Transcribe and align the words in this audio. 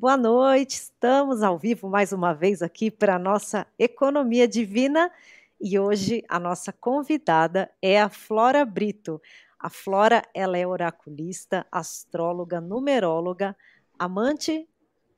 Boa 0.00 0.16
noite, 0.16 0.74
estamos 0.74 1.42
ao 1.42 1.58
vivo 1.58 1.88
mais 1.88 2.12
uma 2.12 2.32
vez 2.32 2.62
aqui 2.62 2.88
para 2.88 3.16
a 3.16 3.18
nossa 3.18 3.66
Economia 3.76 4.46
Divina 4.46 5.10
e 5.60 5.76
hoje 5.76 6.22
a 6.28 6.38
nossa 6.38 6.72
convidada 6.72 7.68
é 7.82 8.00
a 8.00 8.08
Flora 8.08 8.64
Brito. 8.64 9.20
A 9.58 9.68
Flora, 9.68 10.22
ela 10.32 10.56
é 10.56 10.64
oraculista, 10.64 11.66
astróloga, 11.72 12.60
numeróloga, 12.60 13.56
amante 13.98 14.68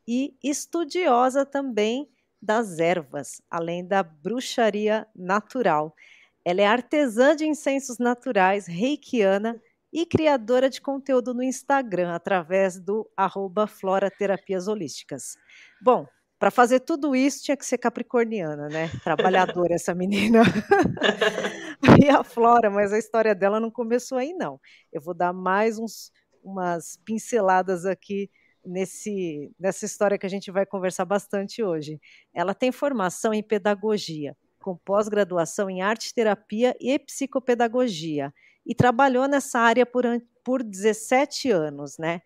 e 0.09 0.35
estudiosa 0.43 1.45
também 1.45 2.09
das 2.41 2.79
ervas, 2.79 3.43
além 3.51 3.87
da 3.87 4.03
bruxaria 4.03 5.07
natural. 5.15 5.95
Ela 6.43 6.62
é 6.62 6.67
artesã 6.67 7.37
de 7.37 7.47
incensos 7.47 7.99
naturais, 7.99 8.67
reikiana 8.67 9.61
e 9.93 10.07
criadora 10.07 10.70
de 10.70 10.80
conteúdo 10.80 11.34
no 11.34 11.43
Instagram, 11.43 12.14
através 12.14 12.79
do 12.79 13.09
arroba 13.16 13.67
Flora 13.67 14.11
Terapias 14.11 14.68
Holísticas. 14.68 15.36
Bom, 15.82 16.07
para 16.39 16.50
fazer 16.50 16.81
tudo 16.81 17.14
isso 17.14 17.43
tinha 17.43 17.57
que 17.57 17.67
ser 17.67 17.76
capricorniana, 17.76 18.68
né? 18.68 18.89
Trabalhadora 19.04 19.75
essa 19.75 19.95
menina. 19.95 20.43
e 22.03 22.08
a 22.08 22.25
Flora, 22.25 22.71
mas 22.71 22.93
a 22.93 22.98
história 22.98 23.34
dela 23.34 23.61
não 23.61 23.71
começou 23.71 24.17
aí, 24.17 24.32
não. 24.32 24.58
Eu 24.90 25.03
vou 25.03 25.12
dar 25.12 25.34
mais 25.34 25.79
uns, 25.79 26.11
umas 26.43 26.96
pinceladas 27.04 27.84
aqui 27.84 28.31
nesse, 28.64 29.53
nessa 29.59 29.84
história 29.84 30.17
que 30.17 30.25
a 30.25 30.31
gente 30.31 30.50
vai 30.50 30.64
conversar 30.64 31.04
bastante 31.04 31.62
hoje. 31.62 32.00
Ela 32.33 32.55
tem 32.55 32.72
formação 32.72 33.34
em 33.34 33.42
pedagogia, 33.42 34.34
com 34.61 34.77
pós-graduação 34.78 35.69
em 35.69 35.83
arte 35.83 36.14
terapia 36.14 36.75
e 36.81 36.98
psicopedagogia 36.98 38.33
e 38.70 38.75
trabalhou 38.75 39.27
nessa 39.27 39.59
área 39.59 39.84
por, 39.84 40.05
por 40.45 40.62
17 40.62 41.51
anos, 41.51 41.98
né? 41.98 42.23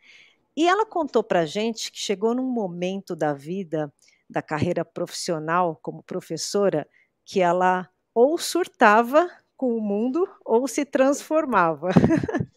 E 0.55 0.69
ela 0.69 0.85
contou 0.85 1.25
para 1.25 1.41
a 1.41 1.47
gente 1.47 1.91
que 1.91 1.99
chegou 1.99 2.35
num 2.35 2.47
momento 2.47 3.17
da 3.17 3.33
vida, 3.33 3.91
da 4.29 4.43
carreira 4.43 4.85
profissional 4.85 5.81
como 5.81 6.03
professora, 6.03 6.87
que 7.25 7.41
ela 7.41 7.89
ou 8.15 8.37
surtava 8.37 9.27
com 9.57 9.75
o 9.75 9.81
mundo 9.81 10.29
ou 10.45 10.69
se 10.69 10.85
transformava. 10.85 11.89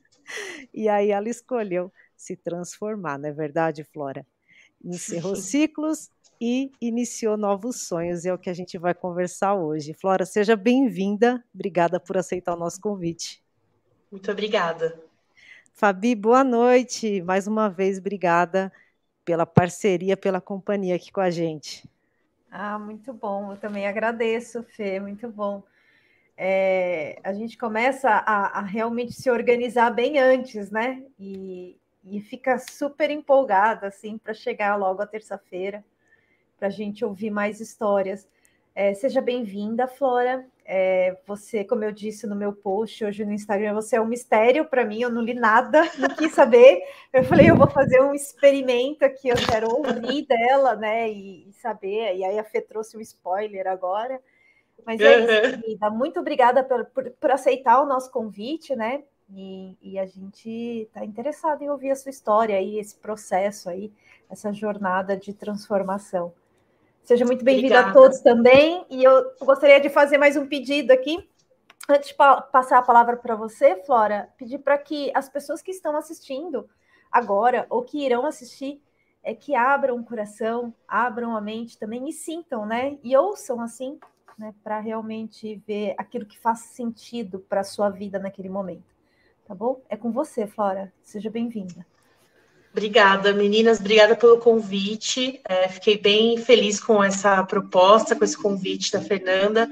e 0.74 0.90
aí 0.90 1.12
ela 1.12 1.30
escolheu 1.30 1.90
se 2.14 2.36
transformar, 2.36 3.18
não 3.18 3.30
é 3.30 3.32
verdade, 3.32 3.86
Flora? 3.86 4.28
Encerrou 4.84 5.34
ciclos 5.38 6.12
e 6.42 6.70
iniciou 6.82 7.38
novos 7.38 7.88
sonhos, 7.88 8.26
e 8.26 8.28
é 8.28 8.34
o 8.34 8.38
que 8.38 8.50
a 8.50 8.54
gente 8.54 8.78
vai 8.78 8.94
conversar 8.94 9.56
hoje. 9.56 9.94
Flora, 9.94 10.26
seja 10.26 10.58
bem-vinda, 10.58 11.42
obrigada 11.56 12.02
por 12.02 12.18
aceitar 12.18 12.54
o 12.54 12.60
nosso 12.60 12.82
convite. 12.82 13.47
Muito 14.12 14.32
obrigada. 14.32 15.00
Fabi, 15.74 16.16
boa 16.16 16.44
noite. 16.44 17.22
Mais 17.22 17.48
uma 17.48 17.70
vez, 17.70 18.00
obrigada 18.00 18.72
pela 19.24 19.46
parceria, 19.46 20.16
pela 20.16 20.40
companhia 20.40 20.96
aqui 20.96 21.12
com 21.12 21.20
a 21.20 21.30
gente. 21.30 21.88
Ah, 22.50 22.80
muito 22.80 23.14
bom. 23.14 23.52
Eu 23.52 23.58
também 23.58 23.88
agradeço, 23.88 24.64
Fê, 24.64 25.00
muito 25.00 25.28
bom. 25.30 25.62
É, 26.38 27.20
a 27.24 27.34
gente 27.34 27.58
começa 27.58 28.10
a, 28.10 28.60
a, 28.60 28.62
realmente 28.62 29.12
se 29.12 29.30
organizar 29.30 29.90
bem 29.90 30.18
antes, 30.18 30.72
né? 30.72 31.04
E, 31.20 31.76
e 32.06 32.22
fica 32.22 32.58
super 32.58 33.10
empolgada, 33.12 33.88
assim, 33.88 34.18
para 34.18 34.34
chegar 34.34 34.76
logo 34.76 35.02
a 35.02 35.08
terça-feira, 35.08 35.84
para 36.58 36.68
a 36.68 36.72
gente 36.72 37.04
ouvir 37.04 37.32
mais 37.32 37.60
histórias. 37.60 38.28
É, 38.74 38.94
seja 38.94 39.20
bem-vinda, 39.20 39.88
Flora. 39.88 40.46
É, 40.70 41.16
você, 41.26 41.64
como 41.64 41.86
eu 41.86 41.94
disse 41.94 42.28
no 42.28 42.36
meu 42.36 42.52
post 42.52 43.06
hoje 43.06 43.24
no 43.24 43.32
Instagram, 43.32 43.74
você 43.74 43.96
é 43.96 44.02
um 44.02 44.06
mistério 44.06 44.66
para 44.66 44.84
mim, 44.84 45.00
eu 45.00 45.10
não 45.10 45.22
li 45.22 45.34
nada, 45.34 45.82
não 45.98 46.10
quis 46.10 46.34
saber. 46.34 46.82
Eu 47.14 47.24
falei, 47.24 47.50
eu 47.50 47.56
vou 47.56 47.70
fazer 47.70 48.02
um 48.02 48.14
experimento 48.14 49.06
aqui, 49.06 49.30
eu 49.30 49.38
quero 49.38 49.70
ouvir 49.70 50.28
dela, 50.28 50.76
né, 50.76 51.10
e, 51.10 51.48
e 51.48 51.54
saber. 51.54 52.18
E 52.18 52.26
aí 52.26 52.38
a 52.38 52.44
Fê 52.44 52.60
trouxe 52.60 52.98
um 52.98 53.00
spoiler 53.00 53.66
agora. 53.66 54.20
Mas 54.86 55.00
é 55.00 55.20
isso, 55.20 55.62
querida. 55.62 55.90
Muito 55.90 56.20
obrigada 56.20 56.62
por, 56.66 56.84
por, 56.88 57.12
por, 57.12 57.32
aceitar 57.32 57.82
o 57.82 57.86
nosso 57.86 58.12
convite, 58.12 58.76
né? 58.76 59.04
E, 59.30 59.78
e 59.82 59.98
a 59.98 60.06
gente 60.06 60.50
está 60.50 61.04
interessado 61.06 61.62
em 61.62 61.70
ouvir 61.70 61.92
a 61.92 61.96
sua 61.96 62.10
história 62.10 62.58
aí, 62.58 62.78
esse 62.78 62.96
processo 62.96 63.70
aí, 63.70 63.92
essa 64.30 64.52
jornada 64.52 65.16
de 65.16 65.34
transformação. 65.34 66.34
Seja 67.08 67.24
muito 67.24 67.46
bem-vindo 67.46 67.74
a 67.74 67.94
todos 67.94 68.20
também. 68.20 68.86
E 68.90 69.02
eu 69.02 69.32
gostaria 69.40 69.80
de 69.80 69.88
fazer 69.88 70.18
mais 70.18 70.36
um 70.36 70.46
pedido 70.46 70.92
aqui. 70.92 71.26
Antes 71.88 72.10
de 72.10 72.14
passar 72.14 72.80
a 72.80 72.82
palavra 72.82 73.16
para 73.16 73.34
você, 73.34 73.78
Flora, 73.86 74.28
pedir 74.38 74.58
para 74.60 74.78
que 74.78 75.10
as 75.16 75.30
pessoas 75.30 75.62
que 75.62 75.72
estão 75.72 75.96
assistindo 75.96 76.70
agora 77.10 77.66
ou 77.70 77.82
que 77.82 78.06
irão 78.06 78.26
assistir 78.26 78.84
é 79.24 79.34
que 79.34 79.56
abram 79.56 79.98
o 79.98 80.04
coração, 80.04 80.74
abram 80.86 81.34
a 81.34 81.40
mente 81.40 81.80
também 81.80 82.10
e 82.10 82.12
sintam, 82.12 82.66
né? 82.66 82.98
E 83.02 83.16
ouçam 83.16 83.62
assim, 83.62 83.98
né? 84.38 84.54
Para 84.62 84.82
realmente 84.82 85.64
ver 85.66 85.96
aquilo 85.98 86.26
que 86.26 86.38
faz 86.38 86.60
sentido 86.60 87.40
para 87.40 87.62
a 87.62 87.64
sua 87.64 87.90
vida 87.90 88.20
naquele 88.20 88.50
momento. 88.50 88.94
Tá 89.46 89.56
bom? 89.56 89.82
É 89.88 89.96
com 89.96 90.12
você, 90.12 90.46
Flora. 90.46 90.92
Seja 91.04 91.30
bem-vinda. 91.30 91.86
Obrigada, 92.78 93.34
meninas, 93.34 93.80
obrigada 93.80 94.16
pelo 94.16 94.38
convite. 94.38 95.42
É, 95.50 95.68
fiquei 95.68 95.98
bem 95.98 96.38
feliz 96.38 96.80
com 96.80 97.04
essa 97.04 97.44
proposta, 97.44 98.16
com 98.16 98.24
esse 98.24 98.38
convite 98.38 98.92
da 98.92 99.02
Fernanda. 99.02 99.68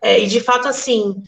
É, 0.00 0.20
e 0.20 0.28
de 0.28 0.38
fato, 0.38 0.68
assim, 0.68 1.20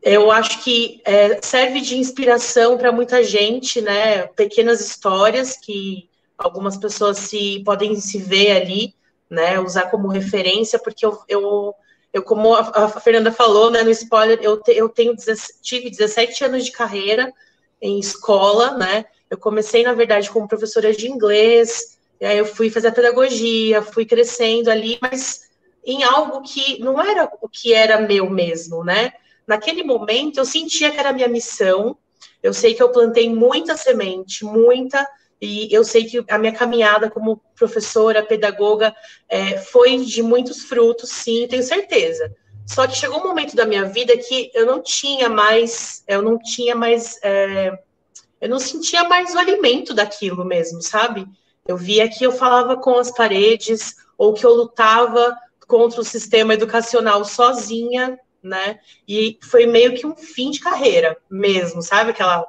eu 0.00 0.30
acho 0.30 0.62
que 0.62 1.02
é, 1.04 1.42
serve 1.42 1.80
de 1.80 1.96
inspiração 1.96 2.78
para 2.78 2.92
muita 2.92 3.24
gente, 3.24 3.80
né? 3.80 4.28
Pequenas 4.28 4.80
histórias 4.80 5.56
que 5.56 6.08
algumas 6.38 6.76
pessoas 6.76 7.18
se 7.18 7.60
podem 7.64 7.96
se 7.96 8.18
ver 8.18 8.52
ali, 8.52 8.94
né? 9.28 9.58
Usar 9.58 9.90
como 9.90 10.06
referência, 10.06 10.78
porque 10.78 11.04
eu, 11.04 11.18
eu, 11.28 11.74
eu 12.12 12.22
como 12.22 12.54
a, 12.54 12.60
a 12.84 12.88
Fernanda 12.88 13.32
falou, 13.32 13.68
né? 13.68 13.82
No 13.82 13.90
spoiler, 13.90 14.38
eu, 14.42 14.56
te, 14.62 14.70
eu 14.70 14.88
tenho 14.88 15.16
tive 15.60 15.90
17 15.90 16.44
anos 16.44 16.64
de 16.64 16.70
carreira 16.70 17.32
em 17.82 17.98
escola, 17.98 18.78
né? 18.78 19.06
Eu 19.30 19.38
comecei, 19.38 19.82
na 19.82 19.92
verdade, 19.92 20.30
como 20.30 20.48
professora 20.48 20.92
de 20.92 21.08
inglês, 21.08 21.98
e 22.20 22.26
aí 22.26 22.38
eu 22.38 22.46
fui 22.46 22.70
fazer 22.70 22.88
a 22.88 22.92
pedagogia, 22.92 23.82
fui 23.82 24.04
crescendo 24.04 24.70
ali, 24.70 24.98
mas 25.00 25.48
em 25.84 26.02
algo 26.02 26.42
que 26.42 26.80
não 26.80 27.00
era 27.00 27.30
o 27.40 27.48
que 27.48 27.72
era 27.72 28.00
meu 28.00 28.28
mesmo, 28.28 28.84
né? 28.84 29.12
Naquele 29.46 29.82
momento 29.82 30.38
eu 30.38 30.44
sentia 30.44 30.90
que 30.90 30.98
era 30.98 31.12
minha 31.12 31.28
missão. 31.28 31.96
Eu 32.42 32.52
sei 32.52 32.74
que 32.74 32.82
eu 32.82 32.90
plantei 32.90 33.28
muita 33.28 33.76
semente, 33.76 34.44
muita, 34.44 35.06
e 35.40 35.72
eu 35.72 35.84
sei 35.84 36.04
que 36.04 36.24
a 36.28 36.38
minha 36.38 36.52
caminhada 36.52 37.10
como 37.10 37.40
professora, 37.56 38.22
pedagoga, 38.22 38.94
é, 39.28 39.58
foi 39.58 39.98
de 39.98 40.22
muitos 40.22 40.64
frutos, 40.64 41.10
sim, 41.10 41.46
tenho 41.48 41.62
certeza. 41.62 42.34
Só 42.66 42.86
que 42.86 42.96
chegou 42.96 43.20
um 43.20 43.28
momento 43.28 43.56
da 43.56 43.64
minha 43.64 43.84
vida 43.84 44.16
que 44.16 44.50
eu 44.52 44.66
não 44.66 44.82
tinha 44.82 45.28
mais, 45.28 46.04
eu 46.06 46.20
não 46.20 46.38
tinha 46.38 46.74
mais 46.74 47.18
é, 47.22 47.78
eu 48.40 48.48
não 48.48 48.58
sentia 48.58 49.04
mais 49.04 49.34
o 49.34 49.38
alimento 49.38 49.92
daquilo 49.94 50.44
mesmo, 50.44 50.80
sabe? 50.80 51.26
Eu 51.66 51.76
via 51.76 52.08
que 52.08 52.24
eu 52.24 52.32
falava 52.32 52.76
com 52.76 52.96
as 52.98 53.10
paredes, 53.10 53.96
ou 54.16 54.32
que 54.32 54.44
eu 54.44 54.54
lutava 54.54 55.36
contra 55.66 56.00
o 56.00 56.04
sistema 56.04 56.54
educacional 56.54 57.24
sozinha, 57.24 58.18
né? 58.42 58.80
E 59.06 59.38
foi 59.42 59.66
meio 59.66 59.94
que 59.94 60.06
um 60.06 60.16
fim 60.16 60.50
de 60.50 60.60
carreira 60.60 61.16
mesmo, 61.30 61.82
sabe? 61.82 62.10
Aquela 62.10 62.46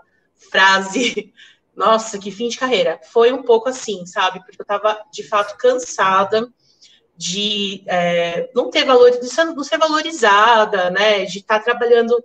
frase, 0.52 1.34
nossa, 1.76 2.18
que 2.18 2.32
fim 2.32 2.48
de 2.48 2.58
carreira. 2.58 3.00
Foi 3.12 3.32
um 3.32 3.44
pouco 3.44 3.70
assim, 3.70 4.06
sabe? 4.06 4.40
Porque 4.40 4.62
eu 4.62 4.64
estava 4.64 5.00
de 5.12 5.24
fato 5.24 5.58
cansada 5.58 6.48
de 7.16 7.84
é, 7.88 8.50
não 8.56 8.70
ter 8.70 8.86
valor, 8.86 9.12
de 9.12 9.20
não 9.38 9.64
ser 9.64 9.78
valorizada, 9.78 10.90
né? 10.90 11.26
De 11.26 11.40
estar 11.40 11.60
tá 11.60 11.66
trabalhando 11.66 12.16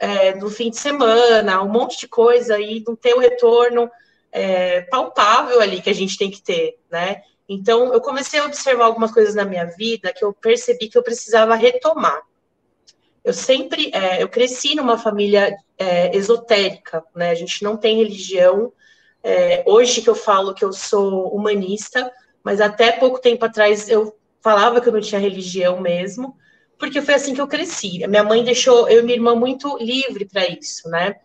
é, 0.00 0.34
no 0.34 0.48
fim 0.48 0.70
de 0.70 0.78
semana, 0.78 1.62
um 1.62 1.68
monte 1.68 2.00
de 2.00 2.08
coisa 2.08 2.58
e 2.58 2.82
não 2.86 2.96
ter 2.96 3.12
o 3.12 3.18
retorno 3.18 3.90
é, 4.32 4.80
palpável 4.82 5.60
ali 5.60 5.82
que 5.82 5.90
a 5.90 5.94
gente 5.94 6.16
tem 6.16 6.30
que 6.30 6.42
ter, 6.42 6.78
né? 6.90 7.22
Então, 7.46 7.92
eu 7.92 8.00
comecei 8.00 8.40
a 8.40 8.46
observar 8.46 8.86
algumas 8.86 9.12
coisas 9.12 9.34
na 9.34 9.44
minha 9.44 9.66
vida 9.66 10.12
que 10.12 10.24
eu 10.24 10.32
percebi 10.32 10.88
que 10.88 10.96
eu 10.96 11.02
precisava 11.02 11.54
retomar. 11.54 12.22
Eu 13.22 13.34
sempre, 13.34 13.90
é, 13.92 14.22
eu 14.22 14.28
cresci 14.28 14.74
numa 14.74 14.96
família 14.96 15.54
é, 15.76 16.16
esotérica, 16.16 17.04
né? 17.14 17.30
A 17.30 17.34
gente 17.34 17.62
não 17.62 17.76
tem 17.76 17.98
religião. 17.98 18.72
É, 19.22 19.62
hoje 19.66 20.00
que 20.00 20.08
eu 20.08 20.14
falo 20.14 20.54
que 20.54 20.64
eu 20.64 20.72
sou 20.72 21.28
humanista, 21.34 22.10
mas 22.42 22.58
até 22.58 22.92
pouco 22.92 23.20
tempo 23.20 23.44
atrás 23.44 23.86
eu 23.90 24.16
falava 24.40 24.80
que 24.80 24.88
eu 24.88 24.92
não 24.94 25.00
tinha 25.00 25.20
religião 25.20 25.78
mesmo 25.78 26.34
porque 26.80 27.02
foi 27.02 27.14
assim 27.14 27.34
que 27.34 27.40
eu 27.40 27.46
cresci. 27.46 28.04
Minha 28.08 28.24
mãe 28.24 28.42
deixou 28.42 28.88
eu 28.88 29.00
e 29.00 29.02
minha 29.02 29.16
irmã 29.16 29.36
muito 29.36 29.76
livre 29.78 30.24
para 30.24 30.48
isso, 30.48 30.88
né? 30.88 31.16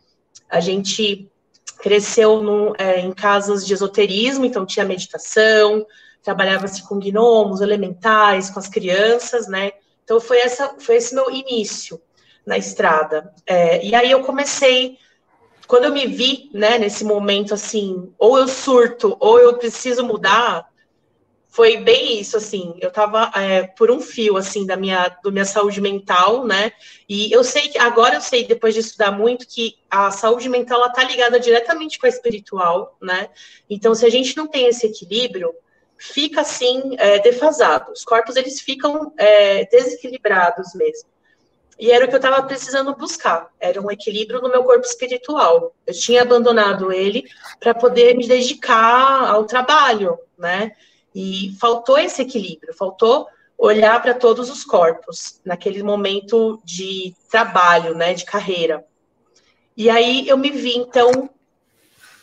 A 0.49 0.59
gente 0.59 1.31
cresceu 1.79 2.43
no, 2.43 2.75
é, 2.77 2.99
em 2.99 3.13
casas 3.13 3.65
de 3.65 3.73
esoterismo, 3.73 4.45
então 4.45 4.65
tinha 4.65 4.85
meditação, 4.85 5.85
trabalhava-se 6.21 6.83
com 6.87 6.99
gnomos, 6.99 7.61
elementais, 7.61 8.49
com 8.49 8.59
as 8.59 8.67
crianças, 8.67 9.47
né? 9.47 9.71
Então 10.03 10.19
foi, 10.19 10.39
essa, 10.39 10.75
foi 10.77 10.97
esse 10.97 11.15
meu 11.15 11.31
início 11.31 12.01
na 12.45 12.57
estrada. 12.57 13.33
É, 13.47 13.83
e 13.83 13.95
aí 13.95 14.11
eu 14.11 14.21
comecei, 14.21 14.97
quando 15.67 15.85
eu 15.85 15.93
me 15.93 16.05
vi, 16.05 16.49
né, 16.53 16.77
nesse 16.77 17.05
momento 17.05 17.53
assim, 17.53 18.11
ou 18.19 18.37
eu 18.37 18.47
surto, 18.47 19.15
ou 19.19 19.39
eu 19.39 19.57
preciso 19.57 20.05
mudar, 20.05 20.67
foi 21.55 21.77
bem 21.77 22.19
isso, 22.19 22.35
assim, 22.35 22.75
eu 22.81 22.91
tava 22.91 23.31
é, 23.33 23.63
por 23.63 23.89
um 23.89 24.01
fio, 24.01 24.35
assim, 24.35 24.65
da 24.65 24.75
minha, 24.75 25.07
da 25.23 25.31
minha 25.31 25.45
saúde 25.45 25.79
mental, 25.79 26.45
né, 26.45 26.73
e 27.07 27.31
eu 27.31 27.45
sei 27.45 27.69
que, 27.69 27.77
agora 27.77 28.15
eu 28.15 28.21
sei, 28.21 28.45
depois 28.45 28.73
de 28.73 28.81
estudar 28.81 29.09
muito, 29.11 29.47
que 29.47 29.77
a 29.89 30.11
saúde 30.11 30.49
mental, 30.49 30.81
ela 30.81 30.91
tá 30.91 31.01
ligada 31.05 31.39
diretamente 31.39 31.97
com 31.97 32.07
a 32.07 32.09
espiritual, 32.09 32.97
né, 33.01 33.29
então 33.69 33.95
se 33.95 34.05
a 34.05 34.09
gente 34.09 34.35
não 34.35 34.47
tem 34.47 34.67
esse 34.67 34.85
equilíbrio, 34.85 35.55
fica, 35.97 36.41
assim, 36.41 36.93
é, 36.97 37.19
defasado, 37.19 37.93
os 37.93 38.03
corpos, 38.03 38.35
eles 38.35 38.59
ficam 38.59 39.13
é, 39.17 39.65
desequilibrados 39.67 40.73
mesmo, 40.75 41.07
e 41.79 41.89
era 41.89 42.03
o 42.03 42.09
que 42.09 42.15
eu 42.15 42.17
estava 42.17 42.43
precisando 42.45 42.93
buscar, 42.97 43.49
era 43.61 43.81
um 43.81 43.89
equilíbrio 43.89 44.41
no 44.41 44.49
meu 44.49 44.65
corpo 44.65 44.85
espiritual, 44.85 45.73
eu 45.87 45.93
tinha 45.93 46.21
abandonado 46.21 46.91
ele 46.91 47.23
para 47.61 47.73
poder 47.73 48.13
me 48.13 48.27
dedicar 48.27 49.29
ao 49.29 49.45
trabalho, 49.45 50.19
né, 50.37 50.73
e 51.15 51.55
faltou 51.61 51.97
esse 51.97 52.21
equilíbrio, 52.21 52.73
faltou 52.73 53.25
olhar 53.57 54.01
para 54.01 54.13
todos 54.13 54.49
os 54.49 54.65
corpos 54.65 55.39
naquele 55.45 55.81
momento 55.81 56.61
de 56.65 57.15
trabalho, 57.31 57.95
né, 57.95 58.13
de 58.13 58.25
carreira. 58.25 58.85
E 59.77 59.89
aí 59.89 60.27
eu 60.27 60.37
me 60.37 60.51
vi 60.51 60.75
então 60.75 61.29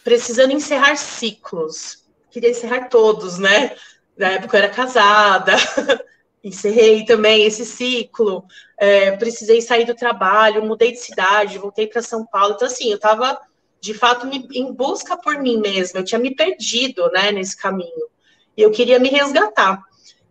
precisando 0.05 0.53
encerrar 0.53 0.97
ciclos. 0.97 2.05
Queria 2.31 2.51
encerrar 2.51 2.91
todos, 2.91 3.39
né? 3.39 3.75
Na 4.17 4.33
época 4.33 4.59
eu 4.59 4.63
era 4.63 4.73
casada, 4.73 5.57
encerrei 6.45 7.07
também 7.07 7.45
esse 7.45 7.65
ciclo. 7.65 8.45
É, 8.77 9.13
precisei 9.13 9.63
sair 9.63 9.87
do 9.87 9.95
trabalho, 9.95 10.67
mudei 10.67 10.93
de 10.93 10.99
cidade, 10.99 11.59
voltei 11.59 11.87
para 11.87 12.03
São 12.03 12.27
Paulo. 12.27 12.55
Então 12.55 12.69
assim, 12.69 12.91
eu 12.91 12.97
estava 12.97 13.41
de 13.81 13.95
fato 13.95 14.27
me, 14.27 14.47
em 14.53 14.71
busca 14.71 15.17
por 15.17 15.39
mim 15.39 15.57
mesma. 15.57 16.01
Eu 16.01 16.05
tinha 16.05 16.19
me 16.19 16.35
perdido, 16.35 17.11
né, 17.11 17.33
nesse 17.33 17.57
caminho 17.57 18.12
e 18.57 18.63
eu 18.63 18.71
queria 18.71 18.99
me 18.99 19.09
resgatar. 19.09 19.83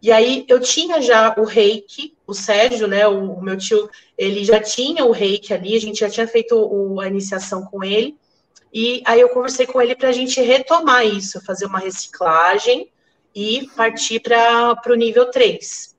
E 0.02 0.12
aí 0.12 0.46
eu 0.48 0.60
tinha 0.60 1.02
já 1.02 1.36
o 1.38 1.44
reiki, 1.44 2.16
o 2.26 2.34
Sérgio, 2.34 2.88
né, 2.88 3.08
o, 3.08 3.40
meu 3.40 3.56
tio, 3.56 3.90
ele 4.18 4.44
já 4.44 4.60
tinha 4.60 5.06
o 5.06 5.12
reiki 5.12 5.54
ali, 5.54 5.76
a 5.76 5.80
gente 5.80 6.00
já 6.00 6.10
tinha 6.10 6.28
feito 6.28 6.56
o, 6.56 7.00
a 7.00 7.08
iniciação 7.08 7.64
com 7.66 7.84
ele, 7.84 8.18
e 8.74 9.04
aí 9.06 9.20
eu 9.20 9.30
conversei 9.30 9.68
com 9.68 9.82
ele 9.82 9.96
para 9.96 10.10
a 10.10 10.14
gente 10.14 10.42
retomar 10.42 11.06
isso, 11.06 11.44
fazer 11.46 11.66
uma 11.66 11.78
reciclagem 11.78 12.90
e 13.36 13.68
partir 13.76 14.20
para 14.22 14.82
o 14.88 14.96
nível 14.96 15.30
3. 15.30 15.96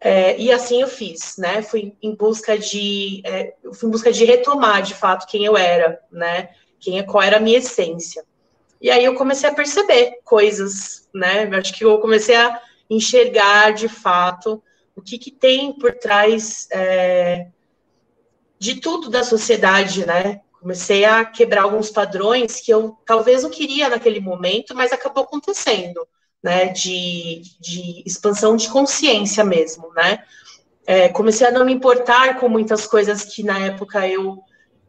É, 0.00 0.38
e 0.38 0.52
assim 0.52 0.82
eu 0.82 0.88
fiz, 0.88 1.36
né? 1.38 1.62
Fui 1.62 1.94
em 2.02 2.14
busca 2.14 2.58
de, 2.58 3.22
é, 3.24 3.54
fui 3.72 3.88
em 3.88 3.92
busca 3.92 4.12
de 4.12 4.24
retomar 4.24 4.82
de 4.82 4.94
fato 4.94 5.26
quem 5.26 5.44
eu 5.44 5.56
era, 5.56 5.98
né? 6.12 6.50
Quem, 6.78 7.04
qual 7.06 7.22
era 7.22 7.38
a 7.38 7.40
minha 7.40 7.58
essência. 7.58 8.22
E 8.84 8.90
aí 8.90 9.02
eu 9.02 9.14
comecei 9.14 9.48
a 9.48 9.54
perceber 9.54 10.18
coisas, 10.22 11.08
né? 11.14 11.48
Eu 11.50 11.58
acho 11.58 11.72
que 11.72 11.82
eu 11.86 11.98
comecei 12.00 12.36
a 12.36 12.60
enxergar 12.90 13.72
de 13.72 13.88
fato 13.88 14.62
o 14.94 15.00
que, 15.00 15.16
que 15.16 15.30
tem 15.30 15.72
por 15.72 15.92
trás 15.94 16.68
é, 16.70 17.46
de 18.58 18.82
tudo 18.82 19.08
da 19.08 19.24
sociedade, 19.24 20.04
né? 20.04 20.42
Comecei 20.60 21.02
a 21.06 21.24
quebrar 21.24 21.62
alguns 21.62 21.88
padrões 21.88 22.60
que 22.60 22.70
eu 22.70 22.94
talvez 23.06 23.42
não 23.42 23.48
queria 23.48 23.88
naquele 23.88 24.20
momento, 24.20 24.74
mas 24.74 24.92
acabou 24.92 25.24
acontecendo, 25.24 26.06
né? 26.42 26.66
De, 26.66 27.40
de 27.58 28.02
expansão 28.04 28.54
de 28.54 28.68
consciência 28.68 29.42
mesmo, 29.42 29.90
né? 29.94 30.22
É, 30.86 31.08
comecei 31.08 31.46
a 31.46 31.50
não 31.50 31.64
me 31.64 31.72
importar 31.72 32.38
com 32.38 32.50
muitas 32.50 32.86
coisas 32.86 33.24
que 33.24 33.42
na 33.42 33.60
época 33.60 34.06
eu 34.06 34.44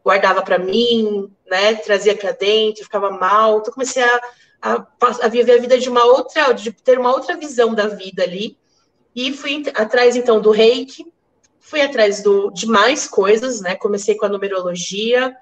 guardava 0.06 0.40
para 0.40 0.56
mim, 0.56 1.28
né, 1.50 1.74
trazia 1.74 2.14
para 2.14 2.30
dentro, 2.30 2.84
ficava 2.84 3.10
mal. 3.10 3.58
Então 3.58 3.74
comecei 3.74 4.04
a, 4.04 4.20
a, 4.62 4.86
a, 5.22 5.28
viver 5.28 5.58
a 5.58 5.60
vida 5.60 5.76
de 5.76 5.88
uma 5.88 6.04
outra, 6.04 6.52
de 6.52 6.70
ter 6.70 6.96
uma 6.96 7.10
outra 7.12 7.36
visão 7.36 7.74
da 7.74 7.88
vida 7.88 8.22
ali. 8.22 8.56
E 9.16 9.32
fui 9.32 9.64
atrás 9.74 10.14
então 10.14 10.40
do 10.40 10.52
Reiki, 10.52 11.12
fui 11.58 11.80
atrás 11.80 12.22
do, 12.22 12.52
de 12.52 12.66
mais 12.66 13.08
coisas, 13.08 13.60
né? 13.60 13.74
Comecei 13.74 14.14
com 14.14 14.26
a 14.26 14.28
numerologia. 14.28 15.36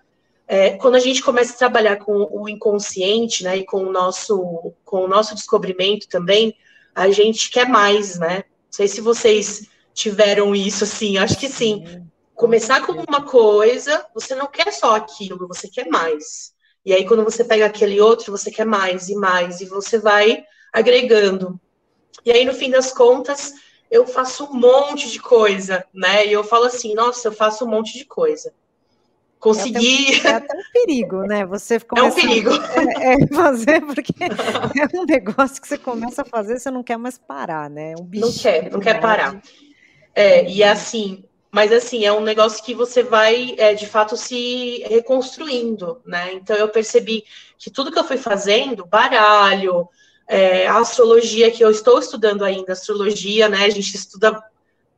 É, 0.49 0.71
quando 0.71 0.95
a 0.95 1.01
gente 1.01 1.23
começa 1.23 1.53
a 1.53 1.59
trabalhar 1.59 1.97
com 1.97 2.27
o 2.31 2.49
inconsciente, 2.49 3.45
né, 3.45 3.59
e 3.59 3.67
com 3.67 3.85
o 3.85 3.93
nosso 3.93 4.73
com 4.83 5.05
o 5.05 5.09
nosso 5.09 5.35
descobrimento 5.35 6.09
também, 6.09 6.57
a 6.95 7.11
gente 7.11 7.51
quer 7.51 7.69
mais, 7.69 8.19
né? 8.19 8.37
Não 8.37 8.71
sei 8.71 8.89
se 8.89 9.03
vocês 9.03 9.69
tiveram 9.93 10.55
isso 10.55 10.85
assim, 10.85 11.19
acho 11.19 11.39
que 11.39 11.49
sim 11.49 12.07
começar 12.35 12.85
com 12.85 12.93
uma 12.93 13.23
coisa, 13.23 14.05
você 14.15 14.35
não 14.35 14.47
quer 14.47 14.73
só 14.73 14.97
aquilo, 14.97 15.49
você 15.49 15.69
quer 15.69 15.87
mais. 15.89 16.53
E 16.85 16.93
aí, 16.93 17.07
quando 17.07 17.25
você 17.25 17.45
pega 17.45 17.67
aquele 17.67 18.01
outro, 18.01 18.31
você 18.31 18.51
quer 18.51 18.67
mais 18.67 19.09
e 19.09 19.15
mais, 19.15 19.61
e 19.61 19.65
você 19.65 19.99
vai 19.99 20.45
agregando. 20.73 21.59
E 22.25 22.31
aí, 22.31 22.45
no 22.45 22.53
fim 22.53 22.71
das 22.71 22.93
contas, 22.93 23.55
eu 23.91 24.07
faço 24.07 24.45
um 24.45 24.55
monte 24.55 25.11
de 25.11 25.21
coisa, 25.21 25.85
né? 25.95 26.27
E 26.27 26.33
eu 26.33 26.45
falo 26.45 26.65
assim, 26.65 26.95
nossa, 26.95 27.29
eu 27.29 27.33
faço 27.33 27.65
um 27.65 27.69
monte 27.69 27.97
de 27.97 28.05
coisa. 28.05 28.53
Consegui. 29.39 30.15
É 30.15 30.19
até, 30.19 30.29
é 30.29 30.35
até 30.35 30.55
um 30.55 30.63
perigo, 30.73 31.23
né? 31.23 31.47
Você 31.47 31.79
começa 31.79 32.07
é 32.07 32.11
um 32.11 32.15
perigo. 32.15 32.51
É, 33.01 33.15
é 33.15 33.27
fazer, 33.29 33.81
porque 33.83 34.13
é 34.25 34.99
um 34.99 35.05
negócio 35.05 35.61
que 35.61 35.69
você 35.69 35.79
começa 35.79 36.23
a 36.23 36.25
fazer, 36.25 36.59
você 36.59 36.71
não 36.71 36.83
quer 36.83 36.97
mais 36.97 37.19
parar, 37.19 37.69
né? 37.71 37.95
Um 37.99 38.05
bicho. 38.05 38.27
Não 38.27 38.33
quer, 38.33 38.71
não 38.71 38.81
quer 38.81 39.01
parar. 39.01 39.41
É, 40.15 40.49
e 40.49 40.63
assim, 40.63 41.24
mas 41.55 41.71
assim, 41.71 42.05
é 42.05 42.13
um 42.13 42.21
negócio 42.21 42.65
que 42.65 42.75
você 42.75 43.01
vai 43.05 43.55
é, 43.59 43.75
de 43.75 43.87
fato 43.87 44.17
se 44.17 44.83
reconstruindo, 44.89 46.03
né? 46.05 46.33
Então 46.33 46.57
eu 46.57 46.69
percebi 46.69 47.25
que 47.57 47.71
tudo 47.71 47.93
que 47.93 47.99
eu 47.99 48.03
fui 48.03 48.17
fazendo, 48.17 48.85
baralho, 48.85 49.89
é, 50.27 50.67
astrologia 50.67 51.53
que 51.53 51.65
eu 51.65 51.71
estou 51.71 52.01
estudando 52.01 52.45
ainda, 52.45 52.73
astrologia, 52.73 53.49
né? 53.49 53.67
A 53.67 53.71
gente 53.71 53.95
estuda 53.95 54.43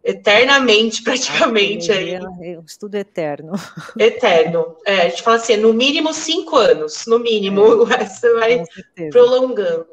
eternamente, 0.02 1.02
praticamente. 1.04 1.92
aí. 1.92 2.14
É 2.14 2.20
um 2.58 2.64
estudo 2.66 2.94
eterno. 2.94 3.52
Eterno. 4.00 4.78
É, 4.86 5.02
a 5.02 5.08
gente 5.10 5.22
fala 5.22 5.36
assim, 5.36 5.58
no 5.58 5.74
mínimo 5.74 6.14
cinco 6.14 6.56
anos, 6.56 7.04
no 7.06 7.18
mínimo, 7.18 7.66
é, 7.66 7.68
o 7.76 7.84
resto 7.84 8.34
vai 8.34 8.64
prolongando. 9.10 9.86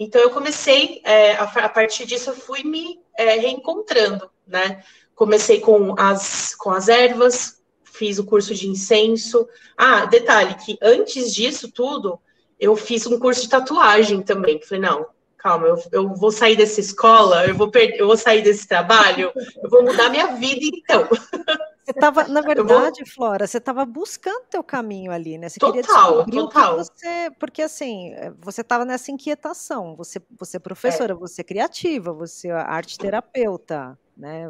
Então 0.00 0.22
eu 0.22 0.30
comecei, 0.30 1.02
é, 1.04 1.32
a, 1.32 1.42
a, 1.42 1.68
partir 1.68 2.06
disso, 2.06 2.30
eu 2.30 2.34
fui 2.34 2.62
me 2.62 2.98
é, 3.14 3.34
reencontrando, 3.34 4.30
né? 4.46 4.82
Comecei 5.18 5.58
com 5.58 5.96
as, 5.98 6.54
com 6.54 6.70
as 6.70 6.86
ervas, 6.86 7.60
fiz 7.82 8.20
o 8.20 8.24
curso 8.24 8.54
de 8.54 8.68
incenso. 8.68 9.48
Ah, 9.76 10.04
detalhe, 10.04 10.54
que 10.54 10.78
antes 10.80 11.34
disso 11.34 11.72
tudo, 11.72 12.20
eu 12.60 12.76
fiz 12.76 13.04
um 13.04 13.18
curso 13.18 13.42
de 13.42 13.48
tatuagem 13.48 14.22
também. 14.22 14.62
Falei, 14.62 14.82
não, 14.82 15.06
calma, 15.36 15.66
eu, 15.66 15.82
eu 15.90 16.14
vou 16.14 16.30
sair 16.30 16.54
dessa 16.54 16.78
escola, 16.78 17.44
eu 17.46 17.56
vou, 17.56 17.68
perder, 17.68 17.98
eu 17.98 18.06
vou 18.06 18.16
sair 18.16 18.42
desse 18.42 18.68
trabalho, 18.68 19.32
eu 19.60 19.68
vou 19.68 19.82
mudar 19.82 20.08
minha 20.08 20.36
vida 20.36 20.64
então. 20.64 21.08
Você 21.08 21.90
estava, 21.90 22.28
na 22.28 22.40
verdade, 22.42 23.02
vou... 23.02 23.12
Flora, 23.12 23.44
você 23.44 23.58
estava 23.58 23.84
buscando 23.84 24.44
teu 24.48 24.62
caminho 24.62 25.10
ali, 25.10 25.36
né? 25.36 25.48
Você 25.48 25.58
total, 25.58 26.26
total. 26.26 26.76
você, 26.76 27.28
porque 27.40 27.62
assim, 27.62 28.12
você 28.40 28.60
estava 28.60 28.84
nessa 28.84 29.10
inquietação. 29.10 29.96
Você, 29.96 30.22
você 30.38 30.58
é 30.58 30.60
professora, 30.60 31.12
é. 31.12 31.16
você 31.16 31.40
é 31.40 31.44
criativa, 31.44 32.12
você 32.12 32.46
é 32.46 32.52
arte 32.52 32.96
terapeuta, 32.96 33.98
né? 34.16 34.48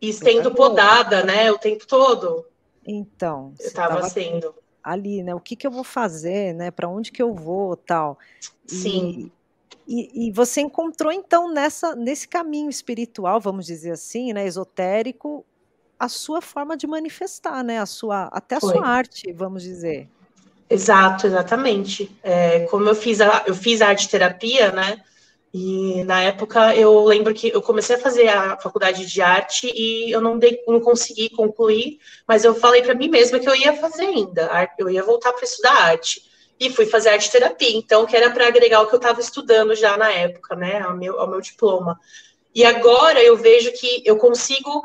E 0.00 0.12
sendo 0.12 0.54
podada, 0.54 1.24
né, 1.24 1.50
o 1.50 1.58
tempo 1.58 1.86
todo. 1.86 2.46
Então. 2.86 3.54
Eu 3.58 3.66
estava 3.66 4.08
sendo. 4.08 4.54
Ali, 4.82 5.22
né? 5.22 5.34
O 5.34 5.40
que, 5.40 5.56
que 5.56 5.66
eu 5.66 5.70
vou 5.70 5.84
fazer, 5.84 6.52
né? 6.52 6.70
Para 6.70 6.88
onde 6.88 7.10
que 7.10 7.22
eu 7.22 7.32
vou, 7.32 7.74
tal. 7.74 8.18
Sim. 8.66 9.30
E, 9.86 10.28
e, 10.28 10.32
você 10.32 10.62
encontrou 10.62 11.12
então 11.12 11.52
nessa 11.52 11.94
nesse 11.94 12.26
caminho 12.26 12.70
espiritual, 12.70 13.38
vamos 13.38 13.66
dizer 13.66 13.90
assim, 13.90 14.32
né, 14.32 14.46
esotérico, 14.46 15.44
a 15.98 16.08
sua 16.08 16.40
forma 16.40 16.74
de 16.74 16.86
manifestar, 16.86 17.62
né, 17.62 17.78
a 17.78 17.84
sua 17.84 18.24
até 18.32 18.56
a 18.56 18.60
Foi. 18.60 18.72
sua 18.72 18.86
arte, 18.86 19.30
vamos 19.32 19.62
dizer. 19.62 20.08
Exato, 20.70 21.26
exatamente. 21.26 22.10
É, 22.22 22.60
como 22.66 22.88
eu 22.88 22.94
fiz 22.94 23.20
a, 23.20 23.44
eu 23.46 23.54
fiz 23.54 23.82
arte 23.82 24.08
terapia, 24.08 24.72
né? 24.72 25.02
E 25.56 26.02
na 26.02 26.20
época 26.20 26.74
eu 26.74 27.04
lembro 27.04 27.32
que 27.32 27.48
eu 27.48 27.62
comecei 27.62 27.94
a 27.94 28.00
fazer 28.00 28.26
a 28.26 28.58
faculdade 28.58 29.06
de 29.06 29.22
arte 29.22 29.70
e 29.72 30.10
eu 30.10 30.20
não, 30.20 30.36
dei, 30.36 30.60
não 30.66 30.80
consegui 30.80 31.30
concluir, 31.30 32.00
mas 32.26 32.44
eu 32.44 32.56
falei 32.56 32.82
para 32.82 32.96
mim 32.96 33.06
mesma 33.06 33.38
que 33.38 33.48
eu 33.48 33.54
ia 33.54 33.72
fazer 33.72 34.06
ainda, 34.06 34.50
eu 34.76 34.90
ia 34.90 35.04
voltar 35.04 35.32
para 35.32 35.44
estudar 35.44 35.70
arte. 35.70 36.22
E 36.58 36.70
fui 36.70 36.86
fazer 36.86 37.10
arte 37.10 37.30
terapia, 37.30 37.76
então, 37.76 38.04
que 38.04 38.16
era 38.16 38.30
para 38.30 38.48
agregar 38.48 38.80
o 38.82 38.88
que 38.88 38.94
eu 38.94 38.98
estava 38.98 39.20
estudando 39.20 39.76
já 39.76 39.96
na 39.96 40.10
época, 40.10 40.56
né, 40.56 40.80
ao 40.80 40.96
meu, 40.96 41.20
ao 41.20 41.28
meu 41.28 41.40
diploma. 41.40 42.00
E 42.52 42.64
agora 42.64 43.22
eu 43.22 43.36
vejo 43.36 43.72
que 43.72 44.02
eu 44.04 44.16
consigo 44.16 44.82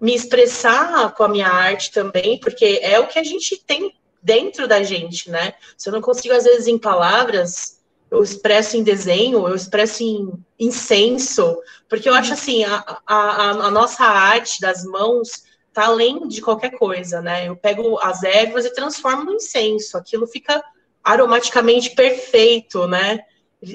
me 0.00 0.14
expressar 0.14 1.14
com 1.14 1.22
a 1.22 1.28
minha 1.28 1.48
arte 1.48 1.92
também, 1.92 2.40
porque 2.40 2.80
é 2.82 2.98
o 2.98 3.06
que 3.06 3.20
a 3.20 3.24
gente 3.24 3.56
tem 3.56 3.94
dentro 4.22 4.66
da 4.66 4.82
gente, 4.82 5.30
né? 5.30 5.54
Se 5.76 5.88
eu 5.88 5.92
não 5.92 6.00
consigo, 6.00 6.34
às 6.34 6.44
vezes, 6.44 6.66
em 6.66 6.78
palavras, 6.78 7.77
eu 8.10 8.22
expresso 8.22 8.76
em 8.76 8.82
desenho, 8.82 9.46
eu 9.46 9.54
expresso 9.54 10.02
em 10.02 10.32
incenso, 10.58 11.58
porque 11.88 12.08
eu 12.08 12.14
acho 12.14 12.32
assim, 12.32 12.64
a, 12.64 13.00
a, 13.06 13.50
a 13.50 13.70
nossa 13.70 14.04
arte 14.04 14.60
das 14.60 14.84
mãos 14.84 15.44
tá 15.72 15.86
além 15.86 16.26
de 16.26 16.40
qualquer 16.40 16.70
coisa, 16.70 17.20
né? 17.20 17.48
Eu 17.48 17.56
pego 17.56 17.98
as 18.00 18.22
ervas 18.22 18.64
e 18.64 18.72
transformo 18.72 19.24
no 19.24 19.34
incenso, 19.34 19.96
aquilo 19.96 20.26
fica 20.26 20.62
aromaticamente 21.04 21.94
perfeito, 21.94 22.86
né? 22.86 23.20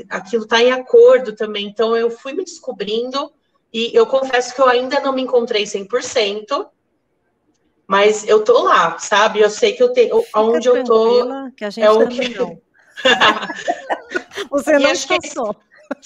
aquilo 0.10 0.44
está 0.44 0.62
em 0.62 0.72
acordo 0.72 1.36
também. 1.36 1.68
Então, 1.68 1.96
eu 1.96 2.10
fui 2.10 2.34
me 2.34 2.44
descobrindo 2.44 3.32
e 3.72 3.92
eu 3.94 4.06
confesso 4.06 4.54
que 4.56 4.62
eu 4.62 4.68
ainda 4.68 5.00
não 5.00 5.14
me 5.14 5.22
encontrei 5.22 5.64
100%, 5.64 6.68
mas 7.88 8.28
eu 8.28 8.44
tô 8.44 8.64
lá, 8.64 8.98
sabe? 9.00 9.40
Eu 9.42 9.50
sei 9.50 9.74
que 9.74 9.84
eu 9.84 9.92
tenho, 9.92 10.22
Fica 10.22 10.40
onde 10.40 10.68
eu 10.68 10.84
tô. 10.84 11.52
Que 11.56 11.66
a 11.66 11.70
gente 11.70 11.84
é 11.84 11.92
o 11.92 12.08
que... 12.08 12.22
não. 14.38 14.48
Você 14.50 14.80
não 14.80 15.20
passou. 15.20 15.56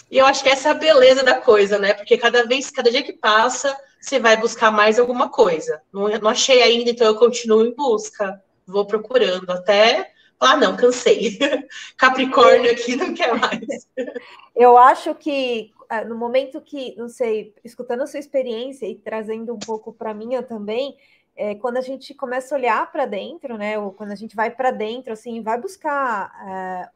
E 0.10 0.18
eu 0.18 0.26
acho 0.26 0.44
que 0.44 0.50
essa 0.50 0.70
é 0.70 0.72
a 0.72 0.76
beleza 0.76 1.24
da 1.24 1.36
coisa, 1.36 1.78
né? 1.78 1.94
Porque 1.94 2.18
cada 2.18 2.46
vez, 2.46 2.72
cada 2.72 2.90
dia 2.92 3.04
que 3.04 3.14
passa, 3.14 3.76
você 4.02 4.20
vai 4.20 4.38
buscar 4.38 4.72
mais 4.72 5.00
alguma 5.00 5.30
coisa. 5.30 5.82
Não, 5.94 6.08
não 6.08 6.30
achei 6.30 6.62
ainda, 6.62 6.90
então 6.90 7.08
eu 7.08 7.16
continuo 7.16 7.66
em 7.66 7.74
busca. 7.74 8.42
Vou 8.66 8.86
procurando 8.86 9.50
até 9.52 10.12
ah, 10.40 10.56
não, 10.56 10.78
cansei. 10.78 11.38
Capricórnio 11.98 12.72
aqui 12.72 12.96
não 12.96 13.14
quer 13.14 13.34
mais. 13.34 13.88
Eu 14.56 14.78
acho 14.78 15.14
que 15.16 15.72
ah, 15.90 16.04
no 16.04 16.16
momento 16.16 16.62
que, 16.62 16.96
não 16.96 17.10
sei, 17.10 17.54
escutando 17.64 18.04
a 18.04 18.08
sua 18.08 18.20
experiência 18.20 18.86
e 18.86 18.96
trazendo 18.96 19.54
um 19.54 19.60
pouco 19.60 19.94
para 19.94 20.14
minha 20.14 20.44
também, 20.44 20.96
é, 21.36 21.56
quando 21.56 21.78
a 21.78 21.82
gente 21.82 22.14
começa 22.14 22.54
a 22.54 22.58
olhar 22.58 22.92
para 22.92 23.06
dentro, 23.06 23.58
né? 23.58 23.80
Ou 23.80 23.92
quando 23.92 24.12
a 24.12 24.16
gente 24.16 24.36
vai 24.36 24.50
para 24.52 24.72
dentro, 24.72 25.14
assim, 25.14 25.42
vai 25.42 25.60
buscar 25.60 26.32
é, 26.48 26.90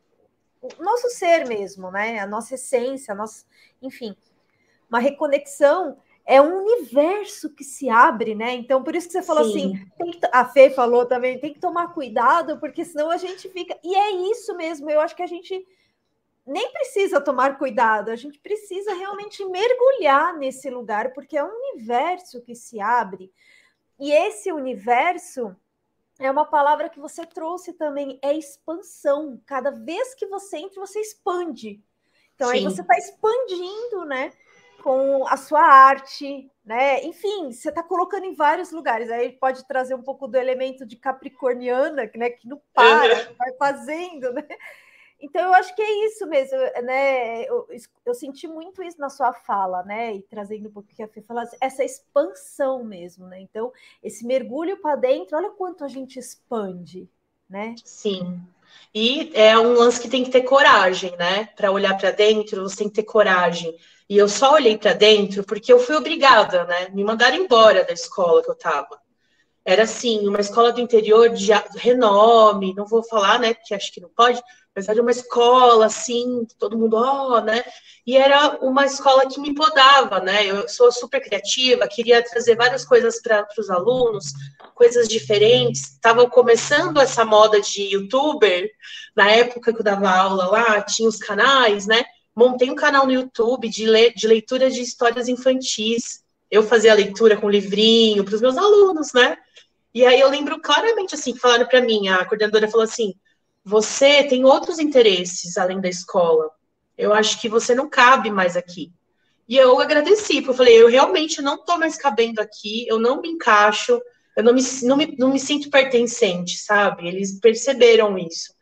o 0.61 0.83
nosso 0.83 1.09
ser 1.09 1.47
mesmo, 1.47 1.89
né? 1.91 2.19
A 2.19 2.27
nossa 2.27 2.55
essência, 2.55 3.13
a 3.13 3.15
nossa, 3.15 3.45
enfim, 3.81 4.15
uma 4.89 4.99
reconexão 4.99 5.97
é 6.25 6.39
um 6.41 6.63
universo 6.63 7.49
que 7.49 7.63
se 7.63 7.89
abre, 7.89 8.35
né? 8.35 8.53
Então, 8.53 8.83
por 8.83 8.95
isso 8.95 9.07
que 9.07 9.13
você 9.13 9.23
falou 9.23 9.45
Sim. 9.45 9.75
assim, 9.97 10.11
que, 10.11 10.27
a 10.31 10.45
Fê 10.45 10.69
falou 10.69 11.05
também, 11.05 11.39
tem 11.39 11.53
que 11.53 11.59
tomar 11.59 11.93
cuidado, 11.93 12.59
porque 12.59 12.85
senão 12.85 13.09
a 13.09 13.17
gente 13.17 13.49
fica. 13.49 13.77
E 13.83 13.95
é 13.95 14.11
isso 14.31 14.55
mesmo, 14.55 14.89
eu 14.89 15.01
acho 15.01 15.15
que 15.15 15.23
a 15.23 15.27
gente 15.27 15.65
nem 16.45 16.71
precisa 16.71 17.19
tomar 17.21 17.57
cuidado, 17.57 18.09
a 18.09 18.15
gente 18.15 18.39
precisa 18.39 18.93
realmente 18.93 19.43
mergulhar 19.45 20.37
nesse 20.37 20.69
lugar, 20.69 21.13
porque 21.13 21.37
é 21.37 21.43
um 21.43 21.73
universo 21.73 22.41
que 22.41 22.55
se 22.55 22.79
abre. 22.79 23.31
E 23.99 24.11
esse 24.11 24.51
universo 24.51 25.55
é 26.19 26.29
uma 26.29 26.45
palavra 26.45 26.89
que 26.89 26.99
você 26.99 27.25
trouxe 27.25 27.73
também, 27.73 28.19
é 28.21 28.33
expansão. 28.33 29.41
Cada 29.45 29.71
vez 29.71 30.13
que 30.15 30.27
você 30.27 30.57
entra, 30.57 30.79
você 30.79 30.99
expande. 30.99 31.83
Então, 32.35 32.49
Sim. 32.49 32.57
aí 32.57 32.63
você 32.63 32.81
está 32.81 32.97
expandindo, 32.97 34.05
né? 34.05 34.31
com 34.81 35.27
a 35.27 35.37
sua 35.37 35.61
arte, 35.61 36.49
né? 36.65 37.03
Enfim, 37.03 37.51
você 37.51 37.69
está 37.69 37.83
colocando 37.83 38.25
em 38.25 38.33
vários 38.33 38.71
lugares. 38.71 39.09
Aí 39.09 39.31
pode 39.31 39.65
trazer 39.67 39.95
um 39.95 40.01
pouco 40.01 40.27
do 40.27 40.35
elemento 40.35 40.85
de 40.85 40.95
capricorniana, 40.95 42.09
né? 42.15 42.29
Que 42.31 42.47
não 42.47 42.61
para, 42.73 43.29
uhum. 43.29 43.35
vai 43.37 43.53
fazendo, 43.57 44.33
né? 44.33 44.45
Então 45.21 45.41
eu 45.43 45.53
acho 45.53 45.75
que 45.75 45.81
é 45.81 46.05
isso 46.07 46.25
mesmo, 46.25 46.57
né? 46.83 47.43
Eu, 47.43 47.67
eu, 48.05 48.13
senti 48.13 48.47
muito 48.47 48.81
isso 48.81 48.99
na 48.99 49.09
sua 49.09 49.31
fala, 49.31 49.83
né? 49.83 50.15
E 50.15 50.23
trazendo 50.23 50.67
um 50.67 50.71
pouco 50.71 50.89
que 50.89 51.03
a 51.03 51.07
Fê 51.07 51.21
falou, 51.21 51.43
essa 51.61 51.83
expansão 51.83 52.83
mesmo, 52.83 53.27
né? 53.27 53.39
Então, 53.39 53.71
esse 54.01 54.25
mergulho 54.25 54.81
para 54.81 54.95
dentro, 54.95 55.37
olha 55.37 55.51
quanto 55.51 55.83
a 55.83 55.87
gente 55.87 56.17
expande, 56.17 57.07
né? 57.47 57.75
Sim. 57.85 58.41
E 58.93 59.31
é 59.35 59.57
um 59.57 59.73
lance 59.73 60.01
que 60.01 60.09
tem 60.09 60.23
que 60.23 60.31
ter 60.31 60.41
coragem, 60.41 61.15
né? 61.17 61.45
Para 61.55 61.71
olhar 61.71 61.95
para 61.97 62.11
dentro, 62.11 62.63
você 62.63 62.77
tem 62.77 62.89
que 62.89 62.95
ter 62.95 63.03
coragem. 63.03 63.77
E 64.09 64.17
eu 64.17 64.27
só 64.27 64.53
olhei 64.53 64.77
para 64.77 64.93
dentro 64.93 65.43
porque 65.43 65.71
eu 65.71 65.79
fui 65.79 65.95
obrigada, 65.95 66.65
né? 66.65 66.89
Me 66.89 67.03
mandaram 67.03 67.37
embora 67.37 67.83
da 67.85 67.93
escola 67.93 68.41
que 68.43 68.49
eu 68.49 68.53
estava. 68.53 68.99
Era 69.63 69.83
assim, 69.83 70.27
uma 70.27 70.39
escola 70.39 70.71
do 70.71 70.81
interior 70.81 71.29
de 71.29 71.51
renome, 71.75 72.73
não 72.73 72.85
vou 72.85 73.03
falar, 73.03 73.39
né? 73.39 73.53
Porque 73.53 73.75
acho 73.75 73.93
que 73.93 74.01
não 74.01 74.09
pode, 74.09 74.41
mas 74.75 74.87
era 74.87 75.01
uma 75.01 75.11
escola 75.11 75.85
assim, 75.85 76.45
todo 76.57 76.77
mundo, 76.77 76.95
ó, 76.95 77.37
oh, 77.37 77.41
né? 77.41 77.63
E 78.05 78.17
era 78.17 78.57
uma 78.61 78.85
escola 78.85 79.27
que 79.27 79.39
me 79.39 79.53
podava, 79.53 80.19
né? 80.19 80.45
Eu 80.45 80.67
sou 80.69 80.91
super 80.91 81.21
criativa, 81.21 81.87
queria 81.87 82.23
trazer 82.23 82.55
várias 82.55 82.85
coisas 82.85 83.21
para 83.21 83.45
os 83.57 83.69
alunos, 83.69 84.25
coisas 84.73 85.07
diferentes. 85.07 85.93
Estava 85.93 86.29
começando 86.29 86.99
essa 86.99 87.25
moda 87.25 87.59
de 87.61 87.93
youtuber, 87.93 88.69
na 89.15 89.29
época 89.29 89.73
que 89.73 89.79
eu 89.79 89.83
dava 89.83 90.09
aula 90.09 90.47
lá, 90.47 90.81
tinha 90.81 91.07
os 91.07 91.17
canais, 91.17 91.85
né? 91.85 92.03
montei 92.35 92.69
um 92.69 92.75
canal 92.75 93.05
no 93.05 93.11
YouTube 93.11 93.69
de, 93.69 93.85
le 93.85 94.13
de 94.13 94.27
leitura 94.27 94.69
de 94.69 94.81
histórias 94.81 95.27
infantis. 95.27 96.23
Eu 96.49 96.63
fazia 96.63 96.93
leitura 96.93 97.37
com 97.37 97.49
livrinho 97.49 98.23
para 98.23 98.35
os 98.35 98.41
meus 98.41 98.57
alunos, 98.57 99.13
né? 99.13 99.37
E 99.93 100.05
aí 100.05 100.19
eu 100.19 100.29
lembro 100.29 100.61
claramente 100.61 101.15
assim 101.15 101.35
falaram 101.35 101.67
para 101.67 101.81
mim, 101.81 102.07
a 102.07 102.25
coordenadora 102.25 102.67
falou 102.67 102.83
assim: 102.83 103.13
"Você 103.63 104.23
tem 104.23 104.45
outros 104.45 104.79
interesses 104.79 105.57
além 105.57 105.79
da 105.79 105.89
escola. 105.89 106.49
Eu 106.97 107.13
acho 107.13 107.39
que 107.39 107.49
você 107.49 107.75
não 107.75 107.89
cabe 107.89 108.29
mais 108.31 108.55
aqui". 108.57 108.91
E 109.47 109.57
eu 109.57 109.79
agradeci, 109.79 110.35
porque 110.35 110.51
eu 110.51 110.55
falei: 110.55 110.81
"Eu 110.81 110.87
realmente 110.87 111.41
não 111.41 111.55
estou 111.55 111.77
mais 111.77 111.97
cabendo 111.97 112.39
aqui, 112.39 112.87
eu 112.87 112.99
não 112.99 113.21
me 113.21 113.29
encaixo, 113.29 114.01
eu 114.35 114.43
não 114.43 114.53
me, 114.53 114.61
não 114.83 114.97
me, 114.97 115.15
não 115.17 115.29
me 115.33 115.39
sinto 115.39 115.69
pertencente, 115.69 116.57
sabe? 116.57 117.07
Eles 117.07 117.39
perceberam 117.39 118.17
isso. 118.17 118.53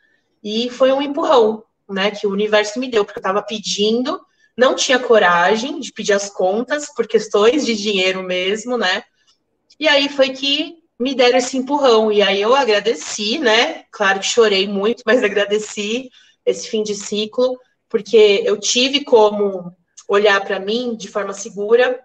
E 0.43 0.69
foi 0.69 0.91
um 0.91 1.01
empurrão 1.01 1.63
né, 1.87 2.11
que 2.11 2.27
o 2.27 2.31
universo 2.31 2.79
me 2.79 2.89
deu, 2.89 3.03
porque 3.03 3.19
eu 3.19 3.21
estava 3.21 3.41
pedindo, 3.41 4.19
não 4.55 4.75
tinha 4.75 4.99
coragem 4.99 5.79
de 5.79 5.91
pedir 5.91 6.13
as 6.13 6.29
contas 6.29 6.93
por 6.93 7.07
questões 7.07 7.65
de 7.65 7.75
dinheiro 7.75 8.23
mesmo, 8.23 8.77
né? 8.77 9.03
E 9.79 9.87
aí 9.87 10.09
foi 10.09 10.29
que 10.29 10.78
me 10.99 11.15
deram 11.15 11.37
esse 11.37 11.57
empurrão. 11.57 12.11
E 12.11 12.21
aí 12.21 12.41
eu 12.41 12.53
agradeci, 12.53 13.39
né? 13.39 13.85
Claro 13.91 14.19
que 14.19 14.25
chorei 14.25 14.67
muito, 14.67 15.03
mas 15.05 15.23
agradeci 15.23 16.09
esse 16.45 16.69
fim 16.69 16.83
de 16.83 16.95
ciclo, 16.95 17.57
porque 17.87 18.41
eu 18.45 18.59
tive 18.59 19.03
como 19.03 19.75
olhar 20.07 20.43
para 20.43 20.59
mim 20.59 20.95
de 20.95 21.07
forma 21.07 21.33
segura, 21.33 22.03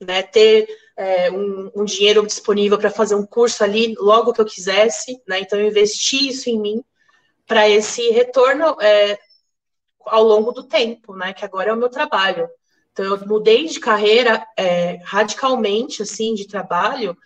né? 0.00 0.22
Ter 0.22 0.68
é, 0.96 1.30
um, 1.30 1.70
um 1.76 1.84
dinheiro 1.84 2.26
disponível 2.26 2.78
para 2.78 2.90
fazer 2.90 3.14
um 3.14 3.26
curso 3.26 3.62
ali 3.62 3.94
logo 3.98 4.32
que 4.32 4.40
eu 4.40 4.46
quisesse, 4.46 5.22
né? 5.26 5.40
Então 5.40 5.58
eu 5.58 5.68
investi 5.68 6.28
isso 6.28 6.50
em 6.50 6.58
mim 6.60 6.84
para 7.46 7.68
esse 7.68 8.10
retorno 8.10 8.76
é, 8.80 9.18
ao 10.04 10.22
longo 10.24 10.52
do 10.52 10.64
tempo, 10.64 11.14
né? 11.14 11.32
Que 11.32 11.44
agora 11.44 11.70
é 11.70 11.72
o 11.72 11.76
meu 11.76 11.88
trabalho. 11.88 12.48
Então, 12.92 13.04
eu 13.04 13.26
mudei 13.28 13.66
de 13.66 13.78
carreira 13.78 14.44
é, 14.56 14.98
radicalmente, 15.04 16.02
assim, 16.02 16.34
de 16.34 16.48
trabalho, 16.48 17.16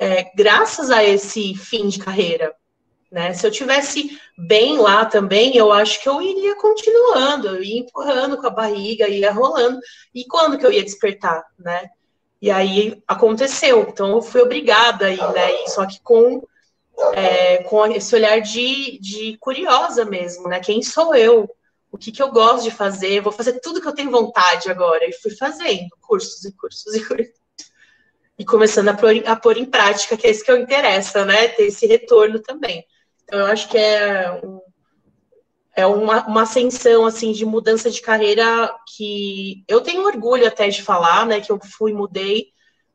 é, 0.00 0.30
graças 0.34 0.90
a 0.90 1.04
esse 1.04 1.54
fim 1.54 1.86
de 1.88 1.98
carreira. 1.98 2.54
Né? 3.12 3.34
Se 3.34 3.46
eu 3.46 3.50
tivesse 3.50 4.18
bem 4.38 4.78
lá 4.78 5.04
também, 5.04 5.54
eu 5.54 5.70
acho 5.70 6.00
que 6.02 6.08
eu 6.08 6.22
iria 6.22 6.56
continuando, 6.56 7.48
eu 7.48 7.62
ia 7.62 7.80
empurrando 7.80 8.38
com 8.38 8.46
a 8.46 8.50
barriga, 8.50 9.06
ia 9.06 9.30
rolando. 9.30 9.78
E 10.14 10.24
quando 10.24 10.56
que 10.56 10.64
eu 10.64 10.72
ia 10.72 10.82
despertar, 10.82 11.44
né? 11.58 11.90
E 12.40 12.50
aí 12.50 13.02
aconteceu. 13.06 13.86
Então 13.90 14.12
eu 14.12 14.22
fui 14.22 14.40
obrigada 14.40 15.06
aí, 15.06 15.18
né? 15.18 15.66
Só 15.66 15.84
que 15.84 16.00
com 16.00 16.42
é, 17.12 17.62
com 17.64 17.86
esse 17.86 18.14
olhar 18.14 18.40
de, 18.40 18.98
de 19.00 19.36
curiosa 19.38 20.04
mesmo, 20.04 20.48
né? 20.48 20.60
Quem 20.60 20.82
sou 20.82 21.14
eu? 21.14 21.50
O 21.92 21.98
que, 21.98 22.12
que 22.12 22.22
eu 22.22 22.30
gosto 22.30 22.64
de 22.64 22.70
fazer? 22.70 23.20
Vou 23.20 23.32
fazer 23.32 23.60
tudo 23.60 23.80
que 23.80 23.88
eu 23.88 23.94
tenho 23.94 24.10
vontade 24.10 24.70
agora. 24.70 25.04
E 25.04 25.12
fui 25.12 25.32
fazendo 25.32 25.88
cursos 26.00 26.44
e 26.44 26.52
cursos 26.52 26.94
e 26.94 27.04
cursos. 27.04 27.39
E 28.40 28.44
começando 28.44 28.88
a 28.88 28.94
pôr, 28.94 29.22
a 29.26 29.36
pôr 29.36 29.56
em 29.56 29.64
prática, 29.64 30.16
que 30.16 30.26
é 30.26 30.30
isso 30.30 30.44
que 30.44 30.50
eu 30.50 30.56
interessa, 30.56 31.24
né? 31.24 31.48
Ter 31.48 31.64
esse 31.64 31.86
retorno 31.86 32.40
também. 32.40 32.84
Então, 33.24 33.38
eu 33.38 33.46
acho 33.46 33.68
que 33.68 33.78
é, 33.78 34.40
um, 34.42 34.60
é 35.76 35.86
uma, 35.86 36.26
uma 36.26 36.42
ascensão, 36.42 37.04
assim, 37.06 37.32
de 37.32 37.44
mudança 37.44 37.90
de 37.90 38.00
carreira 38.00 38.74
que 38.96 39.62
eu 39.68 39.80
tenho 39.80 40.06
orgulho 40.06 40.46
até 40.46 40.68
de 40.68 40.82
falar, 40.82 41.26
né? 41.26 41.40
Que 41.40 41.52
eu 41.52 41.60
fui, 41.78 41.92
mudei, 41.92 42.48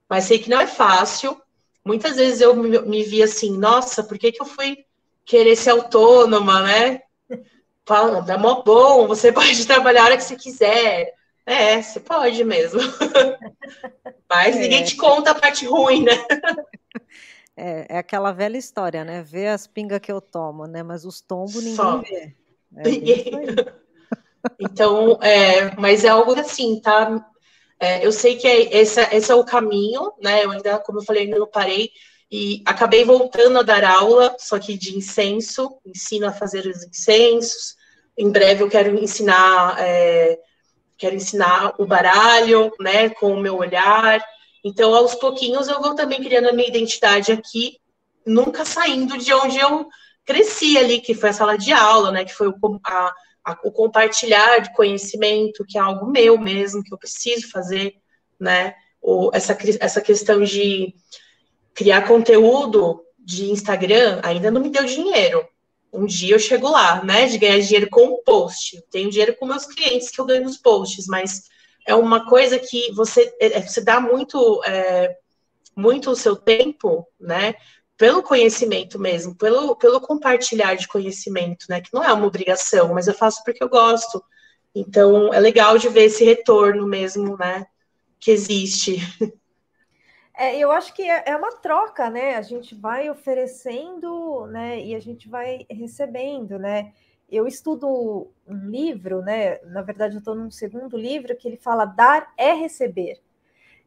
mas 0.10 0.26
sei 0.26 0.40
que 0.40 0.50
não 0.50 0.60
é 0.60 0.68
fácil 0.68 1.40
muitas 1.86 2.16
vezes 2.16 2.42
eu 2.42 2.56
me, 2.56 2.80
me 2.82 3.04
vi 3.04 3.22
assim, 3.22 3.56
nossa, 3.56 4.04
por 4.04 4.18
que, 4.18 4.32
que 4.32 4.42
eu 4.42 4.46
fui 4.46 4.84
querer 5.24 5.56
ser 5.56 5.70
autônoma, 5.70 6.64
né? 6.64 7.02
Fala, 7.86 8.26
é 8.28 8.38
mó 8.38 8.64
bom, 8.64 9.08
você 9.08 9.32
pode 9.32 9.66
trabalhar 9.68 10.02
a 10.02 10.06
hora 10.06 10.18
que 10.18 10.24
você 10.24 10.36
quiser. 10.36 11.14
É, 11.46 11.82
você 11.82 12.00
pode 12.00 12.44
mesmo. 12.44 12.80
Mas 14.30 14.56
é. 14.56 14.60
ninguém 14.60 14.84
te 14.84 14.96
conta 14.96 15.32
a 15.32 15.36
parte 15.36 15.66
ruim, 15.66 16.04
né? 16.04 16.14
É, 17.58 17.86
é 17.88 17.98
aquela 18.00 18.34
velha 18.34 18.58
história, 18.58 19.06
né? 19.06 19.24
Vê 19.24 19.48
as 19.48 19.66
pingas 19.66 20.00
que 20.02 20.12
eu 20.12 20.20
tomo, 20.20 20.68
né? 20.68 20.84
Mas 20.84 21.06
os 21.06 21.22
tombos 21.22 21.56
ninguém 21.56 21.76
Só. 21.76 22.00
vê. 22.00 22.36
É 22.76 22.84
então, 24.60 25.18
é, 25.22 25.74
mas 25.78 26.04
é 26.04 26.10
algo 26.10 26.38
assim, 26.38 26.82
tá? 26.82 27.26
É, 27.80 28.06
eu 28.06 28.12
sei 28.12 28.36
que 28.36 28.46
é, 28.46 28.78
esse, 28.78 29.00
esse, 29.02 29.32
é 29.32 29.36
o 29.36 29.46
caminho, 29.46 30.12
né? 30.22 30.44
Eu 30.44 30.52
ainda, 30.52 30.80
como 30.80 31.00
eu 31.00 31.04
falei, 31.04 31.24
ainda 31.24 31.40
não 31.40 31.48
parei. 31.48 31.92
E 32.30 32.62
acabei 32.66 33.06
voltando 33.06 33.60
a 33.60 33.64
dar 33.64 33.86
aula, 33.86 34.36
só 34.38 34.60
que 34.60 34.78
de 34.78 34.98
incenso, 34.98 35.78
ensino 35.86 36.28
a 36.28 36.34
fazer 36.34 36.66
os 36.66 36.84
incensos. 36.84 37.76
Em 38.18 38.30
breve 38.30 38.64
eu 38.64 38.70
quero 38.70 38.94
ensinar, 39.02 39.78
é, 39.80 40.38
quero 40.98 41.16
ensinar 41.16 41.74
o 41.78 41.86
baralho, 41.86 42.72
né, 42.80 43.10
com 43.10 43.34
o 43.34 43.40
meu 43.40 43.58
olhar. 43.58 44.24
Então, 44.64 44.94
aos 44.94 45.16
pouquinhos, 45.16 45.68
eu 45.68 45.82
vou 45.82 45.96
também 45.96 46.22
criando 46.24 46.50
a 46.50 46.54
minha 46.54 46.68
identidade 46.68 47.32
aqui, 47.32 47.78
nunca 48.26 48.66
saindo 48.66 49.18
de 49.18 49.34
onde 49.34 49.60
eu 49.60 49.88
cresci 50.26 50.78
ali, 50.78 51.00
que 51.00 51.14
foi 51.14 51.30
a 51.30 51.34
sala 51.34 51.58
de 51.58 51.72
aula, 51.72 52.12
né, 52.12 52.26
que 52.26 52.34
foi 52.34 52.52
a, 52.84 53.14
a, 53.46 53.60
o 53.64 53.72
compartilhar 53.72 54.60
de 54.60 54.74
conhecimento, 54.74 55.66
que 55.68 55.78
é 55.78 55.82
algo 55.82 56.08
meu 56.08 56.38
mesmo, 56.40 56.84
que 56.84 56.94
eu 56.94 56.98
preciso 56.98 57.50
fazer, 57.52 57.94
né? 58.40 58.74
O, 59.00 59.30
essa, 59.34 59.56
essa 59.80 60.02
questão 60.02 60.42
de 60.42 60.96
criar 61.76 62.08
conteúdo 62.08 63.04
de 63.20 63.52
Instagram 63.52 64.20
ainda 64.24 64.50
não 64.50 64.62
me 64.62 64.70
deu 64.70 64.84
dinheiro. 64.84 65.48
Um 65.96 66.06
dia 66.06 66.36
eu 66.36 66.40
chego 66.40 66.70
lá, 66.70 67.04
né? 67.04 67.26
De 67.28 67.38
ganhar 67.38 67.60
dinheiro 67.60 67.90
com 67.90 68.22
post. 68.24 68.84
Tenho 68.92 69.10
dinheiro 69.10 69.36
com 69.38 69.46
meus 69.46 69.66
clientes 69.66 70.12
que 70.12 70.20
eu 70.20 70.26
ganho 70.26 70.44
nos 70.44 70.58
posts, 70.58 71.08
mas 71.08 71.44
é 71.88 71.96
uma 71.96 72.28
coisa 72.28 72.60
que 72.60 72.92
você, 72.92 73.34
é, 73.40 73.62
você 73.62 73.82
dá 73.82 74.00
muito, 74.00 74.62
é, 74.66 75.16
muito 75.76 76.12
o 76.12 76.16
seu 76.16 76.36
tempo, 76.36 77.08
né? 77.20 77.56
Pelo 77.98 78.24
conhecimento 78.24 79.00
mesmo, 79.00 79.36
pelo, 79.36 79.76
pelo 79.76 80.02
compartilhar 80.02 80.76
de 80.76 80.88
conhecimento, 80.88 81.66
né? 81.70 81.80
Que 81.80 81.94
não 81.94 82.04
é 82.04 82.12
uma 82.12 82.26
obrigação, 82.26 82.94
mas 82.94 83.08
eu 83.08 83.14
faço 83.14 83.44
porque 83.44 83.64
eu 83.64 83.70
gosto. 83.70 84.24
Então, 84.74 85.34
é 85.34 85.40
legal 85.40 85.78
de 85.78 85.88
ver 85.88 86.06
esse 86.06 86.26
retorno 86.26 86.86
mesmo, 86.86 87.38
né? 87.38 87.66
Que 88.20 88.32
existe. 88.32 88.98
É, 90.38 90.58
eu 90.58 90.72
acho 90.72 90.94
que 90.94 91.04
é, 91.04 91.24
é 91.28 91.36
uma 91.36 91.52
troca, 91.58 92.10
né? 92.10 92.36
A 92.36 92.42
gente 92.42 92.76
vai 92.76 93.10
oferecendo, 93.10 94.46
né? 94.48 94.80
E 94.84 94.94
a 94.96 95.00
gente 95.00 95.30
vai 95.30 95.66
recebendo, 95.70 96.60
né? 96.60 96.94
Eu 97.30 97.48
estudo 97.48 98.32
um 98.48 98.70
livro, 98.70 99.22
né? 99.22 99.60
Na 99.66 99.82
verdade, 99.82 100.16
eu 100.16 100.20
estou 100.20 100.36
num 100.36 100.52
segundo 100.52 100.98
livro 100.98 101.36
que 101.38 101.48
ele 101.48 101.58
fala 101.58 101.86
dar 101.86 102.34
é 102.38 102.54
receber. 102.54 103.22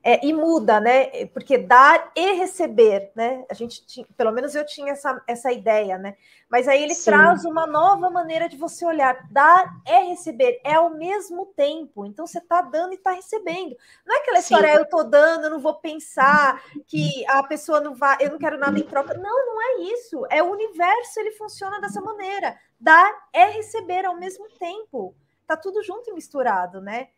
É, 0.09 0.25
e 0.25 0.33
muda, 0.33 0.81
né? 0.81 1.27
Porque 1.35 1.59
dar 1.59 2.11
e 2.17 2.33
receber, 2.33 3.13
né? 3.15 3.45
A 3.51 3.53
gente 3.53 3.85
tinha, 3.85 4.07
pelo 4.17 4.33
menos 4.33 4.55
eu 4.55 4.65
tinha 4.65 4.93
essa, 4.93 5.23
essa 5.27 5.53
ideia, 5.53 5.99
né? 5.99 6.17
Mas 6.49 6.67
aí 6.67 6.83
ele 6.83 6.95
Sim. 6.95 7.11
traz 7.11 7.45
uma 7.45 7.67
nova 7.67 8.09
maneira 8.09 8.49
de 8.49 8.57
você 8.57 8.87
olhar. 8.87 9.29
Dar 9.31 9.71
é 9.87 10.05
receber, 10.05 10.63
é 10.65 10.77
ao 10.77 10.89
mesmo 10.89 11.45
tempo. 11.55 12.07
Então 12.07 12.27
você 12.27 12.39
está 12.39 12.63
dando 12.63 12.93
e 12.93 12.95
está 12.95 13.11
recebendo. 13.11 13.77
Não 14.07 14.17
é 14.17 14.21
aquela 14.21 14.39
história, 14.39 14.71
ah, 14.71 14.77
eu 14.77 14.85
estou 14.85 15.05
dando, 15.05 15.45
eu 15.45 15.51
não 15.51 15.61
vou 15.61 15.75
pensar 15.75 16.59
que 16.87 17.27
a 17.29 17.43
pessoa 17.43 17.79
não 17.79 17.95
vai, 17.95 18.17
eu 18.21 18.31
não 18.31 18.39
quero 18.39 18.57
nada 18.57 18.79
em 18.79 18.85
troca. 18.85 19.13
Não, 19.13 19.47
não 19.47 19.61
é 19.61 19.93
isso. 19.93 20.25
É 20.31 20.43
o 20.43 20.51
universo, 20.51 21.21
ele 21.21 21.33
funciona 21.33 21.83
dessa 21.83 22.01
maneira. 22.01 22.57
Dar 22.81 23.29
é 23.31 23.45
receber 23.45 24.07
ao 24.07 24.17
mesmo 24.17 24.49
tempo. 24.59 25.15
Tá 25.47 25.55
tudo 25.55 25.83
junto 25.83 26.09
e 26.09 26.15
misturado, 26.15 26.81
né? 26.81 27.09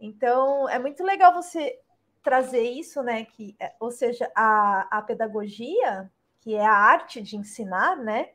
Então 0.00 0.66
é 0.66 0.78
muito 0.78 1.04
legal 1.04 1.34
você 1.34 1.78
trazer 2.22 2.62
isso, 2.62 3.02
né? 3.02 3.24
Que, 3.24 3.56
é, 3.60 3.72
ou 3.80 3.90
seja, 3.90 4.30
a, 4.34 4.98
a 4.98 5.02
pedagogia, 5.02 6.10
que 6.40 6.54
é 6.54 6.64
a 6.64 6.72
arte 6.72 7.20
de 7.20 7.36
ensinar, 7.36 7.96
né? 7.96 8.30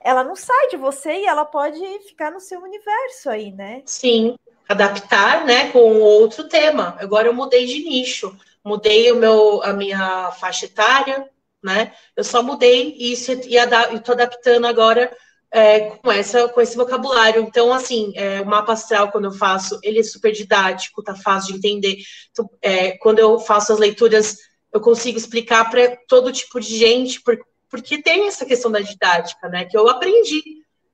Ela 0.00 0.22
não 0.22 0.36
sai 0.36 0.68
de 0.68 0.76
você 0.76 1.20
e 1.20 1.26
ela 1.26 1.44
pode 1.44 1.80
ficar 2.00 2.30
no 2.30 2.40
seu 2.40 2.60
universo 2.60 3.30
aí, 3.30 3.50
né? 3.52 3.82
Sim, 3.86 4.36
adaptar, 4.68 5.44
né, 5.46 5.70
com 5.72 6.00
outro 6.00 6.48
tema. 6.48 6.96
Agora 7.00 7.28
eu 7.28 7.34
mudei 7.34 7.64
de 7.64 7.82
nicho, 7.84 8.36
mudei 8.62 9.10
o 9.12 9.16
meu, 9.16 9.62
a 9.62 9.72
minha 9.72 10.30
faixa 10.32 10.66
etária, 10.66 11.28
né? 11.62 11.94
Eu 12.14 12.22
só 12.22 12.42
mudei 12.42 12.94
isso 12.98 13.32
e 13.32 13.56
estou 13.56 14.12
adaptando 14.12 14.66
agora 14.66 15.10
é, 15.54 15.80
com, 16.02 16.10
essa, 16.10 16.48
com 16.48 16.60
esse 16.60 16.76
vocabulário. 16.76 17.40
Então, 17.40 17.72
assim, 17.72 18.12
é, 18.16 18.40
o 18.40 18.46
mapa 18.46 18.72
astral, 18.72 19.12
quando 19.12 19.26
eu 19.26 19.32
faço, 19.32 19.78
ele 19.84 20.00
é 20.00 20.02
super 20.02 20.32
didático, 20.32 21.00
tá 21.00 21.14
fácil 21.14 21.52
de 21.52 21.58
entender. 21.58 21.98
Então, 22.32 22.50
é, 22.60 22.98
quando 22.98 23.20
eu 23.20 23.38
faço 23.38 23.72
as 23.72 23.78
leituras, 23.78 24.36
eu 24.72 24.80
consigo 24.80 25.16
explicar 25.16 25.70
para 25.70 25.96
todo 26.08 26.32
tipo 26.32 26.58
de 26.58 26.76
gente, 26.76 27.22
por, 27.22 27.38
porque 27.70 28.02
tem 28.02 28.26
essa 28.26 28.44
questão 28.44 28.68
da 28.68 28.80
didática, 28.80 29.48
né? 29.48 29.64
Que 29.64 29.78
eu 29.78 29.88
aprendi. 29.88 30.42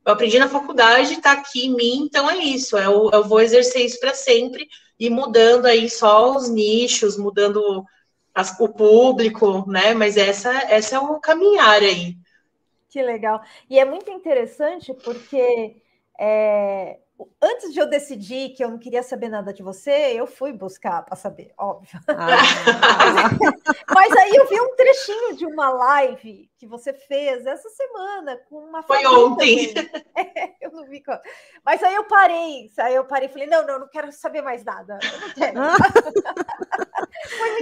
Eu 0.05 0.13
aprendi 0.13 0.39
na 0.39 0.49
faculdade, 0.49 1.15
está 1.15 1.33
aqui 1.33 1.65
em 1.65 1.75
mim, 1.75 2.03
então 2.05 2.31
é 2.31 2.37
isso. 2.37 2.77
Eu, 2.77 3.09
eu 3.15 3.25
vou 3.25 3.41
exercer 3.41 3.87
isso 3.87 3.99
para 3.99 4.13
sempre 4.13 4.69
e 4.99 5.09
mudando 5.09 5.65
aí 5.65 5.89
só 5.89 6.37
os 6.37 6.51
nichos, 6.51 7.17
mudando 7.17 7.83
as, 8.35 8.55
o 8.61 8.69
público, 8.69 9.65
né? 9.71 9.95
Mas 9.95 10.19
essa, 10.19 10.53
essa 10.71 10.97
é 10.97 10.99
o 10.99 11.19
caminhar 11.19 11.81
aí. 11.81 12.15
Que 12.91 13.03
legal. 13.03 13.41
E 13.69 13.79
é 13.79 13.85
muito 13.85 14.11
interessante 14.11 14.93
porque 14.93 15.77
é, 16.19 16.99
antes 17.41 17.73
de 17.73 17.81
eu 17.81 17.89
decidir 17.89 18.51
que 18.51 18.65
eu 18.65 18.71
não 18.71 18.79
queria 18.79 19.03
saber 19.03 19.29
nada 19.29 19.53
de 19.53 19.63
você, 19.63 20.13
eu 20.15 20.27
fui 20.27 20.53
buscar 20.53 21.03
para 21.05 21.17
saber, 21.17 21.53
óbvio. 21.59 22.01
Ah, 22.09 22.37
Mas 23.95 24.13
aí 24.13 24.35
eu 24.35 24.49
vi 24.49 24.61
um 24.61 24.75
trechinho 24.77 25.37
de 25.37 25.47
uma 25.47 25.71
live 25.71 26.51
que 26.59 26.67
você 26.67 26.93
fez 26.93 27.47
essa 27.47 27.69
semana 27.71 28.37
com 28.49 28.57
uma 28.57 28.83
Foi 28.83 29.07
ontem. 29.07 29.73
É, 30.17 30.55
eu 30.61 30.71
não 30.73 30.85
vi. 30.85 31.03
Mas 31.65 31.83
aí 31.83 31.95
eu 31.95 32.05
parei, 32.05 32.71
aí 32.79 32.95
eu 32.95 33.05
parei 33.07 33.29
e 33.29 33.33
falei: 33.33 33.47
não, 33.47 33.67
não, 33.67 33.79
não 33.81 33.89
quero 33.89 34.13
saber 34.13 34.43
mais 34.43 34.63
nada. 34.63 34.99
Eu 35.03 35.21
não 35.21 35.35
quero. 35.35 35.61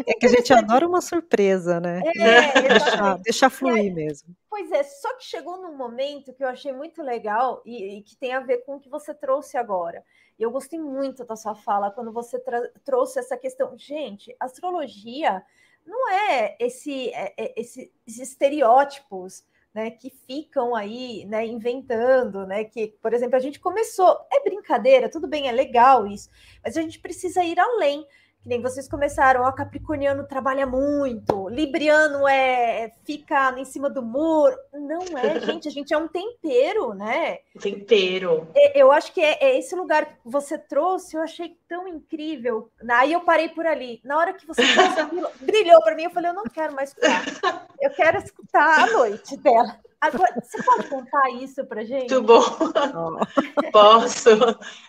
é 0.06 0.14
que 0.14 0.26
a 0.26 0.28
gente 0.28 0.52
adora 0.52 0.86
uma 0.86 1.00
surpresa, 1.00 1.80
né? 1.80 2.00
É, 2.16 2.68
deixar, 2.68 3.18
deixar 3.18 3.50
fluir 3.50 3.92
mesmo. 3.92 4.34
Pois 4.48 4.70
é, 4.72 4.82
só 4.82 5.14
que 5.16 5.24
chegou 5.24 5.60
num 5.60 5.76
momento 5.76 6.32
que 6.32 6.42
eu 6.42 6.48
achei 6.48 6.72
muito 6.72 7.02
legal 7.02 7.62
e, 7.64 7.98
e 7.98 8.02
que 8.02 8.16
tem 8.16 8.32
a 8.32 8.40
ver 8.40 8.58
com 8.64 8.76
o 8.76 8.80
que 8.80 8.88
você 8.88 9.14
trouxe 9.14 9.56
agora. 9.56 10.04
E 10.38 10.42
eu 10.42 10.50
gostei 10.50 10.78
muito 10.78 11.24
da 11.24 11.36
sua 11.36 11.54
fala 11.54 11.90
quando 11.90 12.12
você 12.12 12.42
trouxe 12.84 13.18
essa 13.18 13.36
questão. 13.36 13.76
Gente, 13.76 14.34
astrologia 14.38 15.42
não 15.86 16.10
é 16.10 16.56
esse, 16.60 17.08
é, 17.10 17.34
é, 17.36 17.54
esses 17.56 17.90
estereótipos 18.06 19.44
né, 19.74 19.90
que 19.90 20.10
ficam 20.10 20.74
aí 20.74 21.24
né, 21.26 21.46
inventando, 21.46 22.46
né? 22.46 22.64
Que, 22.64 22.88
por 23.00 23.12
exemplo, 23.12 23.36
a 23.36 23.40
gente 23.40 23.60
começou, 23.60 24.18
é 24.32 24.42
brincadeira, 24.42 25.08
tudo 25.08 25.26
bem, 25.26 25.48
é 25.48 25.52
legal 25.52 26.06
isso, 26.06 26.28
mas 26.64 26.76
a 26.76 26.82
gente 26.82 26.98
precisa 26.98 27.42
ir 27.44 27.58
além 27.58 28.06
que 28.42 28.48
nem 28.48 28.62
vocês 28.62 28.88
começaram, 28.88 29.42
ó, 29.42 29.52
Capricorniano 29.52 30.26
trabalha 30.26 30.66
muito, 30.66 31.48
Libriano 31.48 32.26
é 32.28 32.92
fica 33.04 33.58
em 33.58 33.64
cima 33.64 33.90
do 33.90 34.02
muro. 34.02 34.56
Não 34.72 35.18
é, 35.18 35.40
gente, 35.44 35.68
a 35.68 35.70
gente 35.70 35.92
é 35.92 35.98
um 35.98 36.08
tempero, 36.08 36.94
né? 36.94 37.38
Tempero. 37.60 38.48
Eu 38.74 38.92
acho 38.92 39.12
que 39.12 39.20
é, 39.20 39.38
é 39.44 39.58
esse 39.58 39.74
lugar 39.74 40.06
que 40.06 40.14
você 40.24 40.56
trouxe, 40.56 41.16
eu 41.16 41.22
achei 41.22 41.56
tão 41.68 41.86
incrível. 41.86 42.70
Aí 42.90 43.12
eu 43.12 43.20
parei 43.20 43.48
por 43.50 43.66
ali. 43.66 44.00
Na 44.04 44.16
hora 44.16 44.32
que 44.32 44.46
você 44.46 44.62
brilhou 45.42 45.80
para 45.82 45.94
mim, 45.94 46.04
eu 46.04 46.10
falei, 46.10 46.30
eu 46.30 46.34
não 46.34 46.44
quero 46.44 46.74
mais 46.74 46.90
escutar. 46.90 47.66
Eu 47.80 47.90
quero 47.90 48.18
escutar 48.18 48.84
a 48.84 48.86
noite 48.86 49.36
dela. 49.36 49.78
Agora, 50.00 50.32
você 50.40 50.62
pode 50.62 50.88
contar 50.88 51.28
isso 51.40 51.64
para 51.66 51.84
gente? 51.84 52.12
Muito 52.14 52.22
bom. 52.22 52.40
Posso. 53.72 54.30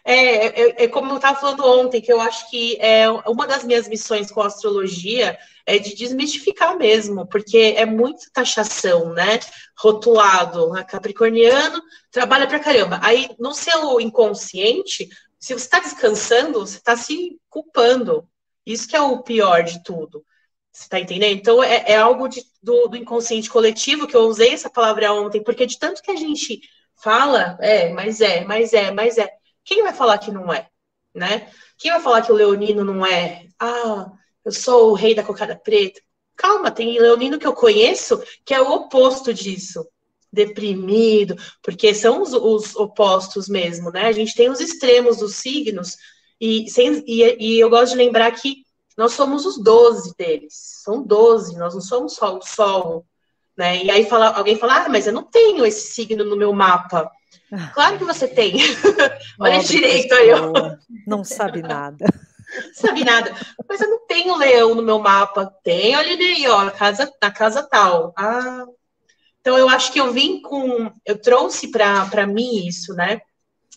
É, 0.05 0.45
é, 0.45 0.83
é, 0.83 0.87
como 0.87 1.11
eu 1.11 1.15
estava 1.15 1.39
falando 1.39 1.65
ontem, 1.65 1.99
que 1.99 2.13
eu 2.13 2.21
acho 2.21 2.47
que 2.49 2.77
é 2.79 3.09
uma 3.27 3.47
das 3.47 3.63
minhas 3.63 3.87
missões 3.87 4.31
com 4.31 4.41
a 4.41 4.45
astrologia 4.47 5.37
é 5.65 5.79
de 5.79 5.95
desmistificar 5.95 6.77
mesmo, 6.77 7.27
porque 7.27 7.73
é 7.75 7.85
muito 7.87 8.31
taxação, 8.31 9.11
né? 9.13 9.39
Rotulado. 9.79 10.75
A 10.77 10.83
Capricorniano 10.83 11.81
trabalha 12.11 12.47
para 12.47 12.59
caramba. 12.59 12.99
Aí, 13.01 13.31
no 13.39 13.53
seu 13.53 13.99
inconsciente, 13.99 15.09
se 15.39 15.53
você 15.53 15.65
está 15.65 15.79
descansando, 15.79 16.59
você 16.59 16.77
está 16.77 16.95
se 16.97 17.39
culpando. 17.49 18.27
Isso 18.65 18.87
que 18.87 18.95
é 18.95 19.01
o 19.01 19.23
pior 19.23 19.63
de 19.63 19.81
tudo. 19.83 20.25
Você 20.71 20.83
está 20.83 20.99
entendendo? 20.99 21.37
Então, 21.37 21.63
é, 21.63 21.83
é 21.87 21.97
algo 21.97 22.27
de, 22.27 22.43
do, 22.61 22.87
do, 22.87 22.97
inconsciente 22.97 23.49
coletivo, 23.49 24.07
que 24.07 24.15
eu 24.15 24.21
usei 24.21 24.53
essa 24.53 24.69
palavra 24.69 25.11
ontem, 25.13 25.43
porque 25.43 25.65
de 25.65 25.79
tanto 25.79 26.01
que 26.01 26.11
a 26.11 26.15
gente 26.15 26.61
fala, 27.01 27.57
é, 27.61 27.89
mas 27.93 28.21
é, 28.21 28.43
mas 28.45 28.73
é, 28.73 28.91
mas 28.91 29.17
é. 29.17 29.29
Quem 29.63 29.81
vai 29.81 29.93
falar 29.93 30.17
que 30.17 30.31
não 30.31 30.53
é? 30.53 30.67
Né? 31.13 31.51
Quem 31.77 31.91
vai 31.91 32.01
falar 32.01 32.21
que 32.21 32.31
o 32.31 32.35
leonino 32.35 32.83
não 32.83 33.05
é? 33.05 33.47
Ah, 33.59 34.11
eu 34.45 34.51
sou 34.51 34.91
o 34.91 34.93
rei 34.93 35.15
da 35.15 35.23
cocada 35.23 35.55
preta. 35.55 36.01
Calma, 36.35 36.71
tem 36.71 36.99
leonino 36.99 37.39
que 37.39 37.47
eu 37.47 37.53
conheço 37.53 38.21
que 38.45 38.53
é 38.53 38.61
o 38.61 38.71
oposto 38.71 39.33
disso. 39.33 39.85
Deprimido, 40.31 41.35
porque 41.63 41.93
são 41.93 42.21
os, 42.21 42.33
os 42.33 42.75
opostos 42.75 43.49
mesmo, 43.49 43.91
né? 43.91 44.05
A 44.05 44.11
gente 44.11 44.35
tem 44.35 44.49
os 44.49 44.59
extremos 44.59 45.17
dos 45.17 45.35
signos, 45.35 45.97
e, 46.39 46.69
sem, 46.69 47.03
e, 47.05 47.37
e 47.39 47.59
eu 47.59 47.69
gosto 47.69 47.91
de 47.91 47.97
lembrar 47.97 48.31
que 48.31 48.63
nós 48.97 49.13
somos 49.13 49.45
os 49.45 49.57
12 49.57 50.13
deles. 50.17 50.53
São 50.83 51.01
12, 51.01 51.57
nós 51.57 51.73
não 51.73 51.81
somos 51.81 52.15
só 52.15 52.37
o 52.37 52.41
Sol. 52.41 53.05
Né? 53.57 53.83
E 53.83 53.91
aí 53.91 54.05
fala, 54.05 54.29
alguém 54.29 54.55
fala, 54.55 54.85
ah, 54.85 54.89
mas 54.89 55.05
eu 55.05 55.13
não 55.13 55.23
tenho 55.23 55.65
esse 55.65 55.93
signo 55.93 56.23
no 56.23 56.37
meu 56.37 56.53
mapa. 56.53 57.11
Ah. 57.51 57.71
Claro 57.73 57.97
que 57.97 58.05
você 58.05 58.27
tem. 58.27 58.55
Olha 59.39 59.59
direito 59.59 60.13
aí. 60.13 60.29
Não 61.05 61.23
sabe 61.23 61.61
nada. 61.61 62.05
Não 62.05 62.73
sabe 62.75 63.03
nada. 63.03 63.33
Mas 63.67 63.81
eu 63.81 63.89
não 63.89 64.05
tenho 64.07 64.35
leão 64.37 64.75
no 64.75 64.81
meu 64.81 64.99
mapa. 64.99 65.53
Tem, 65.63 65.95
olha 65.95 66.11
aí, 66.11 66.47
ó, 66.47 66.63
na 66.63 66.71
casa, 66.71 67.11
na 67.21 67.31
casa 67.31 67.63
tal. 67.63 68.13
Ah. 68.17 68.65
Então 69.41 69.57
eu 69.57 69.69
acho 69.69 69.91
que 69.91 69.99
eu 69.99 70.11
vim 70.11 70.41
com. 70.41 70.91
Eu 71.05 71.19
trouxe 71.19 71.69
para 71.69 72.27
mim 72.27 72.67
isso, 72.67 72.93
né? 72.93 73.21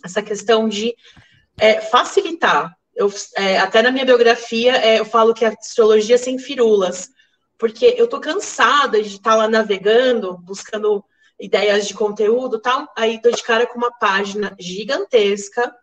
Essa 0.05 0.23
questão 0.23 0.69
de 0.69 0.95
é, 1.59 1.81
facilitar 1.81 2.77
eu, 2.95 3.13
é, 3.37 3.59
até 3.59 3.83
na 3.83 3.91
minha 3.91 4.05
biografia 4.05 4.77
é, 4.77 5.01
eu 5.01 5.05
falo 5.05 5.35
que 5.35 5.45
é 5.45 5.49
astrologia 5.49 6.19
sem 6.19 6.39
firulas, 6.39 7.11
porque 7.59 7.95
eu 7.97 8.07
tô 8.07 8.21
cansada 8.21 9.03
de 9.03 9.17
estar 9.17 9.31
tá 9.31 9.37
lá 9.37 9.49
navegando, 9.49 10.37
buscando 10.39 11.05
ideias 11.41 11.89
de 11.89 11.95
conteúdo 11.95 12.61
tal. 12.61 12.87
Aí 12.97 13.21
dou 13.21 13.33
de 13.33 13.43
cara 13.43 13.67
com 13.67 13.79
uma 13.79 13.93
página 13.93 14.55
gigantesca, 14.59 15.75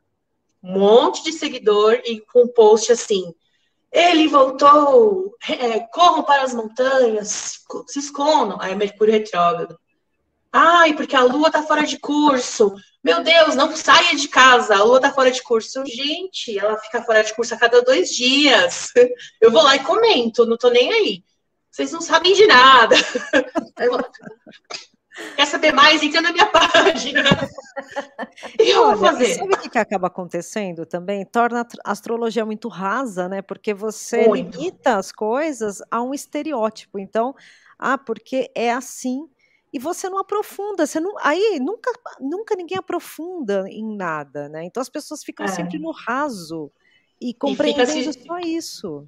um 0.62 0.80
monte 0.80 1.24
de 1.24 1.32
seguidor 1.32 2.00
e 2.06 2.22
com 2.22 2.44
um 2.44 2.48
post 2.48 2.92
assim. 2.92 3.34
Ele 3.92 4.28
voltou, 4.28 5.36
é, 5.48 5.80
corram 5.92 6.24
para 6.24 6.44
as 6.44 6.54
montanhas, 6.54 7.60
se 7.88 8.00
escondam. 8.00 8.58
Aí 8.62 8.74
é 8.74 8.76
Mercúrio 8.76 9.14
retrógrado. 9.14 9.80
Ai, 10.52 10.94
porque 10.94 11.16
a 11.16 11.24
lua 11.24 11.52
tá 11.52 11.64
fora 11.64 11.86
de 11.86 12.00
curso. 12.00 12.76
Meu 13.04 13.24
Deus, 13.24 13.56
não 13.56 13.76
saia 13.76 14.16
de 14.16 14.28
casa, 14.28 14.76
a 14.76 14.84
lua 14.84 15.00
tá 15.00 15.12
fora 15.12 15.32
de 15.32 15.42
curso. 15.42 15.86
Gente, 15.86 16.58
ela 16.58 16.78
fica 16.78 17.04
fora 17.04 17.24
de 17.24 17.34
curso 17.34 17.54
a 17.54 17.58
cada 17.58 17.82
dois 17.82 18.10
dias. 18.10 18.92
Eu 19.40 19.52
vou 19.52 19.64
lá 19.64 19.76
e 19.76 19.84
comento, 19.84 20.46
não 20.46 20.58
tô 20.58 20.70
nem 20.70 20.92
aí. 20.92 21.24
Vocês 21.72 21.92
não 21.92 22.02
sabem 22.02 22.34
de 22.34 22.46
nada. 22.46 22.96
Quer 25.36 25.46
saber 25.46 25.72
mais? 25.72 26.02
Entra 26.04 26.22
na 26.22 26.32
minha 26.32 26.48
página. 26.48 27.24
E 28.60 28.70
eu 28.70 28.84
Olha, 28.84 28.96
vou 28.96 29.06
fazer. 29.08 29.36
Sabe 29.36 29.54
o 29.54 29.58
que, 29.58 29.70
que 29.70 29.78
acaba 29.78 30.08
acontecendo 30.08 30.86
também? 30.86 31.26
Torna 31.26 31.66
a 31.84 31.92
astrologia 31.92 32.46
muito 32.46 32.68
rasa, 32.68 33.30
né? 33.30 33.42
Porque 33.42 33.74
você 33.74 34.28
muito. 34.28 34.58
limita 34.58 34.98
as 34.98 35.12
coisas 35.12 35.82
a 35.90 36.02
um 36.02 36.14
estereótipo. 36.14 37.00
Então, 37.00 37.34
ah, 37.78 37.98
porque 37.98 38.52
é 38.54 38.72
assim 38.72 39.30
e 39.72 39.78
você 39.78 40.10
não 40.10 40.18
aprofunda, 40.18 40.86
você 40.86 41.00
não, 41.00 41.14
aí 41.20 41.60
nunca, 41.62 41.92
nunca 42.20 42.56
ninguém 42.56 42.78
aprofunda 42.78 43.66
em 43.70 43.96
nada, 43.96 44.50
né? 44.50 44.64
Então 44.66 44.82
as 44.82 44.90
pessoas 44.90 45.24
ficam 45.24 45.46
é. 45.46 45.50
sempre 45.50 45.78
no 45.78 45.92
raso 45.92 46.72
e 47.22 47.34
compreendendo 47.34 47.92
e 47.92 48.14
se, 48.14 48.26
só 48.26 48.40
isso. 48.40 49.08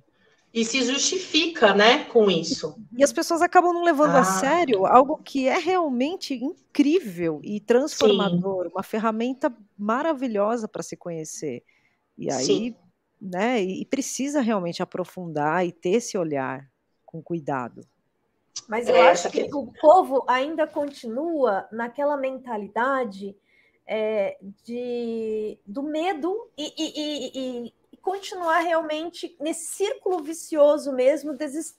E 0.54 0.66
se 0.66 0.84
justifica, 0.84 1.74
né, 1.74 2.04
com 2.06 2.30
isso. 2.30 2.76
E 2.92 3.04
as 3.04 3.14
pessoas 3.14 3.42
acabam 3.42 3.74
não 3.74 3.84
levando 3.84 4.16
ah. 4.16 4.20
a 4.20 4.24
sério 4.24 4.86
algo 4.86 5.18
que 5.18 5.48
é 5.48 5.58
realmente 5.58 6.34
incrível 6.34 7.40
e 7.42 7.60
transformador, 7.62 8.66
Sim. 8.66 8.72
uma 8.74 8.84
ferramenta 8.84 9.56
maravilhosa 9.78 10.68
para 10.68 10.84
se 10.84 10.98
conhecer. 10.98 11.64
E 12.18 12.30
aí, 12.30 12.46
Sim. 12.46 12.76
né, 13.22 13.62
e 13.62 13.86
precisa 13.86 14.42
realmente 14.42 14.84
aprofundar 14.84 15.66
e 15.66 15.72
ter 15.72 15.92
esse 15.92 16.18
olhar 16.18 16.70
com 17.06 17.22
cuidado. 17.22 17.82
Mas 18.68 18.88
eu 18.88 18.96
é, 18.96 19.10
acho 19.10 19.30
que, 19.30 19.48
que 19.48 19.56
o 19.56 19.68
povo 19.80 20.24
ainda 20.28 20.68
continua 20.68 21.68
naquela 21.72 22.18
mentalidade 22.18 23.36
é, 23.88 24.38
de, 24.64 25.58
do 25.66 25.84
medo 25.84 26.50
e, 26.58 26.74
e, 26.78 26.94
e, 26.96 27.68
e, 27.68 27.74
continuar 28.02 28.60
realmente 28.60 29.36
nesse 29.40 29.68
círculo 29.74 30.24
vicioso 30.24 30.92
mesmo 30.92 31.34
des, 31.34 31.78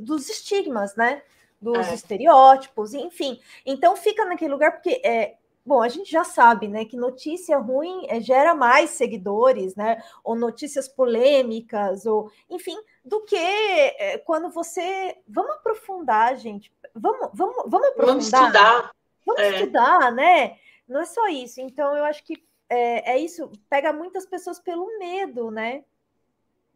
dos 0.00 0.28
estigmas, 0.28 0.94
né? 0.96 1.22
Dos 1.60 1.86
é. 1.88 1.94
estereótipos, 1.94 2.92
enfim. 2.92 3.40
Então 3.64 3.96
fica 3.96 4.24
naquele 4.24 4.52
lugar, 4.52 4.72
porque 4.72 5.00
é, 5.04 5.36
Bom, 5.64 5.80
a 5.80 5.88
gente 5.88 6.10
já 6.10 6.24
sabe, 6.24 6.66
né, 6.66 6.84
que 6.84 6.96
notícia 6.96 7.56
ruim 7.56 8.04
é, 8.08 8.20
gera 8.20 8.52
mais 8.52 8.90
seguidores, 8.90 9.76
né, 9.76 10.02
ou 10.24 10.34
notícias 10.34 10.88
polêmicas, 10.88 12.04
ou 12.04 12.32
enfim, 12.50 12.76
do 13.04 13.20
que 13.20 13.36
é, 13.36 14.18
quando 14.18 14.50
você 14.50 15.16
vamos 15.28 15.52
aprofundar, 15.52 16.36
gente, 16.36 16.72
vamos, 16.92 17.30
vamos, 17.32 17.56
vamos 17.66 17.88
aprofundar, 17.88 18.06
vamos 18.06 18.24
estudar, 18.24 18.90
vamos 19.24 19.40
é. 19.40 19.50
estudar, 19.54 20.12
né? 20.12 20.56
Não 20.88 21.00
é 21.00 21.04
só 21.04 21.28
isso. 21.28 21.60
Então, 21.60 21.96
eu 21.96 22.04
acho 22.04 22.24
que 22.24 22.42
é, 22.72 23.12
é 23.12 23.18
isso 23.18 23.50
pega 23.68 23.92
muitas 23.92 24.26
pessoas 24.26 24.58
pelo 24.58 24.98
medo, 24.98 25.50
né? 25.50 25.84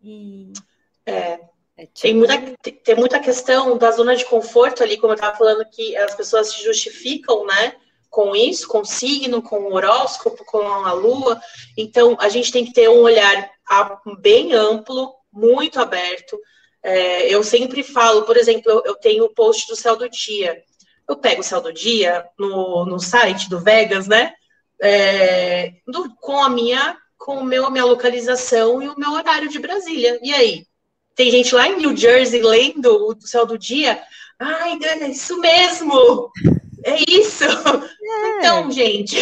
E 0.03 0.53
é. 1.05 1.41
É, 1.79 1.85
tipo... 1.87 2.01
Tem, 2.01 2.15
muita, 2.15 2.57
tem 2.85 2.95
muita 2.95 3.21
questão 3.21 3.77
da 3.77 3.91
zona 3.91 4.17
de 4.17 4.25
conforto 4.25 4.83
ali, 4.83 4.97
como 4.97 5.13
eu 5.13 5.17
estava 5.17 5.37
falando, 5.37 5.69
que 5.69 5.95
as 5.97 6.15
pessoas 6.15 6.49
se 6.49 6.65
justificam, 6.65 7.45
né? 7.45 7.77
com 8.17 8.35
isso, 8.35 8.67
com 8.67 8.81
o 8.81 8.85
signo, 8.87 9.43
com 9.43 9.59
o 9.59 9.75
horóscopo, 9.75 10.43
com 10.47 10.63
a 10.63 10.93
lua. 10.95 11.39
Então, 11.77 12.17
a 12.19 12.31
gente 12.31 12.51
tem 12.51 12.65
que 12.65 12.73
ter 12.73 12.89
um 12.89 13.03
olhar 13.03 13.51
bem 14.21 14.55
amplo, 14.55 15.15
muito 15.31 15.79
aberto. 15.79 16.41
É, 16.83 17.29
eu 17.29 17.45
sempre 17.45 17.83
falo, 17.83 18.23
por 18.23 18.39
exemplo, 18.39 18.73
eu, 18.73 18.83
eu 18.87 18.95
tenho 18.95 19.25
o 19.25 19.35
post 19.35 19.67
do 19.69 19.77
céu 19.77 19.97
do 19.97 20.09
dia. 20.09 20.63
Eu 21.07 21.19
pego 21.19 21.43
o 21.43 21.45
céu 21.45 21.61
do 21.61 21.71
dia 21.71 22.27
no, 22.39 22.87
no 22.87 22.99
site 22.99 23.51
do 23.51 23.61
Vegas, 23.61 24.09
né? 24.09 24.33
É, 24.81 25.73
do, 25.87 26.15
com 26.17 26.43
a 26.43 26.49
minha, 26.49 26.97
com 27.17 27.39
o 27.39 27.45
meu, 27.45 27.67
a 27.67 27.71
minha 27.71 27.85
localização 27.85 28.83
e 28.83 28.89
o 28.89 28.99
meu 28.99 29.13
horário 29.13 29.49
de 29.49 29.59
Brasília. 29.59 30.19
E 30.23 30.35
aí? 30.35 30.67
Tem 31.15 31.31
gente 31.31 31.55
lá 31.55 31.67
em 31.67 31.79
New 31.79 31.97
Jersey 31.97 32.43
lendo 32.43 33.09
o 33.09 33.17
céu 33.21 33.47
do 33.47 33.59
dia. 33.59 34.03
Ai, 34.39 34.79
é 34.83 35.09
isso 35.09 35.41
mesmo! 35.41 36.31
É 36.85 36.97
isso! 37.09 37.45
É. 38.09 38.39
Então, 38.39 38.71
gente. 38.71 39.17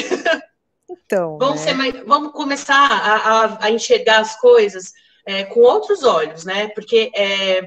Então, 0.91 1.39
vamos, 1.39 1.65
né? 1.65 1.73
mais, 1.73 1.95
vamos 2.05 2.33
começar 2.33 2.75
a, 2.75 3.15
a, 3.15 3.65
a, 3.65 3.71
enxergar 3.71 4.21
as 4.21 4.39
coisas 4.39 4.93
é, 5.27 5.45
com 5.45 5.61
outros 5.61 6.05
olhos, 6.05 6.45
né? 6.45 6.69
Porque 6.69 7.11
é, 7.15 7.63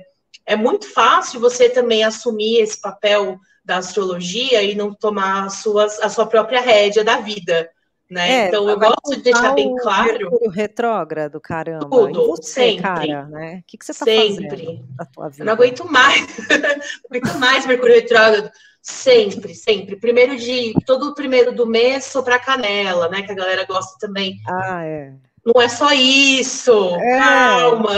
é 0.45 0.55
muito 0.55 0.93
fácil 0.93 1.39
você 1.39 1.69
também 1.69 2.03
assumir 2.03 2.59
esse 2.59 2.79
papel 2.79 3.39
da 3.65 3.77
astrologia 3.77 4.61
e 4.61 4.75
não 4.75 4.93
tomar 4.93 5.45
a, 5.45 5.49
suas, 5.49 5.99
a 5.99 6.09
sua 6.09 6.27
própria 6.27 6.61
rédea 6.61 7.03
da 7.03 7.17
vida. 7.17 7.69
Né? 8.09 8.31
É, 8.31 8.47
então 8.47 8.69
eu 8.69 8.79
gosto 8.79 9.15
de 9.15 9.21
deixar 9.21 9.53
bem 9.53 9.75
claro. 9.75 10.29
O 10.41 10.49
retrógrado, 10.49 11.41
caramba. 11.41 11.89
Tudo, 11.89 12.27
você, 12.27 12.51
sempre. 12.51 12.81
Cara, 12.81 13.25
né? 13.25 13.61
O 13.61 13.63
que, 13.67 13.77
que 13.77 13.85
você 13.85 13.91
está 13.91 14.05
fazendo 14.05 14.85
na 14.97 15.05
tua 15.05 15.29
vida? 15.29 15.41
Eu 15.41 15.45
não 15.45 15.53
aguento 15.53 15.91
mais. 15.91 16.21
não 16.21 17.09
aguento 17.11 17.37
mais 17.37 17.65
Mercúrio 17.65 17.95
retrógrado. 17.95 18.49
Sempre, 18.81 19.53
sempre. 19.53 19.97
Primeiro 19.97 20.37
de 20.37 20.73
todo 20.85 21.09
o 21.09 21.15
primeiro 21.15 21.51
do 21.51 21.65
mês 21.65 22.05
soprar 22.05 22.43
canela, 22.43 23.09
né? 23.09 23.21
Que 23.21 23.33
a 23.33 23.35
galera 23.35 23.65
gosta 23.65 23.97
também. 23.99 24.37
Ah, 24.47 24.85
é. 24.85 25.13
Não 25.45 25.61
é 25.61 25.67
só 25.67 25.91
isso. 25.91 26.95
É. 26.95 27.19
Calma. 27.19 27.93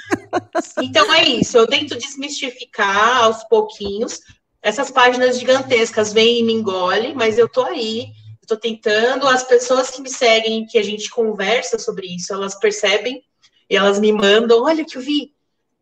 então 0.82 1.12
é 1.12 1.24
isso. 1.24 1.58
Eu 1.58 1.66
tento 1.66 1.98
desmistificar 1.98 3.24
aos 3.24 3.44
pouquinhos. 3.44 4.20
Essas 4.62 4.90
páginas 4.90 5.38
gigantescas 5.38 6.12
vêm 6.14 6.40
e 6.40 6.42
me 6.42 6.54
engolem, 6.54 7.14
mas 7.14 7.36
eu 7.36 7.46
tô 7.46 7.62
aí. 7.64 8.08
Estou 8.46 8.56
tentando. 8.56 9.26
As 9.26 9.42
pessoas 9.42 9.90
que 9.90 10.00
me 10.00 10.08
seguem, 10.08 10.66
que 10.66 10.78
a 10.78 10.82
gente 10.82 11.10
conversa 11.10 11.78
sobre 11.78 12.06
isso, 12.06 12.32
elas 12.32 12.54
percebem 12.54 13.24
e 13.68 13.76
elas 13.76 13.98
me 13.98 14.12
mandam. 14.12 14.62
Olha 14.62 14.84
que 14.84 14.96
eu 14.96 15.02
vi. 15.02 15.34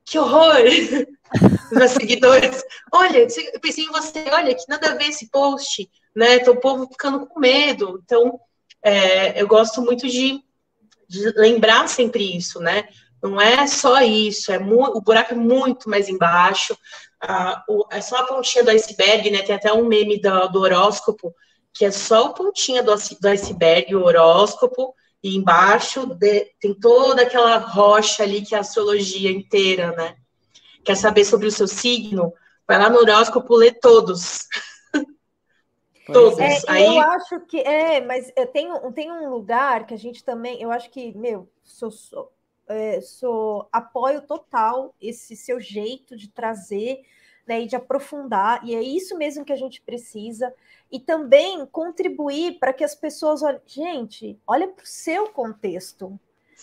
Que 0.02 0.18
horror! 0.18 0.56
meus 1.70 1.90
seguidores. 1.90 2.64
Olha, 2.92 3.18
eu 3.18 3.60
pensei 3.60 3.84
em 3.84 3.90
você, 3.90 4.24
olha, 4.32 4.54
que 4.54 4.64
nada 4.68 4.90
a 4.90 4.94
ver 4.94 5.08
esse 5.08 5.28
post, 5.28 5.90
né? 6.14 6.36
Então 6.36 6.54
o 6.54 6.60
povo 6.60 6.88
ficando 6.88 7.26
com 7.26 7.38
medo. 7.38 8.00
Então, 8.02 8.40
é, 8.82 9.40
eu 9.40 9.46
gosto 9.46 9.82
muito 9.82 10.08
de, 10.08 10.42
de, 11.08 11.32
lembrar 11.36 11.86
sempre 11.88 12.36
isso, 12.36 12.60
né? 12.60 12.88
Não 13.22 13.40
é 13.40 13.66
só 13.66 14.00
isso, 14.00 14.52
é 14.52 14.58
o 14.58 15.00
buraco 15.00 15.32
é 15.32 15.36
muito 15.36 15.88
mais 15.88 16.08
embaixo. 16.08 16.76
Ah, 17.20 17.62
o, 17.68 17.86
é 17.90 18.00
só 18.00 18.16
a 18.16 18.24
pontinha 18.24 18.64
do 18.64 18.70
iceberg, 18.70 19.30
né? 19.30 19.42
Tem 19.42 19.54
até 19.54 19.72
um 19.72 19.86
meme 19.86 20.20
do, 20.20 20.48
do 20.48 20.60
horóscopo, 20.60 21.34
que 21.74 21.84
é 21.84 21.90
só 21.90 22.26
a 22.26 22.32
pontinha 22.32 22.82
do, 22.82 22.94
do 22.94 23.28
iceberg, 23.28 23.94
o 23.96 24.04
horóscopo, 24.04 24.94
e 25.22 25.36
embaixo 25.36 26.06
de, 26.06 26.52
tem 26.60 26.72
toda 26.72 27.22
aquela 27.22 27.56
rocha 27.56 28.22
ali 28.22 28.42
que 28.42 28.54
é 28.54 28.58
a 28.58 28.60
astrologia 28.60 29.30
inteira, 29.30 29.90
né? 29.92 30.16
Quer 30.84 30.96
saber 30.96 31.24
sobre 31.24 31.48
o 31.48 31.52
seu 31.52 31.66
signo? 31.66 32.32
Vai 32.68 32.78
lá 32.78 32.88
no 32.88 32.98
horóscopo, 32.98 33.56
lê 33.56 33.72
todos. 33.72 34.46
todos. 36.06 36.38
É, 36.38 36.60
Aí... 36.68 36.84
Eu 36.84 37.00
acho 37.00 37.40
que 37.40 37.58
é, 37.58 38.00
mas 38.02 38.30
tem, 38.52 38.68
tem 38.94 39.10
um 39.10 39.30
lugar 39.30 39.86
que 39.86 39.94
a 39.94 39.98
gente 39.98 40.22
também, 40.22 40.62
eu 40.62 40.70
acho 40.70 40.90
que, 40.90 41.16
meu, 41.16 41.50
sou, 41.62 41.90
sou, 41.90 42.32
é, 42.68 43.00
sou 43.00 43.66
apoio 43.72 44.22
total 44.22 44.94
esse 45.00 45.34
seu 45.34 45.58
jeito 45.58 46.16
de 46.16 46.28
trazer 46.28 47.02
né, 47.46 47.62
e 47.62 47.66
de 47.66 47.76
aprofundar, 47.76 48.64
e 48.64 48.74
é 48.74 48.82
isso 48.82 49.16
mesmo 49.16 49.44
que 49.44 49.52
a 49.52 49.56
gente 49.56 49.80
precisa, 49.82 50.54
e 50.90 50.98
também 50.98 51.66
contribuir 51.66 52.58
para 52.58 52.72
que 52.72 52.84
as 52.84 52.94
pessoas 52.94 53.42
olhem, 53.42 53.60
gente, 53.66 54.38
olha 54.46 54.68
para 54.68 54.84
o 54.84 54.86
seu 54.86 55.28
contexto, 55.28 56.18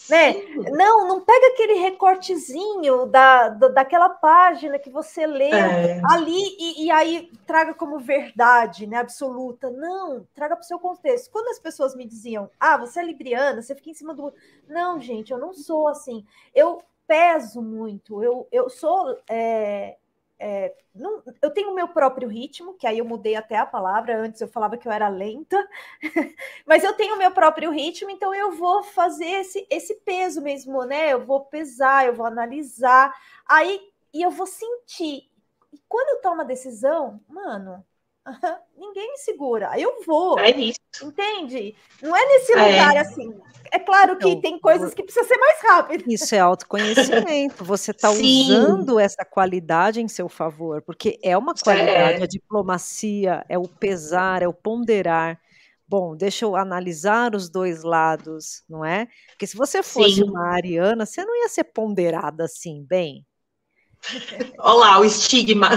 né? 0.09 0.33
Não, 0.71 1.07
não 1.07 1.21
pega 1.21 1.47
aquele 1.47 1.73
recortezinho 1.73 3.05
da, 3.05 3.49
da, 3.49 3.67
daquela 3.67 4.09
página 4.09 4.79
que 4.79 4.89
você 4.89 5.27
lê 5.27 5.51
é. 5.51 6.01
ali 6.09 6.41
e, 6.59 6.85
e, 6.85 6.91
aí 6.91 7.31
traga 7.45 7.73
como 7.73 7.99
verdade, 7.99 8.87
né, 8.87 8.97
absoluta. 8.97 9.69
Não, 9.69 10.25
traga 10.33 10.55
para 10.55 10.63
o 10.63 10.67
seu 10.67 10.79
contexto. 10.79 11.31
Quando 11.31 11.49
as 11.49 11.59
pessoas 11.59 11.95
me 11.95 12.05
diziam, 12.05 12.49
ah, 12.59 12.77
você 12.77 12.99
é 12.99 13.03
libriana, 13.03 13.61
você 13.61 13.75
fica 13.75 13.89
em 13.89 13.93
cima 13.93 14.13
do. 14.13 14.33
Não, 14.67 14.99
gente, 14.99 15.31
eu 15.31 15.37
não 15.37 15.53
sou 15.53 15.87
assim. 15.87 16.25
Eu 16.53 16.81
peso 17.07 17.61
muito, 17.61 18.23
eu, 18.23 18.47
eu 18.51 18.69
sou. 18.69 19.17
É, 19.29 19.97
é, 20.43 20.73
não, 20.95 21.21
eu 21.39 21.51
tenho 21.51 21.69
o 21.69 21.75
meu 21.75 21.87
próprio 21.87 22.27
ritmo, 22.27 22.73
que 22.73 22.87
aí 22.87 22.97
eu 22.97 23.05
mudei 23.05 23.35
até 23.35 23.57
a 23.57 23.65
palavra, 23.65 24.19
antes 24.19 24.41
eu 24.41 24.47
falava 24.47 24.75
que 24.75 24.87
eu 24.87 24.91
era 24.91 25.07
lenta, 25.07 25.55
mas 26.65 26.83
eu 26.83 26.93
tenho 26.93 27.13
o 27.13 27.17
meu 27.19 27.29
próprio 27.29 27.69
ritmo, 27.69 28.09
então 28.09 28.33
eu 28.33 28.51
vou 28.51 28.81
fazer 28.81 29.27
esse, 29.27 29.67
esse 29.69 29.93
peso 29.97 30.41
mesmo, 30.41 30.83
né? 30.83 31.13
Eu 31.13 31.23
vou 31.23 31.41
pesar, 31.41 32.07
eu 32.07 32.15
vou 32.15 32.25
analisar, 32.25 33.13
aí 33.45 33.79
e 34.11 34.23
eu 34.23 34.31
vou 34.31 34.47
sentir. 34.47 35.29
E 35.71 35.79
quando 35.87 36.09
eu 36.09 36.21
tomo 36.23 36.41
a 36.41 36.45
decisão, 36.45 37.21
mano, 37.29 37.85
ninguém 38.77 39.11
me 39.11 39.17
segura. 39.17 39.71
Eu 39.79 40.03
vou. 40.05 40.37
É 40.39 40.51
isso. 40.51 40.79
Entende? 41.01 41.75
Não 42.01 42.15
é 42.15 42.25
nesse 42.25 42.53
é. 42.53 42.55
lugar 42.55 42.97
assim. 42.97 43.33
É 43.71 43.79
claro 43.79 44.17
que 44.17 44.27
então, 44.27 44.41
tem 44.41 44.59
coisas 44.59 44.93
que 44.93 45.01
precisa 45.01 45.25
ser 45.25 45.37
mais 45.37 45.61
rápido. 45.61 46.03
Isso 46.07 46.35
é 46.35 46.39
autoconhecimento. 46.39 47.63
Você 47.63 47.91
está 47.91 48.09
usando 48.11 48.99
essa 48.99 49.23
qualidade 49.23 50.01
em 50.01 50.07
seu 50.07 50.27
favor, 50.27 50.81
porque 50.81 51.17
é 51.23 51.37
uma 51.37 51.53
qualidade, 51.53 52.19
é. 52.19 52.23
a 52.23 52.27
diplomacia, 52.27 53.45
é 53.47 53.57
o 53.57 53.67
pesar, 53.67 54.41
é 54.41 54.47
o 54.47 54.53
ponderar. 54.53 55.39
Bom, 55.87 56.15
deixa 56.15 56.45
eu 56.45 56.55
analisar 56.55 57.35
os 57.35 57.49
dois 57.49 57.83
lados, 57.83 58.63
não 58.67 58.83
é? 58.83 59.07
Porque 59.29 59.47
se 59.47 59.57
você 59.57 59.81
fosse 59.81 60.15
Sim. 60.15 60.23
uma 60.23 60.53
ariana, 60.53 61.05
você 61.05 61.23
não 61.23 61.35
ia 61.35 61.49
ser 61.49 61.65
ponderada 61.65 62.45
assim, 62.45 62.85
bem. 62.87 63.25
Olá, 64.59 64.99
o 64.99 65.05
estigma. 65.05 65.69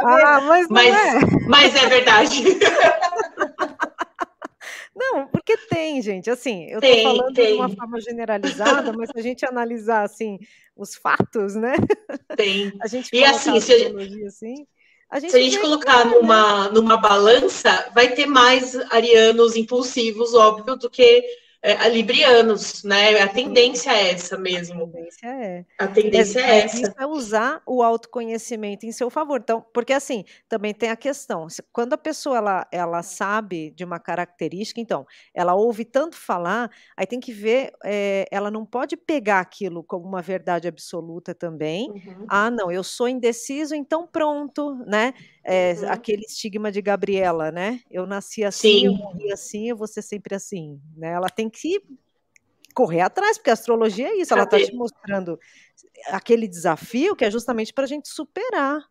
Ah, 0.00 0.40
mas, 0.40 0.68
mas, 0.68 0.94
é. 0.94 1.20
mas 1.48 1.74
é 1.74 1.86
verdade. 1.86 2.42
Não, 4.96 5.26
porque 5.26 5.56
tem, 5.56 6.00
gente. 6.00 6.30
Assim, 6.30 6.66
eu 6.66 6.78
estou 6.78 7.02
falando 7.02 7.34
tem. 7.34 7.48
de 7.48 7.52
uma 7.54 7.68
forma 7.68 8.00
generalizada, 8.00 8.92
mas 8.92 9.10
se 9.10 9.18
a 9.18 9.22
gente 9.22 9.44
analisar 9.44 10.04
assim 10.04 10.38
os 10.76 10.94
fatos, 10.94 11.56
né? 11.56 11.74
Tem. 12.36 12.72
A 12.80 12.86
gente 12.86 13.08
e 13.12 13.24
assim, 13.24 13.60
se 13.60 13.72
a 13.72 13.78
gente, 13.78 14.24
assim, 14.24 14.66
a 15.10 15.20
gente 15.20 15.30
se 15.30 15.36
a 15.36 15.40
gente 15.40 15.58
colocar 15.58 16.04
né? 16.04 16.12
numa, 16.12 16.68
numa 16.70 16.96
balança, 16.96 17.90
vai 17.94 18.12
ter 18.14 18.26
mais 18.26 18.74
arianos 18.92 19.56
impulsivos, 19.56 20.34
óbvio, 20.34 20.76
do 20.76 20.90
que 20.90 21.24
é, 21.64 21.88
librianos, 21.88 22.84
né? 22.84 23.22
A 23.22 23.28
tendência 23.28 23.90
é 23.90 24.10
essa 24.10 24.36
mesmo. 24.36 24.84
A 24.84 24.86
tendência 24.86 25.26
é. 25.26 25.64
A 25.78 25.88
tendência 25.88 26.40
é, 26.40 26.42
é 26.42 26.58
essa. 26.64 26.82
Isso 26.82 26.94
é 26.98 27.06
usar 27.06 27.62
o 27.64 27.82
autoconhecimento 27.82 28.84
em 28.84 28.92
seu 28.92 29.08
favor. 29.08 29.40
Então, 29.42 29.64
porque 29.72 29.94
assim, 29.94 30.26
também 30.46 30.74
tem 30.74 30.90
a 30.90 30.96
questão, 30.96 31.46
quando 31.72 31.94
a 31.94 31.98
pessoa 31.98 32.36
ela, 32.36 32.66
ela 32.70 33.02
sabe 33.02 33.70
de 33.70 33.82
uma 33.82 33.98
característica, 33.98 34.78
então, 34.78 35.06
ela 35.32 35.54
ouve 35.54 35.86
tanto 35.86 36.16
falar, 36.16 36.70
aí 36.94 37.06
tem 37.06 37.18
que 37.18 37.32
ver, 37.32 37.72
é, 37.82 38.26
ela 38.30 38.50
não 38.50 38.66
pode 38.66 38.94
pegar 38.94 39.40
aquilo 39.40 39.82
como 39.82 40.06
uma 40.06 40.20
verdade 40.20 40.68
absoluta 40.68 41.34
também. 41.34 41.88
Uhum. 41.90 42.26
Ah, 42.28 42.50
não, 42.50 42.70
eu 42.70 42.84
sou 42.84 43.08
indeciso, 43.08 43.74
então 43.74 44.06
pronto, 44.06 44.74
né? 44.86 45.14
É, 45.44 45.74
uhum. 45.74 45.90
Aquele 45.90 46.22
estigma 46.22 46.72
de 46.72 46.80
Gabriela, 46.80 47.52
né? 47.52 47.80
Eu 47.90 48.06
nasci 48.06 48.42
assim, 48.42 48.80
Sim. 48.80 48.86
eu 48.86 48.94
morri 48.94 49.30
assim, 49.30 49.68
eu 49.68 49.76
vou 49.76 49.86
ser 49.86 50.00
sempre 50.00 50.34
assim, 50.34 50.80
né? 50.96 51.12
Ela 51.12 51.28
tem 51.28 51.50
que 51.50 51.82
correr 52.74 53.02
atrás, 53.02 53.36
porque 53.36 53.50
a 53.50 53.52
astrologia 53.52 54.08
é 54.08 54.16
isso, 54.16 54.32
ela 54.32 54.44
está 54.44 54.58
te 54.58 54.74
mostrando 54.74 55.38
aquele 56.08 56.48
desafio 56.48 57.14
que 57.14 57.24
é 57.24 57.30
justamente 57.30 57.72
para 57.72 57.84
a 57.84 57.86
gente 57.86 58.08
superar. 58.08 58.82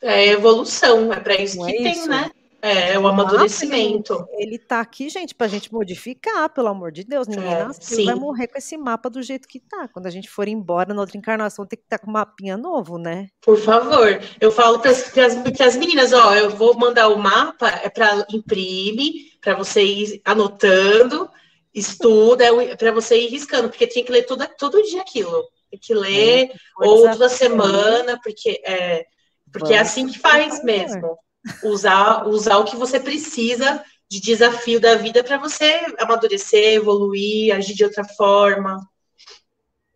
É 0.00 0.28
evolução, 0.28 1.12
é 1.12 1.20
para 1.20 1.40
isso 1.40 1.58
Não 1.58 1.66
que 1.66 1.72
é 1.72 1.82
tem, 1.82 1.92
isso? 1.92 2.08
né? 2.08 2.30
É, 2.66 2.94
é 2.94 2.98
o 2.98 3.06
amadurecimento. 3.06 4.26
Ele 4.32 4.56
está 4.56 4.80
aqui, 4.80 5.08
gente, 5.08 5.34
para 5.36 5.46
a 5.46 5.48
gente 5.48 5.72
modificar, 5.72 6.48
pelo 6.50 6.66
amor 6.66 6.90
de 6.90 7.04
Deus. 7.04 7.28
Ninguém 7.28 7.54
é, 7.54 7.64
nasceu, 7.64 8.04
vai 8.04 8.14
morrer 8.16 8.48
com 8.48 8.58
esse 8.58 8.76
mapa 8.76 9.08
do 9.08 9.22
jeito 9.22 9.46
que 9.46 9.60
tá. 9.60 9.86
Quando 9.86 10.06
a 10.06 10.10
gente 10.10 10.28
for 10.28 10.48
embora 10.48 10.92
na 10.92 11.00
outra 11.00 11.16
encarnação, 11.16 11.64
tem 11.64 11.78
que 11.78 11.84
estar 11.84 11.98
tá 11.98 12.04
com 12.04 12.10
um 12.10 12.14
mapinha 12.14 12.56
novo, 12.56 12.98
né? 12.98 13.28
Por 13.40 13.56
favor. 13.56 14.20
Eu 14.40 14.50
falo 14.50 14.80
para 14.80 14.90
as 14.90 15.76
meninas, 15.76 16.12
ó, 16.12 16.34
eu 16.34 16.50
vou 16.50 16.76
mandar 16.76 17.08
o 17.08 17.18
mapa, 17.18 17.68
é 17.68 17.88
para 17.88 18.26
imprimir, 18.32 19.38
para 19.40 19.54
você 19.54 19.84
ir 19.84 20.20
anotando, 20.24 21.30
estuda, 21.72 22.46
é 22.46 22.74
para 22.74 22.90
você 22.90 23.16
ir 23.20 23.28
riscando, 23.28 23.68
porque 23.68 23.86
tem 23.86 24.04
que 24.04 24.10
ler 24.10 24.24
todo, 24.24 24.44
todo 24.58 24.82
dia 24.82 25.02
aquilo. 25.02 25.44
Tem 25.70 25.78
que 25.78 25.94
ler, 25.94 26.50
é, 26.50 26.54
ou 26.78 27.02
toda 27.10 27.28
semana, 27.28 28.18
porque 28.20 28.60
é, 28.64 29.06
porque 29.52 29.72
é 29.72 29.78
assim 29.78 30.08
que 30.08 30.18
faz 30.18 30.64
mesmo 30.64 31.16
usar, 31.62 32.26
usar 32.26 32.58
o 32.58 32.64
que 32.64 32.76
você 32.76 32.98
precisa 32.98 33.84
de 34.08 34.20
desafio 34.20 34.80
da 34.80 34.94
vida 34.94 35.22
para 35.24 35.36
você 35.36 35.80
amadurecer, 35.98 36.74
evoluir, 36.74 37.54
agir 37.54 37.74
de 37.74 37.84
outra 37.84 38.04
forma. 38.04 38.78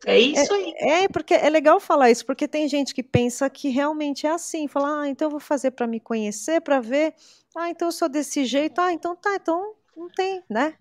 É 0.07 0.19
isso 0.19 0.53
aí. 0.53 0.75
É, 0.79 1.05
é, 1.05 1.09
porque 1.09 1.35
é 1.35 1.49
legal 1.51 1.79
falar 1.79 2.11
isso, 2.11 2.25
porque 2.25 2.49
tem 2.49 2.67
gente 2.69 2.95
que 2.95 3.03
pensa 3.03 3.51
que 3.51 3.69
realmente 3.69 4.27
é 4.27 4.31
assim, 4.31 4.67
fala, 4.67 5.03
ah, 5.03 5.09
então 5.09 5.27
eu 5.27 5.31
vou 5.31 5.41
fazer 5.41 5.73
para 5.73 5.87
me 5.87 6.01
conhecer, 6.01 6.61
para 6.61 6.81
ver, 6.81 7.15
ah, 7.55 7.69
então 7.69 7.89
eu 7.89 7.93
sou 7.93 8.09
desse 8.09 8.45
jeito, 8.45 8.81
ah, 8.81 8.93
então 8.93 9.15
tá, 9.15 9.35
então 9.35 9.75
não 9.97 10.09
tem, 10.09 10.43
né? 10.49 10.75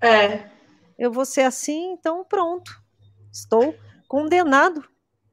É. 0.00 0.48
Eu 0.98 1.12
vou 1.12 1.24
ser 1.24 1.42
assim, 1.42 1.92
então 1.92 2.24
pronto. 2.24 2.82
Estou 3.30 3.74
condenado 4.08 4.82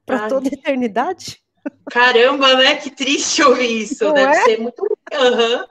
para 0.04 0.28
toda 0.28 0.48
a 0.48 0.52
eternidade. 0.52 1.41
Caramba, 1.90 2.54
né? 2.54 2.76
Que 2.76 2.90
triste 2.90 3.42
ouvir 3.42 3.82
isso. 3.82 4.04
Não 4.04 4.14
Deve 4.14 4.36
é? 4.36 4.44
ser 4.44 4.60
muito. 4.60 4.82
Uhum. 4.82 5.64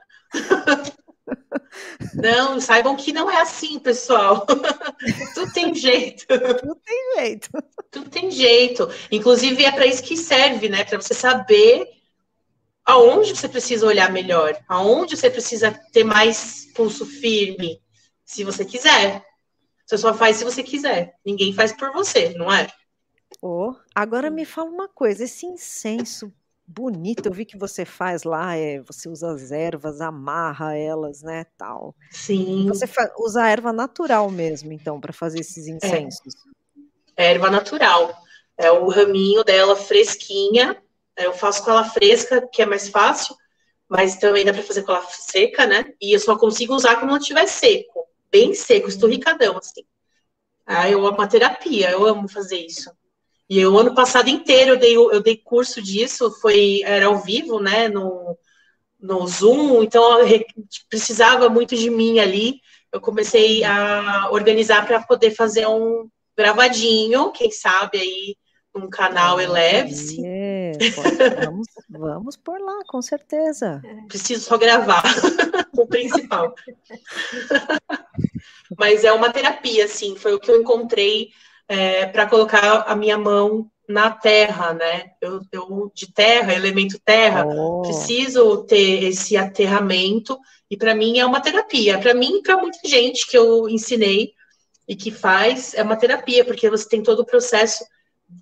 Não, 2.14 2.60
saibam 2.60 2.96
que 2.96 3.14
não 3.14 3.30
é 3.30 3.42
assim, 3.42 3.80
pessoal. 3.80 4.46
Tudo 5.34 5.52
tem 5.54 5.74
jeito. 5.74 6.26
Tudo 6.28 6.76
tem 6.84 7.16
jeito. 7.16 7.50
Tudo 7.90 8.10
tem 8.10 8.32
jeito. 8.32 8.90
Inclusive, 9.12 9.64
é 9.64 9.72
para 9.72 9.86
isso 9.86 10.04
que 10.04 10.18
serve, 10.18 10.70
né? 10.70 10.84
Para 10.84 11.02
você 11.02 11.14
saber 11.14 11.88
aonde 12.86 13.36
você 13.36 13.48
precisa 13.48 13.86
olhar 13.86 14.12
melhor, 14.12 14.58
aonde 14.68 15.16
você 15.16 15.30
precisa 15.30 15.72
ter 15.94 16.04
mais 16.04 16.68
pulso 16.76 17.06
firme, 17.06 17.82
se 18.26 18.44
você 18.44 18.66
quiser. 18.66 19.24
Você 19.86 19.98
só 19.98 20.14
faz 20.14 20.38
se 20.38 20.44
você 20.44 20.64
quiser. 20.64 21.14
Ninguém 21.26 21.54
faz 21.54 21.72
por 21.74 21.92
você, 21.92 22.30
não 22.36 22.52
é? 22.52 22.68
Oh, 23.42 23.74
agora 23.96 24.30
me 24.30 24.46
fala 24.46 24.70
uma 24.70 24.88
coisa, 24.88 25.24
esse 25.24 25.46
incenso 25.46 26.32
bonito, 26.72 27.26
eu 27.26 27.34
vi 27.34 27.46
que 27.46 27.58
você 27.58 27.84
faz 27.84 28.24
lá, 28.24 28.56
é, 28.56 28.80
você 28.80 29.10
usa 29.10 29.32
as 29.32 29.52
ervas, 29.52 30.00
amarra 30.00 30.76
elas, 30.76 31.22
né, 31.22 31.46
tal. 31.58 31.96
Sim. 32.10 32.68
Você 32.68 32.86
usa 33.20 33.48
erva 33.48 33.74
natural 33.74 34.30
mesmo, 34.30 34.72
então, 34.72 35.00
para 35.00 35.12
fazer 35.12 35.40
esses 35.40 35.68
é. 35.68 35.72
incensos. 35.72 36.34
É. 37.18 37.26
é 37.26 37.32
erva 37.32 37.50
natural. 37.50 38.14
É 38.58 38.72
o 38.72 38.88
raminho 38.90 39.44
dela 39.44 39.76
fresquinha. 39.76 40.82
Eu 41.18 41.34
faço 41.34 41.64
com 41.64 41.72
ela 41.72 41.84
fresca, 41.84 42.48
que 42.48 42.62
é 42.62 42.66
mais 42.66 42.88
fácil, 42.88 43.36
mas 43.90 44.18
também 44.18 44.46
dá 44.46 44.54
para 44.54 44.64
fazer 44.64 44.84
com 44.84 44.92
ela 44.92 45.06
seca, 45.10 45.66
né? 45.66 45.94
E 46.02 46.16
eu 46.16 46.20
só 46.20 46.38
consigo 46.38 46.74
usar 46.74 46.96
quando 46.96 47.10
ela 47.10 47.20
estiver 47.20 47.48
seco, 47.48 48.08
bem 48.32 48.54
seco, 48.54 48.88
esturricadão, 48.88 49.58
assim. 49.58 49.84
Ah, 50.66 50.90
eu 50.90 51.06
amo 51.06 51.22
a 51.22 51.28
terapia, 51.28 51.92
eu 51.92 52.06
amo 52.06 52.30
fazer 52.30 52.58
isso. 52.58 52.90
E 53.52 53.66
o 53.66 53.78
ano 53.78 53.94
passado 53.94 54.30
inteiro 54.30 54.72
eu 54.72 54.80
dei, 54.80 54.96
eu 54.96 55.22
dei 55.22 55.36
curso 55.36 55.82
disso, 55.82 56.32
foi, 56.40 56.84
era 56.86 57.08
ao 57.08 57.18
vivo, 57.18 57.60
né, 57.60 57.90
no, 57.90 58.38
no 58.98 59.28
Zoom, 59.28 59.84
então 59.84 60.20
precisava 60.90 61.50
muito 61.50 61.76
de 61.76 61.90
mim 61.90 62.18
ali. 62.20 62.62
Eu 62.94 63.02
comecei 63.02 63.62
a 63.66 64.30
organizar 64.32 64.88
para 64.88 65.02
poder 65.02 65.32
fazer 65.32 65.68
um 65.68 66.08
gravadinho, 66.34 67.34
quem 67.34 67.52
sabe 67.52 67.98
aí 67.98 68.38
um 68.74 68.90
canal 68.90 69.38
Eleve-se. 69.38 70.26
É, 70.26 70.72
vamos, 71.44 71.68
vamos 71.90 72.38
por 72.38 72.58
lá, 72.58 72.80
com 72.88 73.02
certeza. 73.02 73.82
Preciso 74.08 74.46
só 74.46 74.58
gravar 74.58 75.04
o 75.76 75.86
principal. 75.86 76.56
Mas 78.80 79.04
é 79.04 79.12
uma 79.12 79.30
terapia, 79.30 79.84
assim, 79.84 80.16
foi 80.16 80.34
o 80.34 80.40
que 80.40 80.50
eu 80.50 80.62
encontrei 80.62 81.34
é, 81.68 82.06
para 82.06 82.28
colocar 82.28 82.84
a 82.88 82.96
minha 82.96 83.18
mão 83.18 83.70
na 83.88 84.10
terra, 84.10 84.74
né? 84.74 85.12
Eu, 85.22 85.42
eu 85.52 85.92
de 85.94 86.12
terra, 86.12 86.54
elemento 86.54 87.00
terra, 87.04 87.46
oh. 87.46 87.82
preciso 87.82 88.64
ter 88.64 89.04
esse 89.04 89.38
aterramento 89.38 90.40
e 90.70 90.78
para 90.78 90.96
mim 90.96 91.20
é 91.20 91.26
uma 91.26 91.42
terapia. 91.42 92.00
Para 92.00 92.14
mim 92.14 92.38
e 92.38 92.42
para 92.42 92.58
muita 92.58 92.80
gente 92.88 93.28
que 93.28 93.38
eu 93.38 93.68
ensinei 93.68 94.34
e 94.88 94.96
que 94.96 95.12
faz 95.12 95.74
é 95.74 95.84
uma 95.84 95.98
terapia 95.98 96.46
porque 96.46 96.70
você 96.70 96.88
tem 96.88 97.04
todo 97.04 97.20
o 97.20 97.26
processo. 97.26 97.84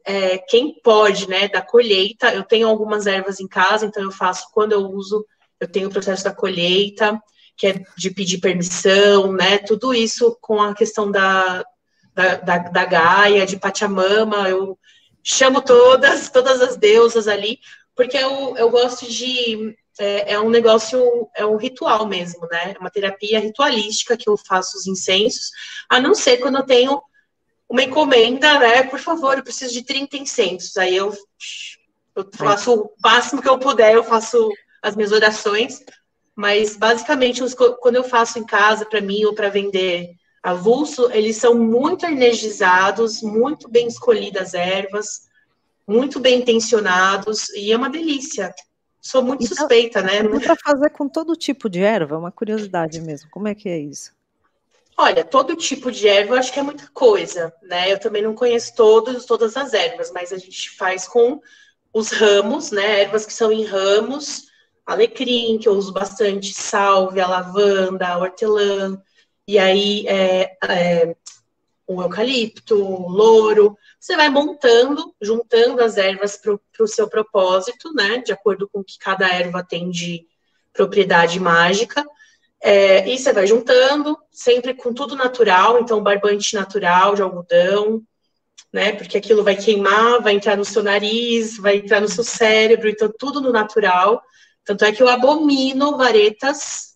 É, 0.05 0.37
quem 0.37 0.79
pode, 0.83 1.27
né, 1.27 1.47
da 1.47 1.61
colheita. 1.63 2.31
Eu 2.33 2.43
tenho 2.43 2.67
algumas 2.67 3.07
ervas 3.07 3.39
em 3.39 3.47
casa, 3.47 3.85
então 3.85 4.03
eu 4.03 4.11
faço 4.11 4.47
quando 4.53 4.73
eu 4.73 4.81
uso. 4.81 5.25
Eu 5.59 5.67
tenho 5.67 5.89
o 5.89 5.91
processo 5.91 6.23
da 6.23 6.33
colheita, 6.33 7.19
que 7.57 7.67
é 7.67 7.83
de 7.97 8.11
pedir 8.11 8.37
permissão, 8.37 9.33
né? 9.33 9.57
Tudo 9.57 9.93
isso 9.93 10.37
com 10.39 10.61
a 10.61 10.73
questão 10.75 11.11
da, 11.11 11.65
da, 12.19 12.35
da, 12.35 12.57
da 12.57 12.85
Gaia, 12.85 13.45
de 13.45 13.57
Pachamama, 13.57 14.49
eu 14.49 14.77
chamo 15.23 15.61
todas, 15.61 16.29
todas 16.29 16.61
as 16.61 16.75
deusas 16.75 17.29
ali, 17.29 17.59
porque 17.95 18.17
eu, 18.17 18.57
eu 18.57 18.69
gosto 18.69 19.09
de. 19.09 19.77
É, 19.97 20.33
é, 20.33 20.39
um 20.39 20.49
negócio, 20.49 21.29
é 21.35 21.45
um 21.45 21.57
ritual 21.57 22.07
mesmo, 22.07 22.47
né? 22.49 22.73
É 22.73 22.79
uma 22.79 22.89
terapia 22.89 23.37
ritualística 23.37 24.15
que 24.15 24.29
eu 24.29 24.37
faço 24.37 24.77
os 24.77 24.87
incensos, 24.87 25.51
a 25.89 25.99
não 25.99 26.15
ser 26.15 26.37
quando 26.37 26.57
eu 26.57 26.65
tenho 26.65 27.01
uma 27.67 27.83
encomenda, 27.83 28.59
né? 28.59 28.83
Por 28.83 28.99
favor, 28.99 29.37
eu 29.37 29.43
preciso 29.43 29.73
de 29.73 29.83
30 29.83 30.15
incensos. 30.15 30.77
Aí 30.77 30.95
eu, 30.95 31.13
eu 32.15 32.29
faço 32.33 32.73
o 32.73 32.91
máximo 33.03 33.41
que 33.41 33.49
eu 33.49 33.59
puder, 33.59 33.93
eu 33.93 34.03
faço 34.03 34.49
as 34.81 34.95
minhas 34.95 35.11
orações, 35.11 35.83
mas 36.33 36.77
basicamente 36.77 37.41
quando 37.81 37.97
eu 37.97 38.03
faço 38.05 38.39
em 38.39 38.45
casa 38.45 38.85
para 38.85 39.01
mim 39.01 39.25
ou 39.25 39.35
para 39.35 39.49
vender 39.49 40.15
avulso, 40.41 41.11
eles 41.11 41.37
são 41.37 41.55
muito 41.55 42.05
energizados, 42.05 43.21
muito 43.21 43.69
bem 43.69 43.87
escolhidas 43.87 44.53
ervas, 44.53 45.27
muito 45.87 46.19
bem 46.19 46.39
intencionados, 46.39 47.49
e 47.49 47.71
é 47.71 47.77
uma 47.77 47.89
delícia. 47.89 48.53
sou 49.01 49.23
muito 49.23 49.43
então, 49.43 49.57
suspeita, 49.57 50.01
né? 50.01 50.23
Dá 50.23 50.39
para 50.39 50.55
fazer 50.55 50.89
com 50.91 51.09
todo 51.09 51.35
tipo 51.35 51.69
de 51.69 51.81
erva? 51.81 52.15
É 52.15 52.17
uma 52.17 52.31
curiosidade 52.31 53.01
mesmo. 53.01 53.29
Como 53.31 53.47
é 53.47 53.55
que 53.55 53.67
é 53.67 53.77
isso? 53.77 54.11
Olha, 54.95 55.23
todo 55.23 55.55
tipo 55.55 55.91
de 55.91 56.07
erva 56.07 56.35
eu 56.35 56.39
acho 56.39 56.51
que 56.51 56.59
é 56.59 56.63
muita 56.63 56.87
coisa, 56.93 57.53
né? 57.63 57.91
Eu 57.91 57.99
também 57.99 58.21
não 58.21 58.35
conheço 58.35 58.75
todos, 58.75 59.25
todas 59.25 59.55
as 59.55 59.73
ervas, 59.73 60.11
mas 60.11 60.33
a 60.33 60.37
gente 60.37 60.71
faz 60.71 61.07
com 61.07 61.39
os 61.93 62.11
ramos, 62.11 62.71
né? 62.71 63.01
Ervas 63.01 63.25
que 63.25 63.33
são 63.33 63.51
em 63.51 63.63
ramos, 63.63 64.49
alecrim, 64.85 65.57
que 65.57 65.67
eu 65.67 65.73
uso 65.73 65.93
bastante, 65.93 66.53
salvia, 66.53 67.27
lavanda, 67.27 68.17
hortelã, 68.17 69.01
e 69.49 69.57
aí 69.57 70.05
é, 70.05 70.55
é, 70.63 71.15
o 71.87 72.03
eucalipto, 72.03 72.75
o 72.75 73.09
louro. 73.09 73.75
Você 73.99 74.15
vai 74.15 74.29
montando, 74.29 75.11
juntando 75.19 75.83
as 75.83 75.97
ervas 75.97 76.37
para 76.37 76.83
o 76.83 76.87
seu 76.87 77.09
propósito, 77.09 77.91
né? 77.95 78.19
De 78.19 78.31
acordo 78.31 78.69
com 78.71 78.81
o 78.81 78.83
que 78.83 78.99
cada 78.99 79.27
erva 79.27 79.65
tem 79.67 79.89
de 79.89 80.27
propriedade 80.71 81.39
mágica. 81.39 82.05
É, 82.61 83.09
e 83.09 83.17
você 83.17 83.33
vai 83.33 83.47
juntando, 83.47 84.15
sempre 84.29 84.75
com 84.75 84.93
tudo 84.93 85.15
natural, 85.15 85.79
então 85.79 86.03
barbante 86.03 86.53
natural 86.53 87.15
de 87.15 87.23
algodão, 87.23 88.03
né? 88.71 88.91
Porque 88.91 89.17
aquilo 89.17 89.43
vai 89.43 89.55
queimar, 89.55 90.21
vai 90.21 90.35
entrar 90.35 90.57
no 90.57 90.65
seu 90.65 90.83
nariz, 90.83 91.57
vai 91.57 91.77
entrar 91.77 92.01
no 92.01 92.07
seu 92.07 92.23
cérebro, 92.23 92.87
então 92.87 93.11
tudo 93.17 93.41
no 93.41 93.51
natural. 93.51 94.21
Tanto 94.63 94.85
é 94.85 94.91
que 94.91 95.01
eu 95.01 95.09
abomino 95.09 95.97
varetas. 95.97 96.88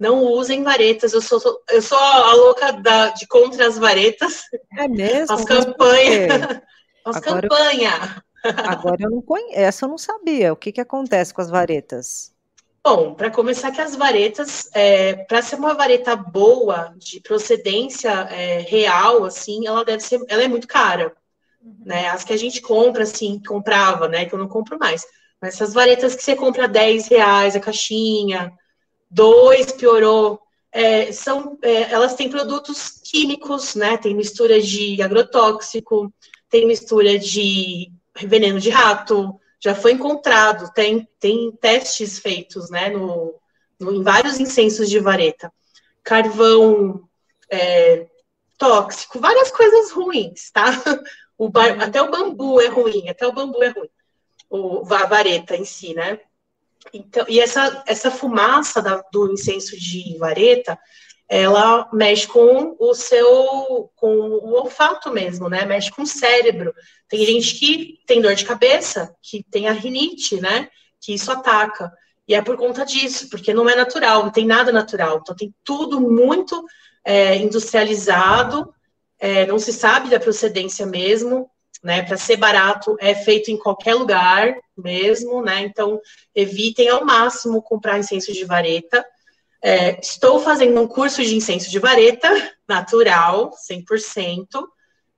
Não 0.00 0.24
usem 0.24 0.64
varetas. 0.64 1.12
Eu 1.12 1.20
sou, 1.20 1.38
eu 1.68 1.82
sou 1.82 1.98
a 1.98 2.32
louca 2.32 2.72
da, 2.72 3.10
de 3.10 3.26
contra 3.26 3.68
as 3.68 3.76
varetas. 3.76 4.44
É 4.78 4.88
mesmo? 4.88 5.34
As 5.34 5.44
campanhas. 5.44 6.60
As 7.04 7.18
campanhas. 7.18 8.22
Agora 8.42 8.96
eu 9.00 9.10
não 9.10 9.22
conheço, 9.22 9.58
essa 9.58 9.84
eu 9.86 9.88
não 9.88 9.98
sabia. 9.98 10.52
O 10.52 10.56
que, 10.56 10.70
que 10.70 10.80
acontece 10.80 11.32
com 11.32 11.40
as 11.40 11.50
varetas? 11.50 12.32
Bom, 12.84 13.14
para 13.14 13.30
começar 13.30 13.70
que 13.70 13.80
as 13.80 13.96
varetas, 13.96 14.68
é, 14.74 15.14
para 15.14 15.42
ser 15.42 15.56
uma 15.56 15.74
vareta 15.74 16.14
boa, 16.14 16.94
de 16.96 17.20
procedência 17.20 18.10
é, 18.10 18.60
real, 18.60 19.24
assim, 19.24 19.66
ela 19.66 19.84
deve 19.84 20.02
ser, 20.02 20.20
ela 20.28 20.42
é 20.42 20.48
muito 20.48 20.66
cara, 20.66 21.14
uhum. 21.62 21.74
né? 21.84 22.08
As 22.08 22.24
que 22.24 22.32
a 22.32 22.36
gente 22.36 22.62
compra, 22.62 23.02
assim, 23.02 23.40
comprava, 23.46 24.08
né? 24.08 24.24
Que 24.24 24.34
eu 24.34 24.38
não 24.38 24.48
compro 24.48 24.78
mais. 24.78 25.04
Mas 25.40 25.54
essas 25.54 25.74
varetas 25.74 26.14
que 26.14 26.22
você 26.22 26.34
compra 26.34 26.68
10 26.68 27.08
reais 27.08 27.56
a 27.56 27.60
caixinha, 27.60 28.52
dois 29.10 29.72
piorou, 29.72 30.40
é, 30.72 31.10
são, 31.12 31.58
é, 31.62 31.92
elas 31.92 32.14
têm 32.14 32.30
produtos 32.30 33.00
químicos, 33.02 33.74
né? 33.74 33.96
Tem 33.96 34.14
mistura 34.14 34.60
de 34.60 35.02
agrotóxico, 35.02 36.12
tem 36.48 36.66
mistura 36.66 37.18
de 37.18 37.90
veneno 38.14 38.60
de 38.60 38.70
rato, 38.70 39.40
já 39.60 39.74
foi 39.74 39.92
encontrado, 39.92 40.72
tem, 40.72 41.06
tem 41.18 41.52
testes 41.52 42.18
feitos, 42.18 42.70
né, 42.70 42.88
no, 42.88 43.34
no 43.78 43.94
em 43.94 44.02
vários 44.02 44.40
incensos 44.40 44.88
de 44.88 44.98
vareta. 44.98 45.52
Carvão 46.02 47.06
é, 47.50 48.06
tóxico, 48.56 49.20
várias 49.20 49.50
coisas 49.50 49.92
ruins, 49.92 50.50
tá? 50.50 50.66
O 51.40 51.48
bar, 51.48 51.82
até 51.82 52.02
o 52.02 52.10
bambu 52.10 52.60
é 52.60 52.66
ruim, 52.66 53.08
até 53.08 53.26
o 53.26 53.32
bambu 53.32 53.62
é 53.62 53.68
ruim. 53.68 53.88
O, 54.50 54.84
a 54.92 55.06
vareta 55.06 55.56
em 55.56 55.64
si, 55.64 55.94
né? 55.94 56.20
Então, 56.92 57.24
e 57.28 57.40
essa, 57.40 57.82
essa 57.86 58.10
fumaça 58.10 58.80
da, 58.80 59.02
do 59.12 59.32
incenso 59.32 59.78
de 59.78 60.16
vareta, 60.18 60.78
ela 61.28 61.88
mexe 61.92 62.26
com 62.26 62.76
o 62.78 62.94
seu, 62.94 63.90
com 63.94 64.08
o 64.08 64.52
olfato 64.54 65.12
mesmo, 65.12 65.48
né? 65.48 65.64
Mexe 65.64 65.90
com 65.90 66.02
o 66.02 66.06
cérebro. 66.06 66.74
Tem 67.08 67.24
gente 67.24 67.54
que 67.54 68.00
tem 68.06 68.20
dor 68.20 68.34
de 68.34 68.44
cabeça, 68.44 69.14
que 69.22 69.44
tem 69.44 69.68
a 69.68 69.72
rinite, 69.72 70.40
né? 70.40 70.68
Que 71.00 71.14
isso 71.14 71.30
ataca. 71.30 71.92
E 72.26 72.34
é 72.34 72.42
por 72.42 72.56
conta 72.56 72.84
disso, 72.84 73.28
porque 73.30 73.54
não 73.54 73.68
é 73.68 73.76
natural, 73.76 74.24
não 74.24 74.32
tem 74.32 74.46
nada 74.46 74.72
natural. 74.72 75.18
Então 75.20 75.34
tem 75.36 75.54
tudo 75.64 76.00
muito 76.00 76.64
é, 77.04 77.36
industrializado, 77.36 78.72
é, 79.18 79.46
não 79.46 79.58
se 79.58 79.72
sabe 79.72 80.08
da 80.08 80.18
procedência 80.18 80.86
mesmo, 80.86 81.50
né? 81.82 82.02
Para 82.02 82.16
ser 82.16 82.36
barato, 82.36 82.96
é 83.00 83.14
feito 83.14 83.50
em 83.50 83.58
qualquer 83.58 83.94
lugar 83.94 84.54
mesmo, 84.76 85.42
né? 85.42 85.60
Então 85.62 86.00
evitem 86.34 86.88
ao 86.88 87.04
máximo 87.04 87.62
comprar 87.62 87.98
incenso 87.98 88.32
de 88.32 88.44
vareta 88.44 89.04
é, 89.62 90.00
estou 90.00 90.40
fazendo 90.40 90.80
um 90.80 90.88
curso 90.88 91.22
de 91.22 91.36
incenso 91.36 91.70
de 91.70 91.78
vareta, 91.78 92.28
natural, 92.66 93.52
100%, 93.52 94.66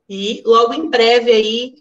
e 0.09 0.43
logo 0.45 0.75
em 0.75 0.91
breve 0.91 1.31
aí, 1.31 1.75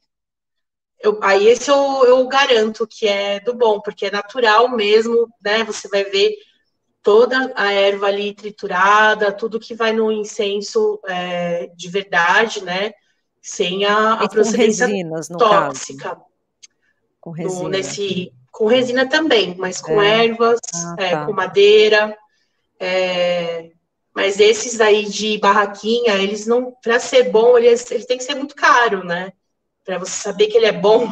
eu, 1.00 1.20
aí 1.24 1.48
esse 1.48 1.72
eu, 1.72 2.06
eu 2.06 2.28
garanto 2.28 2.88
que 2.88 3.08
é 3.08 3.40
do 3.40 3.56
bom, 3.56 3.82
porque 3.82 4.06
é 4.06 4.12
natural 4.12 4.70
mesmo, 4.70 5.28
né? 5.44 5.64
Você 5.64 5.88
vai 5.88 6.04
ver 6.04 6.36
toda 7.02 7.52
a 7.56 7.72
erva 7.74 8.08
ali 8.08 8.36
triturada, 8.36 9.32
tudo 9.32 9.60
que 9.60 9.74
vai 9.74 9.92
no 9.92 10.12
incenso 10.12 11.00
é, 11.08 11.68
de 11.76 11.90
verdade, 11.90 12.64
né? 12.64 12.94
Sem 13.42 13.86
a, 13.86 14.14
a 14.14 14.30
procedência 14.30 14.86
resinas, 14.86 15.28
tóxica. 15.28 16.10
Caso. 16.10 16.22
Com 17.20 17.32
resina. 17.32 17.64
No, 17.64 17.70
nesse, 17.70 18.34
com 18.52 18.66
resina 18.66 19.08
também, 19.08 19.56
mas 19.58 19.82
com 19.82 20.02
é. 20.02 20.26
ervas, 20.26 20.60
ah, 20.76 20.96
é, 20.98 21.10
tá. 21.12 21.26
com 21.26 21.34
madeira. 21.34 22.18
É, 22.80 23.72
mas 24.14 24.40
esses 24.40 24.82
aí 24.82 25.06
de 25.06 25.38
barraquinha, 25.38 26.16
eles 26.16 26.46
não, 26.46 26.72
para 26.84 27.00
ser 27.00 27.32
bom, 27.32 27.58
eles, 27.58 27.90
ele 27.92 28.06
tem 28.06 28.18
que 28.18 28.24
ser 28.24 28.36
muito 28.36 28.56
caro, 28.56 29.04
né? 29.04 29.32
Para 29.86 29.98
você 29.98 30.12
saber 30.12 30.48
que 30.48 30.58
ele 30.58 30.66
é 30.66 30.72
bom. 30.72 31.12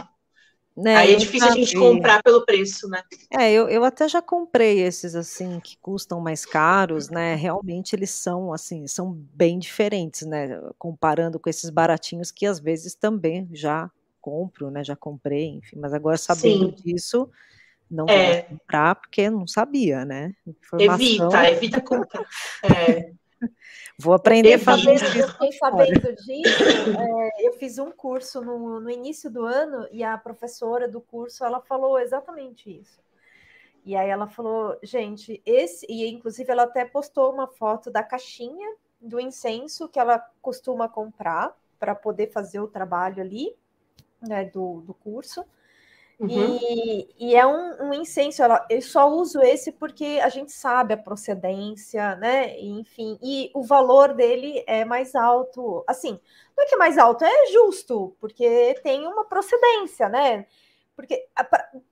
Né, 0.82 0.96
aí 0.96 1.13
é 1.13 1.15
difícil 1.18 1.50
a 1.50 1.52
gente 1.52 1.76
comprar 1.76 2.24
pelo 2.24 2.46
preço, 2.46 2.88
né? 2.88 3.04
É, 3.38 3.52
eu, 3.52 3.68
eu 3.68 3.84
até 3.84 4.08
já 4.08 4.22
comprei 4.22 4.80
esses 4.80 5.13
assim 5.13 5.60
que 5.60 5.78
custam 5.78 6.22
mais 6.22 6.46
caros, 6.46 7.10
né? 7.10 7.36
Realmente 7.36 7.94
eles 7.94 8.12
são 8.12 8.54
assim, 8.54 8.88
são 8.88 9.12
bem 9.12 9.60
diferentes, 9.60 10.26
né? 10.26 10.62
Comparando 10.78 11.38
com 11.38 11.50
esses 11.50 11.70
baratinhos 11.70 12.32
que 12.32 12.46
às 12.46 12.60
vezes 12.60 12.96
também 12.96 13.50
já 13.52 13.92
compro, 14.22 14.72
né? 14.72 14.82
Já 14.84 14.96
comprei, 14.96 15.48
enfim, 15.48 15.78
mas 15.78 15.94
agora 15.94 16.18
sabendo 16.18 16.70
Sim. 16.70 16.84
disso, 16.84 17.30
não 17.92 18.06
é. 18.08 18.44
comprar 18.44 18.96
porque 18.96 19.30
não 19.30 19.48
sabia, 19.48 20.06
né? 20.06 20.34
Informação... 20.48 20.96
Evita, 20.96 21.52
evita 21.52 21.82
comprar. 21.82 22.26
É. 22.63 23.12
Vou 23.97 24.13
aprender 24.13 24.54
a 24.54 24.60
fazer 24.60 24.93
isso. 24.93 25.17
Eu 25.17 25.28
fiquei 25.30 25.52
sabendo 25.54 26.15
disso. 26.15 26.63
É, 26.99 27.47
eu 27.47 27.54
fiz 27.54 27.78
um 27.78 27.91
curso 27.91 28.41
no, 28.41 28.80
no 28.80 28.89
início 28.89 29.30
do 29.30 29.43
ano 29.43 29.88
e 29.91 30.04
a 30.04 30.17
professora 30.17 30.88
do 30.88 31.02
curso 31.02 31.43
ela 31.43 31.60
falou 31.62 31.99
exatamente 31.99 32.69
isso. 32.69 33.02
E 33.86 33.95
aí 33.95 34.10
ela 34.10 34.28
falou, 34.28 34.78
gente, 34.84 35.41
esse 35.45 35.86
e 35.89 36.08
inclusive 36.08 36.52
ela 36.52 36.63
até 36.63 36.86
postou 36.86 37.34
uma 37.34 37.47
foto 37.47 37.89
da 37.89 38.04
caixinha 38.04 38.69
do 38.99 39.19
incenso 39.19 39.88
que 39.88 39.99
ela 39.99 40.19
costuma 40.41 40.89
comprar 40.89 41.56
para 41.80 41.95
poder 41.95 42.28
fazer 42.28 42.60
o 42.60 42.67
trabalho 42.67 43.21
ali, 43.21 43.56
né, 44.21 44.45
do, 44.45 44.82
do 44.82 44.93
curso. 44.93 45.45
Uhum. 46.19 46.60
E, 46.62 47.08
e, 47.17 47.36
é 47.36 47.47
um, 47.47 47.88
um 47.88 47.93
incenso, 47.93 48.43
ela, 48.43 48.65
eu 48.69 48.82
só 48.82 49.10
uso 49.10 49.41
esse 49.41 49.71
porque 49.71 50.19
a 50.21 50.27
gente 50.27 50.51
sabe 50.51 50.93
a 50.93 50.97
procedência, 50.97 52.15
né? 52.17 52.60
Enfim, 52.60 53.17
e 53.23 53.49
o 53.53 53.63
valor 53.63 54.13
dele 54.13 54.62
é 54.67 54.84
mais 54.84 55.15
alto. 55.15 55.82
Assim, 55.88 56.19
não 56.58 56.65
é 56.65 56.67
que 56.67 56.75
é 56.75 56.77
mais 56.77 56.97
alto, 56.97 57.23
é 57.23 57.47
justo, 57.53 58.17
porque 58.19 58.75
tem 58.84 59.08
uma 59.08 59.23
procedência, 59.23 60.10
né? 60.10 60.45
Porque 60.93 61.25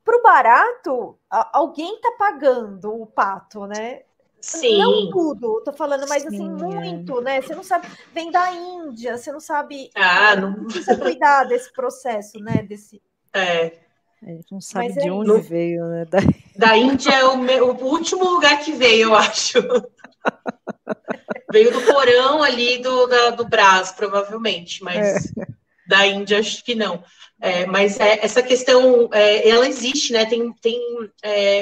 para 0.03 0.17
o 0.17 0.21
barato, 0.21 1.17
alguém 1.29 1.95
está 1.95 2.11
pagando 2.19 3.01
o 3.01 3.07
pato, 3.07 3.65
né? 3.65 4.01
Sim. 4.41 4.77
Não 4.77 5.09
tudo, 5.09 5.61
tô 5.63 5.71
falando, 5.71 6.05
mas 6.09 6.25
assim, 6.25 6.37
Sim. 6.37 6.53
assim, 6.53 6.65
muito, 6.65 7.21
né? 7.21 7.41
Você 7.41 7.55
não 7.55 7.63
sabe, 7.63 7.87
vem 8.13 8.29
da 8.29 8.51
Índia, 8.51 9.17
você 9.17 9.31
não 9.31 9.39
sabe. 9.39 9.89
Ah, 9.95 10.35
não. 10.35 10.65
Precisa 10.65 10.97
cuidar 10.97 11.45
desse 11.45 11.71
processo, 11.71 12.37
né? 12.39 12.61
Desse. 12.63 13.01
É. 13.33 13.86
A 14.23 14.29
gente 14.29 14.51
não 14.51 14.61
sabe 14.61 14.87
Mas 14.87 14.95
de 14.95 15.07
é 15.07 15.11
onde 15.11 15.31
isso. 15.31 15.41
veio, 15.41 15.85
né? 15.85 16.05
Da, 16.05 16.19
da 16.55 16.77
Índia 16.77 17.11
é 17.11 17.25
o, 17.25 17.37
meu, 17.37 17.69
o, 17.71 17.85
último 17.85 18.23
lugar 18.29 18.59
que 18.59 18.71
veio, 18.73 19.09
eu 19.09 19.15
acho. 19.15 19.59
veio 21.51 21.71
do 21.71 21.81
porão 21.81 22.41
ali 22.41 22.79
do, 22.79 23.07
da, 23.07 23.29
do 23.31 23.45
Brás, 23.45 23.91
provavelmente, 23.91 24.83
mas 24.83 25.27
é. 25.37 25.45
da 25.87 26.07
Índia 26.07 26.39
acho 26.39 26.63
que 26.63 26.73
não. 26.73 27.03
É, 27.39 27.67
mas 27.67 27.99
é, 27.99 28.25
essa 28.25 28.41
questão, 28.41 29.07
é, 29.13 29.47
ela 29.47 29.67
existe, 29.67 30.11
né? 30.11 30.25
Tem, 30.25 30.51
tem 30.53 30.81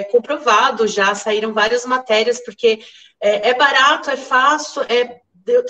comprovado 0.10 0.88
já, 0.88 1.14
saíram 1.14 1.53
várias 1.53 1.86
matérias, 1.86 2.41
porque 2.43 2.80
é, 3.20 3.53
barato, 3.53 4.10
é 4.10 4.16
fácil, 4.16 4.84
é 4.84 5.22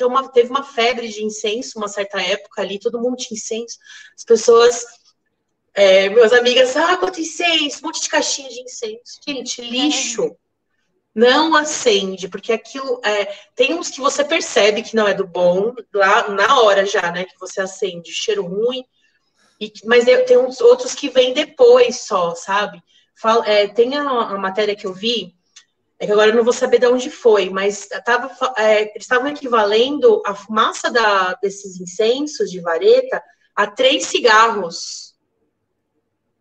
uma, 0.05 0.29
teve 0.29 0.49
uma 0.49 0.63
febre 0.63 1.07
de 1.07 1.23
incenso, 1.23 1.77
uma 1.77 1.87
certa 1.87 2.21
época 2.21 2.61
ali, 2.61 2.79
todo 2.79 3.01
mundo 3.01 3.17
tinha 3.17 3.35
incenso, 3.35 3.77
as 4.15 4.23
pessoas 4.23 4.85
é, 5.75 6.09
meus 6.09 6.33
amigas, 6.33 6.75
ah, 6.75 6.97
quanto 6.97 7.21
incenso, 7.21 7.79
um 7.83 7.87
monte 7.87 8.01
de 8.01 8.09
caixinha 8.09 8.49
de 8.49 8.61
incenso. 8.61 9.19
Gente, 9.27 9.61
lixo. 9.61 10.35
Não 11.13 11.55
acende, 11.55 12.27
porque 12.27 12.51
aquilo 12.51 12.99
é, 13.03 13.25
tem 13.55 13.73
uns 13.73 13.89
que 13.89 14.01
você 14.01 14.23
percebe 14.23 14.81
que 14.81 14.95
não 14.95 15.07
é 15.07 15.13
do 15.13 15.25
bom, 15.25 15.73
lá 15.93 16.27
na 16.29 16.59
hora 16.59 16.85
já, 16.85 17.09
né? 17.11 17.23
Que 17.23 17.39
você 17.39 17.61
acende, 17.61 18.11
cheiro 18.11 18.45
ruim, 18.45 18.83
e, 19.61 19.71
mas 19.85 20.03
tem 20.27 20.37
uns 20.37 20.59
outros 20.59 20.93
que 20.93 21.09
vêm 21.09 21.33
depois 21.33 22.01
só, 22.01 22.35
sabe? 22.35 22.83
fala, 23.15 23.47
é, 23.47 23.67
tem 23.67 23.95
a, 23.95 24.01
a, 24.03 24.37
matéria 24.37 24.75
que 24.75 24.85
eu 24.85 24.93
vi, 24.93 25.33
é 25.97 26.05
que 26.05 26.11
agora 26.11 26.29
eu 26.29 26.35
não 26.35 26.43
vou 26.43 26.53
saber 26.53 26.79
de 26.79 26.87
onde 26.87 27.09
foi, 27.09 27.49
mas 27.49 27.87
tava, 28.05 28.29
é, 28.57 28.81
eles 28.81 29.03
estavam 29.03 29.29
equivalendo 29.29 30.21
a 30.25 30.35
fumaça 30.35 30.91
da, 30.91 31.33
desses 31.35 31.79
incensos 31.79 32.51
de 32.51 32.59
vareta 32.59 33.23
a 33.55 33.65
três 33.65 34.05
cigarros. 34.07 35.14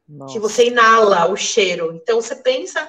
Nossa. 0.08 0.32
Que 0.32 0.38
você 0.38 0.66
inala 0.66 1.30
o 1.30 1.36
cheiro. 1.36 1.92
Então 1.94 2.20
você 2.20 2.36
pensa 2.36 2.86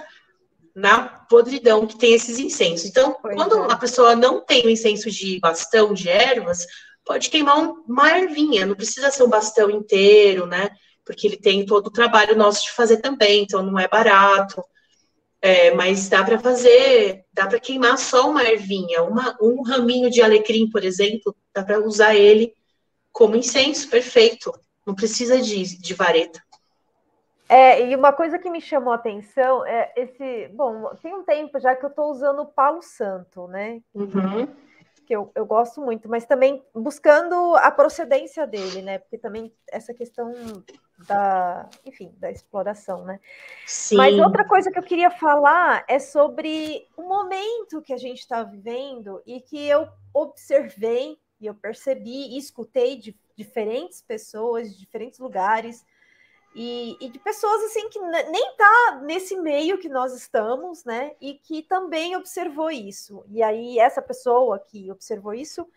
na 0.75 1.07
podridão 1.07 1.87
que 1.87 1.97
tem 1.97 2.13
esses 2.13 2.37
incensos. 2.37 2.85
Então, 2.85 3.17
pois 3.21 3.35
quando 3.35 3.57
é. 3.63 3.71
a 3.71 3.77
pessoa 3.77 4.15
não 4.15 4.41
tem 4.41 4.65
o 4.65 4.69
incenso 4.69 5.09
de 5.09 5.39
bastão 5.39 5.93
de 5.93 6.09
ervas, 6.09 6.67
pode 7.05 7.29
queimar 7.29 7.57
uma 7.87 8.19
ervinha, 8.19 8.65
não 8.65 8.75
precisa 8.75 9.09
ser 9.09 9.23
um 9.23 9.29
bastão 9.29 9.69
inteiro, 9.69 10.45
né? 10.45 10.69
Porque 11.05 11.27
ele 11.27 11.37
tem 11.37 11.65
todo 11.65 11.87
o 11.87 11.91
trabalho 11.91 12.35
nosso 12.35 12.65
de 12.65 12.71
fazer 12.71 12.97
também, 12.97 13.43
então 13.43 13.63
não 13.63 13.79
é 13.79 13.87
barato. 13.87 14.61
É, 15.41 15.73
mas 15.75 16.09
dá 16.09 16.23
para 16.23 16.39
fazer, 16.39 17.23
dá 17.31 17.45
para 17.45 17.59
queimar 17.59 17.99
só 17.99 18.29
uma 18.29 18.43
ervinha, 18.43 19.03
uma, 19.03 19.37
um 19.39 19.61
raminho 19.61 20.09
de 20.09 20.21
alecrim, 20.21 20.67
por 20.69 20.83
exemplo, 20.83 21.35
dá 21.53 21.63
para 21.63 21.79
usar 21.79 22.15
ele 22.15 22.51
como 23.11 23.35
incenso, 23.35 23.87
perfeito. 23.87 24.51
Não 24.85 24.95
precisa 24.95 25.39
de, 25.39 25.79
de 25.79 25.93
vareta. 25.93 26.41
É, 27.47 27.87
e 27.87 27.95
uma 27.95 28.11
coisa 28.11 28.39
que 28.39 28.49
me 28.49 28.59
chamou 28.59 28.91
a 28.91 28.95
atenção 28.95 29.65
é 29.65 29.91
esse. 29.95 30.47
Bom, 30.53 30.95
tem 31.01 31.13
um 31.13 31.23
tempo 31.23 31.59
já 31.59 31.75
que 31.75 31.85
eu 31.85 31.89
estou 31.89 32.09
usando 32.09 32.41
o 32.41 32.47
Palo 32.47 32.81
Santo, 32.81 33.47
né? 33.47 33.81
Uhum. 33.93 34.47
Que 35.05 35.15
eu, 35.15 35.31
eu 35.35 35.45
gosto 35.45 35.79
muito, 35.79 36.09
mas 36.09 36.25
também 36.25 36.63
buscando 36.73 37.55
a 37.57 37.69
procedência 37.69 38.47
dele, 38.47 38.81
né? 38.81 38.97
Porque 38.97 39.19
também 39.19 39.53
essa 39.71 39.93
questão 39.93 40.33
da, 41.07 41.69
enfim, 41.85 42.11
da 42.17 42.31
exploração, 42.31 43.05
né? 43.05 43.19
Sim. 43.67 43.97
Mas 43.97 44.17
outra 44.17 44.43
coisa 44.47 44.71
que 44.71 44.79
eu 44.79 44.83
queria 44.83 45.11
falar 45.11 45.85
é 45.87 45.99
sobre 45.99 46.87
o 46.97 47.03
momento 47.03 47.81
que 47.83 47.93
a 47.93 47.97
gente 47.97 48.19
está 48.19 48.41
vivendo 48.41 49.21
e 49.23 49.39
que 49.39 49.67
eu 49.67 49.87
observei 50.11 51.19
e 51.39 51.45
eu 51.45 51.53
percebi 51.53 52.33
e 52.33 52.37
escutei 52.39 52.95
de 52.95 53.15
diferentes 53.35 54.01
pessoas, 54.01 54.71
de 54.71 54.79
diferentes 54.79 55.19
lugares 55.19 55.85
e, 56.57 56.97
e, 57.01 57.09
de 57.09 57.19
pessoas 57.19 57.61
assim 57.65 57.89
que 57.89 57.99
nem 57.99 58.55
tá 58.55 59.01
nesse 59.03 59.35
meio 59.35 59.77
que 59.77 59.89
nós 59.89 60.13
estamos, 60.13 60.85
né? 60.85 61.11
E 61.19 61.33
que 61.33 61.61
também 61.61 62.15
observou 62.15 62.71
isso. 62.71 63.25
E 63.27 63.43
aí, 63.43 63.77
essa 63.77 64.01
pessoa 64.01 64.57
que 64.57 64.89
observou 64.89 65.33
isso 65.33 65.67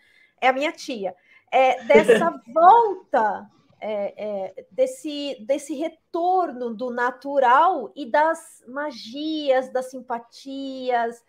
é 0.41 0.47
a 0.47 0.53
minha 0.53 0.70
tia. 0.70 1.16
É, 1.51 1.83
dessa 1.83 2.31
volta, 2.55 3.51
é, 3.81 4.14
é, 4.16 4.66
desse, 4.70 5.45
desse 5.45 5.74
retorno 5.74 6.72
do 6.72 6.91
natural 6.91 7.93
e 7.97 8.09
das 8.09 8.62
magias, 8.68 9.72
das 9.72 9.91
simpatias, 9.91 11.24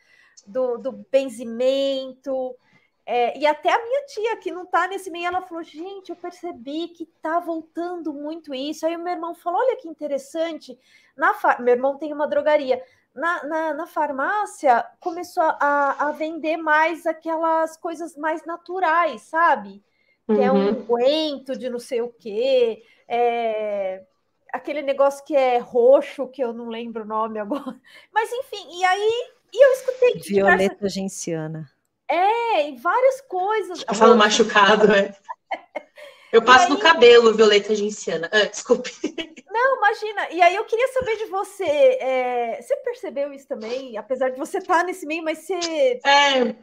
do, 0.45 0.77
do 0.77 0.91
benzimento. 1.11 2.55
É, 3.11 3.35
e 3.39 3.47
até 3.47 3.73
a 3.73 3.83
minha 3.83 4.05
tia, 4.05 4.37
que 4.37 4.51
não 4.51 4.65
está 4.65 4.87
nesse 4.87 5.09
meio, 5.09 5.25
ela 5.25 5.41
falou: 5.41 5.63
gente, 5.63 6.11
eu 6.11 6.15
percebi 6.15 6.89
que 6.89 7.05
está 7.05 7.39
voltando 7.39 8.13
muito 8.13 8.53
isso. 8.53 8.85
Aí 8.85 8.95
o 8.95 8.99
meu 8.99 9.13
irmão 9.13 9.33
falou: 9.33 9.59
olha 9.59 9.77
que 9.77 9.87
interessante. 9.87 10.77
Na 11.17 11.33
far... 11.33 11.59
Meu 11.59 11.73
irmão 11.73 11.97
tem 11.97 12.13
uma 12.13 12.27
drogaria. 12.27 12.79
Na, 13.15 13.43
na, 13.45 13.73
na 13.73 13.87
farmácia 13.87 14.85
começou 14.99 15.41
a, 15.41 15.95
a, 16.07 16.11
vender 16.11 16.57
mais 16.57 17.07
aquelas 17.07 17.75
coisas 17.77 18.15
mais 18.15 18.45
naturais, 18.45 19.23
sabe? 19.23 19.83
Que 20.27 20.33
uhum. 20.33 20.43
é 20.43 20.51
um 20.51 20.67
uhum. 20.67 20.85
coento 20.85 21.57
de 21.57 21.67
não 21.67 21.79
sei 21.79 22.01
o 22.01 22.09
quê. 22.09 22.83
É... 23.07 24.03
Aquele 24.53 24.83
negócio 24.83 25.25
que 25.25 25.35
é 25.35 25.57
roxo, 25.57 26.27
que 26.27 26.43
eu 26.43 26.53
não 26.53 26.67
lembro 26.67 27.01
o 27.01 27.07
nome 27.07 27.39
agora. 27.39 27.75
Mas 28.13 28.31
enfim, 28.31 28.79
e 28.79 28.85
aí 28.85 29.31
e 29.51 29.65
eu 29.65 29.71
escutei. 29.73 30.13
Violeta 30.19 30.75
diversas... 30.75 30.93
genciana. 30.93 31.78
É, 32.09 32.69
e 32.69 32.77
várias 32.77 33.21
coisas. 33.21 33.83
Falo 33.93 34.15
machucado, 34.15 34.91
é. 34.91 35.15
Eu 36.31 36.43
passo 36.43 36.65
aí... 36.65 36.69
no 36.69 36.77
cabelo 36.77 37.33
violeta 37.33 37.73
genciana. 37.73 38.29
Ah, 38.31 38.45
desculpe. 38.45 38.91
Não, 39.51 39.77
imagina. 39.77 40.29
E 40.31 40.41
aí 40.41 40.55
eu 40.55 40.63
queria 40.65 40.87
saber 40.89 41.17
de 41.17 41.25
você. 41.25 41.63
É... 41.63 42.61
Você 42.61 42.75
percebeu 42.77 43.33
isso 43.33 43.47
também? 43.47 43.97
Apesar 43.97 44.29
de 44.29 44.37
você 44.37 44.59
estar 44.59 44.79
tá 44.79 44.83
nesse 44.83 45.05
meio, 45.07 45.23
mas 45.23 45.39
você. 45.39 45.99
É. 46.05 46.55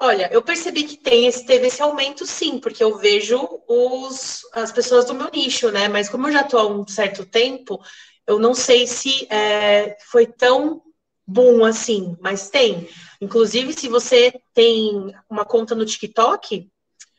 Olha, 0.00 0.28
eu 0.32 0.42
percebi 0.42 0.84
que 0.84 0.96
tem 0.96 1.26
esse, 1.26 1.46
teve 1.46 1.68
esse 1.68 1.80
aumento 1.80 2.26
sim, 2.26 2.58
porque 2.58 2.82
eu 2.82 2.98
vejo 2.98 3.62
os, 3.68 4.40
as 4.52 4.72
pessoas 4.72 5.04
do 5.04 5.14
meu 5.14 5.30
nicho, 5.30 5.70
né? 5.70 5.86
Mas 5.88 6.08
como 6.08 6.26
eu 6.26 6.32
já 6.32 6.40
estou 6.40 6.60
há 6.60 6.66
um 6.66 6.86
certo 6.86 7.24
tempo, 7.24 7.80
eu 8.26 8.38
não 8.38 8.54
sei 8.54 8.86
se 8.86 9.26
é, 9.30 9.96
foi 10.10 10.26
tão 10.26 10.82
bom 11.26 11.64
assim, 11.64 12.16
mas 12.20 12.50
tem. 12.50 12.88
Inclusive, 13.20 13.72
se 13.72 13.88
você 13.88 14.32
tem 14.52 15.14
uma 15.28 15.44
conta 15.44 15.74
no 15.74 15.86
TikTok, 15.86 16.68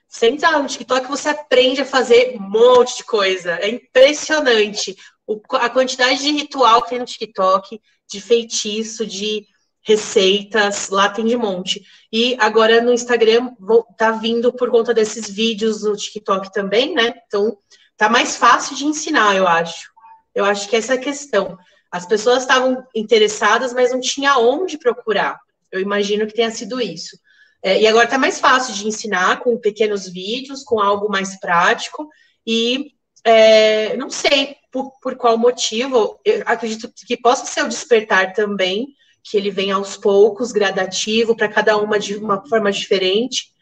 você 0.08 0.28
entra 0.28 0.60
no 0.60 0.68
TikTok, 0.68 1.08
você 1.08 1.30
aprende 1.30 1.82
a 1.82 1.86
fazer 1.86 2.38
um 2.38 2.50
monte 2.50 2.98
de 2.98 3.04
coisa. 3.04 3.54
É 3.56 3.68
impressionante 3.68 4.96
o, 5.28 5.42
a 5.54 5.70
quantidade 5.70 6.20
de 6.20 6.32
ritual 6.32 6.82
que 6.84 6.90
tem 6.90 7.00
no 7.00 7.06
TikTok, 7.06 7.82
de 8.10 8.22
feitiço, 8.22 9.06
de 9.06 9.46
receitas, 9.82 10.90
lá 10.90 11.10
tem 11.10 11.26
de 11.26 11.36
monte. 11.36 11.84
E 12.12 12.36
agora 12.40 12.82
no 12.82 12.94
Instagram 12.94 13.52
vou, 13.60 13.84
tá 13.98 14.12
vindo 14.12 14.54
por 14.54 14.72
conta 14.72 14.94
desses 14.94 15.30
vídeos 15.30 15.84
no 15.84 15.96
TikTok 15.96 16.52
também, 16.52 16.94
né? 16.94 17.14
Então 17.28 17.58
tá 17.98 18.10
mais 18.10 18.36
fácil 18.38 18.76
de 18.76 18.86
ensinar, 18.86 19.36
eu 19.36 19.48
acho. 19.48 19.92
Eu 20.34 20.44
acho 20.44 20.68
que 20.68 20.76
essa 20.76 20.94
é 20.94 20.98
a 20.98 21.02
questão. 21.02 21.58
As 21.96 22.06
pessoas 22.06 22.42
estavam 22.42 22.86
interessadas, 22.94 23.72
mas 23.72 23.94
não 23.94 24.02
tinha 24.02 24.38
onde 24.38 24.78
procurar. 24.78 25.40
Eu 25.72 25.80
imagino 25.80 26.28
que 26.28 26.34
tenha 26.34 26.52
sido 26.52 26.82
isso. 26.82 27.18
É, 27.64 27.82
e 27.82 27.88
agora 27.88 28.04
está 28.04 28.18
mais 28.18 28.38
fácil 28.38 28.74
de 28.74 28.86
ensinar 28.86 29.40
com 29.40 29.58
pequenos 29.58 30.06
vídeos, 30.10 30.62
com 30.62 30.82
algo 30.82 31.10
mais 31.10 31.40
prático. 31.40 32.10
E 32.46 32.92
é, 33.24 33.96
não 33.96 34.10
sei 34.10 34.58
por, 34.70 34.92
por, 35.02 35.16
qual 35.16 35.38
motivo, 35.38 36.20
eu 36.26 36.44
acredito 36.46 36.92
que 37.08 37.16
possa 37.16 37.46
ser 37.46 37.64
o 37.64 37.70
despertar 37.70 38.34
também, 38.34 38.90
que 39.24 39.38
ele 39.38 39.50
vem 39.50 39.72
aos 39.72 39.96
poucos, 39.96 40.52
gradativo, 40.52 41.34
para 41.34 41.48
cada 41.48 41.78
uma 41.78 41.98
de 41.98 42.18
uma 42.18 42.46
forma 42.46 42.74
diferente. 42.74 43.54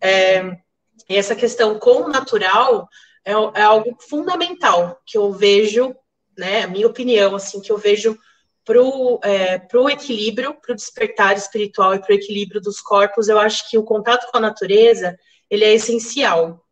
É, 0.00 0.44
e 1.08 1.16
essa 1.16 1.34
questão 1.34 1.76
com 1.76 2.02
o 2.02 2.08
natural 2.08 2.88
é, 3.24 3.32
é 3.32 3.62
algo 3.62 3.96
fundamental 3.98 4.96
que 5.04 5.18
eu 5.18 5.32
vejo 5.32 5.92
né, 6.40 6.62
a 6.62 6.66
minha 6.66 6.86
opinião, 6.86 7.36
assim, 7.36 7.60
que 7.60 7.70
eu 7.70 7.76
vejo 7.76 8.18
para 8.64 8.82
o 8.82 9.20
é, 9.22 9.60
equilíbrio, 9.92 10.54
para 10.54 10.72
o 10.72 10.76
despertar 10.76 11.36
espiritual 11.36 11.94
e 11.94 12.00
para 12.00 12.12
o 12.12 12.14
equilíbrio 12.14 12.60
dos 12.60 12.80
corpos, 12.80 13.28
eu 13.28 13.38
acho 13.38 13.68
que 13.68 13.76
o 13.76 13.84
contato 13.84 14.30
com 14.30 14.38
a 14.38 14.40
natureza, 14.40 15.18
ele 15.50 15.64
é 15.64 15.74
essencial. 15.74 16.64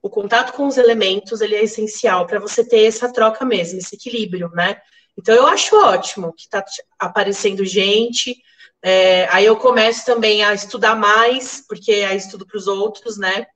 O 0.00 0.08
contato 0.08 0.52
com 0.52 0.66
os 0.66 0.76
elementos, 0.76 1.40
ele 1.40 1.56
é 1.56 1.64
essencial 1.64 2.26
para 2.26 2.38
você 2.38 2.64
ter 2.64 2.84
essa 2.84 3.12
troca 3.12 3.44
mesmo, 3.44 3.78
esse 3.78 3.96
equilíbrio, 3.96 4.48
né? 4.54 4.80
Então, 5.18 5.34
eu 5.34 5.46
acho 5.46 5.74
ótimo 5.76 6.32
que 6.32 6.42
está 6.42 6.64
aparecendo 6.98 7.64
gente, 7.64 8.36
é, 8.82 9.26
aí 9.30 9.46
eu 9.46 9.56
começo 9.56 10.04
também 10.04 10.44
a 10.44 10.54
estudar 10.54 10.94
mais, 10.94 11.64
porque 11.66 11.90
aí 11.90 12.16
estudo 12.16 12.46
para 12.46 12.58
os 12.58 12.68
outros, 12.68 13.16
né? 13.16 13.46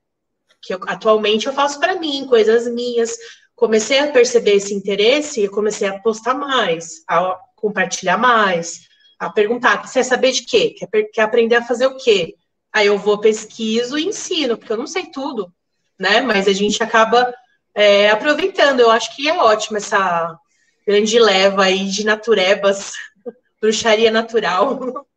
Que 0.60 0.74
eu, 0.74 0.80
atualmente 0.86 1.46
eu 1.46 1.52
faço 1.52 1.78
para 1.78 1.96
mim, 1.96 2.26
coisas 2.26 2.66
minhas, 2.66 3.16
comecei 3.60 3.98
a 3.98 4.10
perceber 4.10 4.52
esse 4.52 4.72
interesse 4.72 5.44
e 5.44 5.48
comecei 5.48 5.86
a 5.86 5.98
postar 5.98 6.32
mais, 6.32 7.04
a 7.06 7.38
compartilhar 7.54 8.16
mais, 8.16 8.88
a 9.18 9.28
perguntar, 9.28 9.86
quer 9.92 10.02
saber 10.02 10.32
de 10.32 10.44
quê? 10.44 10.70
Quer, 10.70 11.02
quer 11.12 11.20
aprender 11.20 11.56
a 11.56 11.62
fazer 11.62 11.86
o 11.86 11.98
quê? 11.98 12.36
Aí 12.72 12.86
eu 12.86 12.96
vou, 12.96 13.18
pesquiso 13.18 13.98
e 13.98 14.06
ensino, 14.06 14.56
porque 14.56 14.72
eu 14.72 14.78
não 14.78 14.86
sei 14.86 15.10
tudo, 15.10 15.52
né? 15.98 16.22
Mas 16.22 16.48
a 16.48 16.54
gente 16.54 16.82
acaba 16.82 17.34
é, 17.74 18.08
aproveitando. 18.08 18.80
Eu 18.80 18.90
acho 18.90 19.14
que 19.14 19.28
é 19.28 19.36
ótimo 19.36 19.76
essa 19.76 20.38
grande 20.86 21.18
leva 21.18 21.64
aí 21.64 21.84
de 21.84 22.02
naturebas, 22.02 22.94
bruxaria 23.60 24.10
natural. 24.10 25.04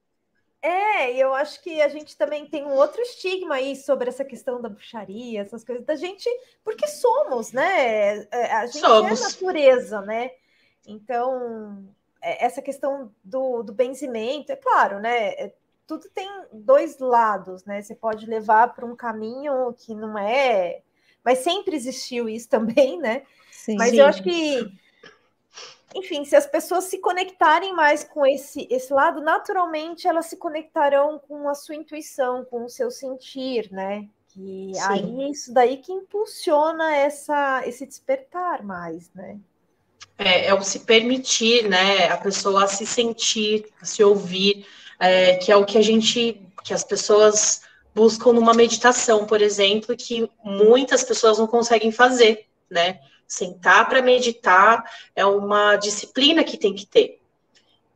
É, 0.65 1.11
eu 1.17 1.33
acho 1.33 1.61
que 1.61 1.81
a 1.81 1.89
gente 1.89 2.15
também 2.15 2.45
tem 2.45 2.63
um 2.63 2.71
outro 2.71 3.01
estigma 3.01 3.55
aí 3.55 3.75
sobre 3.75 4.07
essa 4.07 4.23
questão 4.23 4.61
da 4.61 4.69
bruxaria, 4.69 5.41
essas 5.41 5.61
coisas 5.61 5.85
da 5.85 5.93
gente, 5.93 6.29
porque 6.63 6.87
somos, 6.87 7.51
né? 7.51 8.25
É, 8.31 8.53
a 8.53 8.65
gente 8.65 8.77
é 8.77 8.87
somos. 8.87 9.19
é 9.19 9.23
natureza, 9.25 9.99
né? 9.99 10.31
Então, 10.87 11.85
é, 12.21 12.45
essa 12.45 12.61
questão 12.61 13.11
do, 13.21 13.61
do 13.61 13.73
benzimento, 13.73 14.53
é 14.53 14.55
claro, 14.55 15.01
né? 15.01 15.51
Tudo 15.85 16.07
tem 16.15 16.29
dois 16.53 16.97
lados, 16.97 17.65
né? 17.65 17.81
Você 17.81 17.93
pode 17.93 18.25
levar 18.25 18.73
para 18.73 18.85
um 18.85 18.95
caminho 18.95 19.73
que 19.73 19.93
não 19.93 20.17
é. 20.17 20.81
Mas 21.25 21.39
sempre 21.39 21.75
existiu 21.75 22.29
isso 22.29 22.47
também, 22.47 22.97
né? 22.97 23.23
Sim, 23.51 23.75
Mas 23.75 23.89
sim. 23.89 23.99
eu 23.99 24.05
acho 24.05 24.23
que 24.23 24.71
enfim, 25.95 26.25
se 26.25 26.35
as 26.35 26.45
pessoas 26.45 26.85
se 26.85 26.97
conectarem 26.99 27.73
mais 27.73 28.03
com 28.03 28.25
esse, 28.25 28.67
esse 28.69 28.93
lado, 28.93 29.21
naturalmente 29.21 30.07
elas 30.07 30.27
se 30.27 30.37
conectarão 30.37 31.19
com 31.19 31.47
a 31.49 31.55
sua 31.55 31.75
intuição, 31.75 32.45
com 32.45 32.65
o 32.65 32.69
seu 32.69 32.91
sentir, 32.91 33.71
né? 33.71 34.07
Que 34.29 34.71
Sim. 34.73 34.81
aí 34.81 35.23
é 35.23 35.29
isso 35.29 35.53
daí 35.53 35.77
que 35.77 35.91
impulsiona 35.91 36.95
essa, 36.95 37.61
esse 37.65 37.85
despertar 37.85 38.63
mais, 38.63 39.11
né? 39.13 39.39
é, 40.17 40.47
é, 40.47 40.53
o 40.53 40.61
se 40.61 40.79
permitir, 40.79 41.67
né? 41.69 42.07
A 42.07 42.17
pessoa 42.17 42.67
se 42.67 42.85
sentir, 42.85 43.65
se 43.81 44.03
ouvir, 44.03 44.65
é, 44.99 45.35
que 45.35 45.51
é 45.51 45.55
o 45.55 45.65
que 45.65 45.77
a 45.77 45.81
gente, 45.81 46.41
que 46.63 46.73
as 46.73 46.83
pessoas 46.83 47.61
buscam 47.93 48.33
numa 48.33 48.53
meditação, 48.53 49.25
por 49.25 49.41
exemplo, 49.41 49.95
que 49.95 50.29
muitas 50.43 51.03
pessoas 51.03 51.37
não 51.37 51.47
conseguem 51.47 51.91
fazer, 51.91 52.47
né? 52.69 52.99
Sentar 53.27 53.87
para 53.87 54.01
meditar 54.01 54.83
é 55.15 55.25
uma 55.25 55.75
disciplina 55.75 56.43
que 56.43 56.57
tem 56.57 56.73
que 56.73 56.85
ter, 56.85 57.19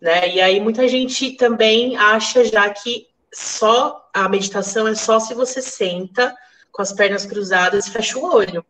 né? 0.01 0.33
E 0.33 0.41
aí 0.41 0.59
muita 0.59 0.87
gente 0.87 1.31
também 1.31 1.95
acha 1.97 2.43
já 2.43 2.69
que 2.69 3.07
só 3.33 4.09
a 4.13 4.27
meditação 4.27 4.87
é 4.87 4.95
só 4.95 5.19
se 5.19 5.33
você 5.33 5.61
senta 5.61 6.35
com 6.71 6.81
as 6.81 6.91
pernas 6.91 7.25
cruzadas 7.25 7.87
e 7.87 7.91
fecha 7.91 8.17
o 8.17 8.25
olho, 8.25 8.65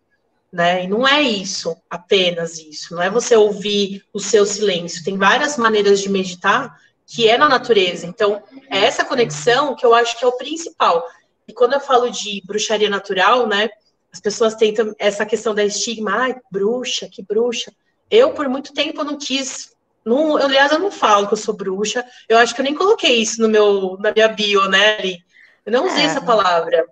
né? 0.51 0.83
E 0.83 0.87
não 0.87 1.07
é 1.07 1.21
isso, 1.21 1.75
apenas 1.89 2.57
isso. 2.57 2.95
Não 2.95 3.01
é 3.01 3.09
você 3.09 3.35
ouvir 3.35 4.03
o 4.13 4.19
seu 4.19 4.45
silêncio. 4.45 5.03
Tem 5.03 5.17
várias 5.17 5.57
maneiras 5.57 5.99
de 5.99 6.09
meditar 6.09 6.75
que 7.05 7.27
é 7.27 7.37
na 7.37 7.47
natureza. 7.47 8.05
Então, 8.05 8.43
é 8.69 8.79
essa 8.79 9.05
conexão 9.05 9.75
que 9.75 9.85
eu 9.85 9.93
acho 9.93 10.17
que 10.17 10.25
é 10.25 10.27
o 10.27 10.37
principal. 10.37 11.05
E 11.47 11.53
quando 11.53 11.73
eu 11.73 11.79
falo 11.79 12.09
de 12.09 12.41
bruxaria 12.45 12.89
natural, 12.89 13.47
né? 13.47 13.69
As 14.17 14.21
pessoas 14.21 14.55
tentam 14.55 14.95
essa 14.97 15.27
questão 15.27 15.53
da 15.53 15.63
estigma, 15.63 16.11
ai, 16.11 16.35
bruxa, 16.49 17.07
que 17.07 17.21
bruxa. 17.21 17.71
Eu, 18.09 18.33
por 18.33 18.49
muito 18.49 18.73
tempo, 18.73 19.03
não 19.03 19.15
quis. 19.15 19.75
Não, 20.03 20.39
eu, 20.39 20.45
aliás, 20.47 20.71
eu 20.71 20.79
não 20.79 20.89
falo 20.89 21.27
que 21.27 21.33
eu 21.33 21.37
sou 21.37 21.55
bruxa. 21.55 22.03
Eu 22.27 22.39
acho 22.39 22.55
que 22.55 22.61
eu 22.61 22.63
nem 22.63 22.73
coloquei 22.73 23.17
isso 23.17 23.39
no 23.39 23.47
meu, 23.47 23.95
na 23.99 24.11
minha 24.11 24.27
bio, 24.27 24.67
né, 24.69 24.97
Ali? 24.97 25.19
Eu 25.63 25.71
não 25.71 25.85
usei 25.85 26.01
é. 26.01 26.05
essa 26.07 26.19
palavra. 26.19 26.83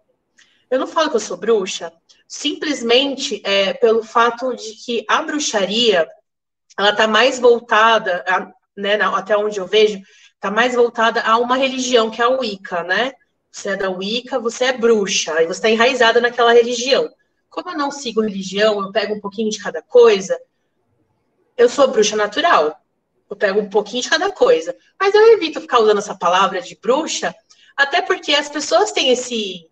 Eu 0.69 0.77
não 0.77 0.85
falo 0.85 1.09
que 1.09 1.15
eu 1.15 1.19
sou 1.19 1.35
bruxa, 1.35 1.91
simplesmente 2.27 3.41
é, 3.43 3.73
pelo 3.73 4.03
fato 4.03 4.55
de 4.55 4.73
que 4.85 5.03
a 5.09 5.23
bruxaria 5.23 6.07
ela 6.77 6.91
está 6.91 7.07
mais 7.07 7.39
voltada, 7.39 8.23
a, 8.27 8.51
né, 8.77 9.01
até 9.01 9.35
onde 9.35 9.59
eu 9.59 9.65
vejo, 9.65 9.99
está 10.35 10.51
mais 10.51 10.75
voltada 10.75 11.21
a 11.21 11.39
uma 11.39 11.57
religião 11.57 12.11
que 12.11 12.21
é 12.21 12.25
a 12.25 12.29
Wicca, 12.29 12.83
né? 12.83 13.13
Você 13.55 13.69
é 13.69 13.77
da 13.77 13.89
Wicca, 13.89 14.37
você 14.37 14.65
é 14.65 14.73
bruxa, 14.73 15.41
e 15.41 15.45
você 15.45 15.53
está 15.53 15.69
enraizada 15.69 16.19
naquela 16.19 16.51
religião. 16.51 17.09
Como 17.49 17.69
eu 17.69 17.77
não 17.77 17.89
sigo 17.89 18.19
religião, 18.19 18.81
eu 18.81 18.91
pego 18.91 19.15
um 19.15 19.21
pouquinho 19.21 19.49
de 19.49 19.63
cada 19.63 19.81
coisa, 19.81 20.37
eu 21.55 21.69
sou 21.69 21.87
bruxa 21.87 22.17
natural. 22.17 22.77
Eu 23.29 23.35
pego 23.37 23.61
um 23.61 23.69
pouquinho 23.69 24.03
de 24.03 24.09
cada 24.09 24.29
coisa. 24.29 24.75
Mas 24.99 25.15
eu 25.15 25.33
evito 25.33 25.61
ficar 25.61 25.79
usando 25.79 25.99
essa 25.99 26.13
palavra 26.13 26.61
de 26.61 26.75
bruxa, 26.75 27.33
até 27.77 28.01
porque 28.01 28.33
as 28.33 28.49
pessoas 28.49 28.91
têm 28.91 29.09
esse. 29.11 29.69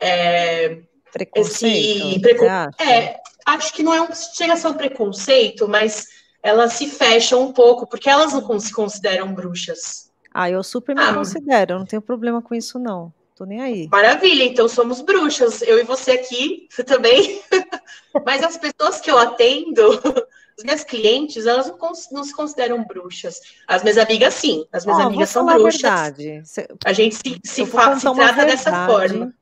É, 0.00 0.80
preconceito. 1.12 2.08
Esse 2.08 2.20
preco... 2.20 2.44
É, 2.44 3.20
acho 3.46 3.72
que 3.72 3.84
não 3.84 3.94
é 3.94 4.02
um, 4.02 4.08
chega 4.12 4.54
a 4.54 4.56
ser 4.56 4.66
um 4.66 4.74
preconceito, 4.74 5.68
mas 5.68 6.08
elas 6.42 6.72
se 6.72 6.88
fecham 6.90 7.40
um 7.40 7.52
pouco, 7.52 7.86
porque 7.86 8.10
elas 8.10 8.32
não 8.32 8.58
se 8.58 8.72
consideram 8.72 9.32
bruxas. 9.32 10.05
Ah, 10.38 10.50
eu 10.50 10.62
super 10.62 10.94
me 10.94 11.00
ah, 11.00 11.14
considero, 11.14 11.72
eu 11.72 11.78
não 11.78 11.86
tenho 11.86 12.02
problema 12.02 12.42
com 12.42 12.54
isso, 12.54 12.78
não. 12.78 13.10
Tô 13.34 13.46
nem 13.46 13.62
aí. 13.62 13.88
Maravilha, 13.90 14.44
então 14.44 14.68
somos 14.68 15.00
bruxas. 15.00 15.62
Eu 15.62 15.78
e 15.78 15.82
você 15.82 16.10
aqui, 16.10 16.68
você 16.70 16.84
também. 16.84 17.40
Mas 18.22 18.42
as 18.42 18.58
pessoas 18.58 19.00
que 19.00 19.10
eu 19.10 19.16
atendo, 19.18 19.82
as 20.58 20.62
minhas 20.62 20.84
clientes, 20.84 21.46
elas 21.46 21.68
não, 21.68 21.92
não, 22.12 22.22
se 22.22 22.34
consideram 22.34 22.84
bruxas. 22.84 23.40
As 23.66 23.82
minhas 23.82 23.96
amigas, 23.96 24.34
sim. 24.34 24.66
As 24.70 24.84
minhas 24.84 25.00
oh, 25.00 25.06
amigas 25.06 25.30
são 25.30 25.46
bruxas. 25.46 25.84
A, 25.84 26.10
verdade. 26.10 26.42
a 26.84 26.92
gente 26.92 27.14
se, 27.14 27.40
se, 27.42 27.64
fa, 27.64 27.98
se 27.98 28.14
trata 28.14 28.44
dessa 28.44 28.86
forma. 28.86 29.32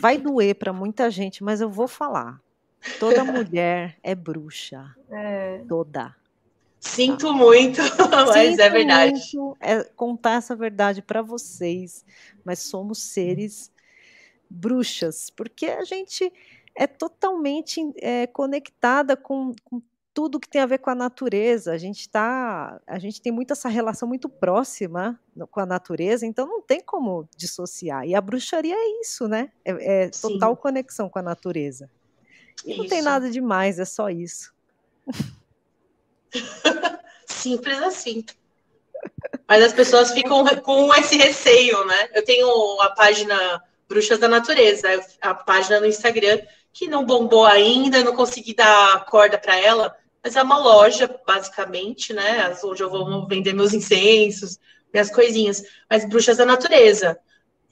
Vai 0.00 0.18
doer 0.18 0.56
para 0.56 0.72
muita 0.72 1.08
gente, 1.12 1.44
mas 1.44 1.60
eu 1.60 1.70
vou 1.70 1.86
falar. 1.86 2.40
Toda 2.98 3.22
mulher 3.22 3.96
é 4.02 4.16
bruxa. 4.16 4.84
É. 5.12 5.60
Toda. 5.68 6.12
Sinto 6.80 7.34
muito, 7.34 7.78
mas 8.10 8.50
Sinto 8.50 8.60
é 8.60 8.70
verdade. 8.70 9.36
Muito, 9.36 9.56
é 9.60 9.84
contar 9.84 10.38
essa 10.38 10.56
verdade 10.56 11.02
para 11.02 11.20
vocês, 11.20 12.04
mas 12.42 12.60
somos 12.60 13.02
seres 13.02 13.70
bruxas, 14.48 15.28
porque 15.30 15.66
a 15.66 15.84
gente 15.84 16.32
é 16.74 16.86
totalmente 16.86 17.80
é, 17.96 18.26
conectada 18.26 19.14
com, 19.14 19.54
com, 19.62 19.82
tudo 20.14 20.40
que 20.40 20.48
tem 20.48 20.60
a 20.60 20.66
ver 20.66 20.78
com 20.78 20.90
a 20.90 20.94
natureza. 20.94 21.72
A 21.72 21.78
gente 21.78 22.08
tá, 22.08 22.80
a 22.86 22.98
gente 22.98 23.20
tem 23.20 23.30
muito 23.30 23.52
essa 23.52 23.68
relação 23.68 24.08
muito 24.08 24.28
próxima 24.28 25.20
com 25.50 25.60
a 25.60 25.66
natureza, 25.66 26.26
então 26.26 26.46
não 26.46 26.62
tem 26.62 26.80
como 26.80 27.28
dissociar. 27.36 28.06
E 28.06 28.14
a 28.14 28.20
bruxaria 28.20 28.74
é 28.74 29.00
isso, 29.00 29.28
né? 29.28 29.52
É, 29.64 30.04
é 30.04 30.08
total 30.08 30.56
conexão 30.56 31.08
com 31.08 31.18
a 31.18 31.22
natureza. 31.22 31.90
E 32.64 32.72
isso. 32.72 32.82
não 32.82 32.88
tem 32.88 33.02
nada 33.02 33.30
demais, 33.30 33.78
é 33.78 33.84
só 33.84 34.08
isso. 34.08 34.52
Simples 37.26 37.80
assim. 37.82 38.24
Mas 39.48 39.64
as 39.64 39.72
pessoas 39.72 40.12
ficam 40.12 40.44
com 40.62 40.94
esse 40.94 41.16
receio, 41.16 41.84
né? 41.84 42.08
Eu 42.14 42.24
tenho 42.24 42.80
a 42.80 42.90
página 42.90 43.62
Bruxas 43.88 44.18
da 44.18 44.28
Natureza, 44.28 44.88
a 45.20 45.34
página 45.34 45.80
no 45.80 45.86
Instagram, 45.86 46.40
que 46.72 46.86
não 46.86 47.04
bombou 47.04 47.44
ainda, 47.44 48.04
não 48.04 48.14
consegui 48.14 48.54
dar 48.54 49.04
corda 49.06 49.36
para 49.38 49.58
ela, 49.58 49.94
mas 50.22 50.36
é 50.36 50.42
uma 50.42 50.58
loja, 50.58 51.12
basicamente, 51.26 52.12
né? 52.12 52.54
Onde 52.62 52.82
eu 52.82 52.90
vou 52.90 53.26
vender 53.26 53.52
meus 53.52 53.72
incensos, 53.72 54.58
minhas 54.92 55.10
coisinhas. 55.10 55.64
Mas 55.88 56.08
Bruxas 56.08 56.36
da 56.36 56.44
Natureza. 56.44 57.18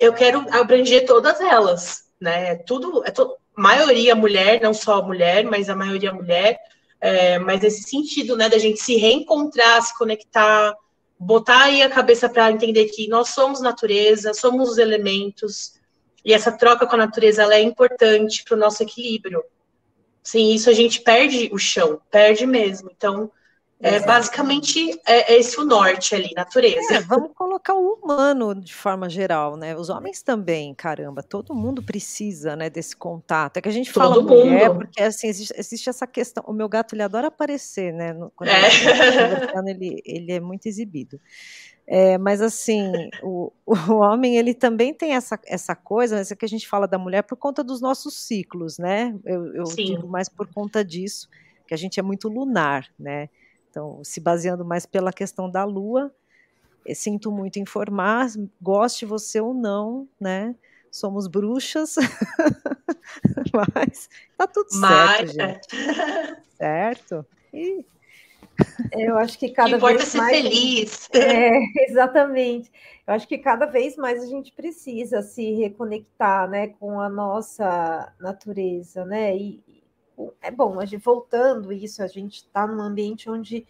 Eu 0.01 0.13
quero 0.13 0.45
abranger 0.51 1.05
todas 1.07 1.41
elas, 1.41 2.05
né? 2.21 2.57
Tudo, 2.57 3.05
é 3.05 3.11
to... 3.11 3.37
maioria 3.57 4.15
mulher, 4.15 4.61
não 4.61 4.73
só 4.73 5.03
mulher, 5.03 5.45
mas 5.45 5.69
a 5.69 5.77
maioria 5.77 6.13
mulher 6.13 6.59
é, 7.01 7.39
mas 7.39 7.63
esse 7.63 7.83
sentido, 7.83 8.37
né, 8.37 8.49
da 8.49 8.59
gente 8.59 8.81
se 8.81 8.97
reencontrar, 8.97 9.83
se 9.83 9.97
conectar, 9.97 10.75
botar 11.19 11.65
aí 11.65 11.83
a 11.83 11.91
cabeça 11.91 12.29
para 12.29 12.51
entender 12.51 12.87
que 12.87 13.09
nós 13.09 13.31
somos 13.31 13.61
natureza, 13.61 14.35
somos 14.35 14.71
os 14.71 14.79
elementos, 14.79 15.75
e 16.25 16.33
essa 16.33 16.53
troca 16.53 16.87
com 16.87 16.95
a 16.95 16.99
natureza 16.99 17.43
é 17.55 17.63
importante 17.63 18.45
para 18.45 18.57
o 18.57 18.59
nosso 18.59 18.83
equilíbrio. 18.83 19.43
Sem 20.23 20.55
isso, 20.55 20.69
a 20.69 20.75
gente 20.75 21.01
perde 21.01 21.49
o 21.53 21.59
chão, 21.59 22.01
perde 22.11 22.45
mesmo. 22.47 22.91
Então, 22.95 23.31
é, 23.81 24.01
basicamente, 24.01 24.91
é, 25.07 25.35
é, 25.35 25.39
esse 25.39 25.59
o 25.61 25.65
norte 25.65 26.15
ali, 26.15 26.33
natureza. 26.35 26.95
É, 26.95 27.01
vamos 27.01 27.31
colocar 27.33 27.75
o 27.75 27.95
humano 27.95 28.55
de 28.55 28.75
forma 28.75 29.09
geral, 29.09 29.57
né? 29.57 29.77
Os 29.77 29.89
homens 29.89 30.21
também, 30.21 30.75
caramba, 30.75 31.23
todo 31.23 31.55
mundo 31.55 31.81
precisa, 31.81 32.57
né, 32.57 32.69
desse 32.69 32.97
contato. 32.97 33.59
É 33.59 33.61
que 33.61 33.69
a 33.69 33.73
gente 33.73 33.93
todo 33.93 34.03
fala 34.03 34.17
mundo. 34.17 34.35
mulher, 34.35 34.75
porque 34.75 35.01
assim, 35.01 35.29
existe, 35.29 35.55
existe, 35.57 35.89
essa 35.89 36.09
questão. 36.09 36.43
O 36.47 36.53
meu 36.53 36.69
gato, 36.69 36.95
ele 36.95 37.03
adora 37.03 37.29
aparecer, 37.29 37.93
né? 37.93 38.15
Quando 38.35 38.51
é. 38.51 38.69
Ele, 39.69 39.85
ele, 39.85 40.03
ele 40.05 40.33
é 40.33 40.41
muito 40.41 40.67
exibido. 40.67 41.21
É, 41.87 42.19
mas 42.19 42.43
assim, 42.43 42.93
o, 43.23 43.51
o, 43.65 43.95
homem 43.95 44.37
ele 44.37 44.55
também 44.55 44.93
tem 44.93 45.15
essa, 45.15 45.39
essa 45.47 45.77
coisa, 45.77 46.19
essa 46.19 46.35
que 46.37 46.45
a 46.45 46.49
gente 46.49 46.69
fala 46.69 46.87
da 46.89 46.99
mulher 46.99 47.23
por 47.23 47.37
conta 47.37 47.63
dos 47.63 47.81
nossos 47.81 48.15
ciclos, 48.15 48.77
né? 48.77 49.17
Eu, 49.25 49.55
eu 49.55 49.65
digo 49.65 50.09
mais 50.09 50.29
por 50.29 50.53
conta 50.53 50.85
disso, 50.85 51.29
que 51.67 51.73
a 51.73 51.79
gente 51.79 52.01
é 52.01 52.03
muito 52.03 52.29
lunar, 52.29 52.87
né? 52.99 53.29
Então, 53.79 54.03
se 54.03 54.19
baseando 54.19 54.65
mais 54.65 54.85
pela 54.85 55.13
questão 55.13 55.49
da 55.49 55.63
Lua, 55.63 56.13
eh, 56.85 56.95
sinto 56.95 57.31
muito 57.31 57.61
informar, 57.61 58.27
goste 58.61 59.07
você 59.07 59.41
ou 59.41 59.55
não, 59.55 60.09
né? 60.21 60.57
Somos 60.91 61.29
bruxas, 61.29 61.95
mas 63.55 64.11
tá 64.37 64.49
tudo 64.49 64.67
mas, 64.81 65.31
certo, 65.31 65.73
gente. 65.73 66.45
certo? 66.57 67.27
E... 67.55 67.85
Eu 68.91 69.17
acho 69.17 69.39
que 69.39 69.51
cada 69.51 69.77
Importa 69.77 69.99
vez 69.99 70.09
ser 70.09 70.19
mais. 70.19 70.37
feliz. 70.37 71.09
É, 71.15 71.85
exatamente. 71.89 72.73
Eu 73.07 73.15
acho 73.15 73.29
que 73.29 73.39
cada 73.39 73.67
vez 73.67 73.97
mais 73.97 74.25
a 74.25 74.27
gente 74.27 74.53
precisa 74.53 75.23
se 75.23 75.53
reconectar, 75.55 76.51
né, 76.51 76.67
com 76.81 77.01
a 77.01 77.09
nossa 77.09 78.13
natureza, 78.19 79.05
né? 79.05 79.37
E, 79.37 79.63
é 80.41 80.51
bom, 80.51 80.81
a 80.81 80.85
gente, 80.85 81.03
voltando 81.03 81.73
isso, 81.73 82.03
a 82.03 82.07
gente 82.07 82.37
está 82.37 82.67
num 82.67 82.81
ambiente 82.81 83.29
onde 83.29 83.67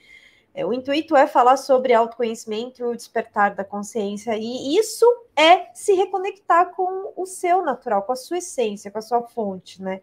é, 0.54 0.64
o 0.66 0.72
intuito 0.72 1.14
é 1.14 1.26
falar 1.26 1.56
sobre 1.56 1.92
autoconhecimento 1.92 2.80
e 2.80 2.84
o 2.84 2.96
despertar 2.96 3.54
da 3.54 3.64
consciência, 3.64 4.36
e 4.36 4.76
isso 4.76 5.06
é 5.36 5.72
se 5.72 5.92
reconectar 5.92 6.74
com 6.74 7.12
o 7.16 7.26
seu 7.26 7.62
natural, 7.62 8.02
com 8.02 8.12
a 8.12 8.16
sua 8.16 8.38
essência, 8.38 8.90
com 8.90 8.98
a 8.98 9.02
sua 9.02 9.22
fonte, 9.22 9.80
né? 9.82 10.00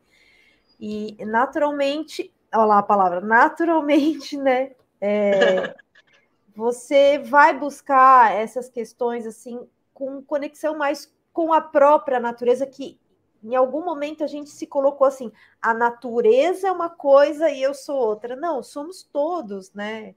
E 0.79 1.17
naturalmente, 1.25 2.33
olha 2.53 2.65
lá 2.65 2.79
a 2.79 2.83
palavra, 2.83 3.21
naturalmente, 3.21 4.37
né? 4.37 4.71
É, 5.01 5.75
você 6.55 7.19
vai 7.19 7.57
buscar 7.57 8.33
essas 8.33 8.69
questões 8.69 9.27
assim 9.27 9.67
com 9.93 10.21
conexão 10.21 10.77
mais 10.77 11.13
com 11.33 11.51
a 11.51 11.59
própria 11.59 12.19
natureza 12.19 12.65
que 12.65 12.97
em 13.45 13.55
algum 13.55 13.85
momento 13.85 14.23
a 14.23 14.27
gente 14.27 14.49
se 14.49 14.65
colocou 14.65 15.05
assim: 15.05 15.31
a 15.61 15.73
natureza 15.73 16.67
é 16.67 16.71
uma 16.71 16.89
coisa 16.89 17.49
e 17.49 17.61
eu 17.61 17.73
sou 17.73 17.95
outra. 17.95 18.35
Não, 18.35 18.63
somos 18.63 19.03
todos, 19.03 19.71
né? 19.73 20.15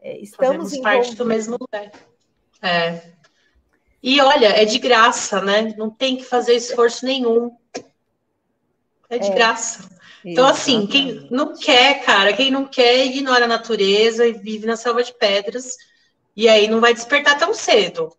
É, 0.00 0.18
estamos 0.18 0.72
em 0.72 0.80
parte 0.80 1.16
do 1.16 1.26
mesmo 1.26 1.56
lugar. 1.58 1.90
É. 2.62 3.02
E 4.00 4.20
olha, 4.20 4.48
é 4.48 4.64
de 4.64 4.78
graça, 4.78 5.40
né? 5.40 5.74
Não 5.76 5.90
tem 5.90 6.16
que 6.16 6.24
fazer 6.24 6.54
esforço 6.54 7.04
nenhum. 7.04 7.56
É 9.10 9.18
de 9.18 9.30
é. 9.30 9.34
graça. 9.34 9.88
Então, 10.24 10.46
assim, 10.46 10.86
quem 10.86 11.26
não 11.30 11.54
quer, 11.54 12.02
cara, 12.04 12.32
quem 12.32 12.50
não 12.50 12.66
quer, 12.66 13.04
ignora 13.04 13.44
a 13.44 13.48
natureza 13.48 14.26
e 14.26 14.32
vive 14.32 14.66
na 14.66 14.76
selva 14.76 15.02
de 15.02 15.12
pedras. 15.12 15.76
E 16.36 16.48
aí 16.48 16.68
não 16.68 16.80
vai 16.80 16.94
despertar 16.94 17.36
tão 17.36 17.52
cedo. 17.52 18.14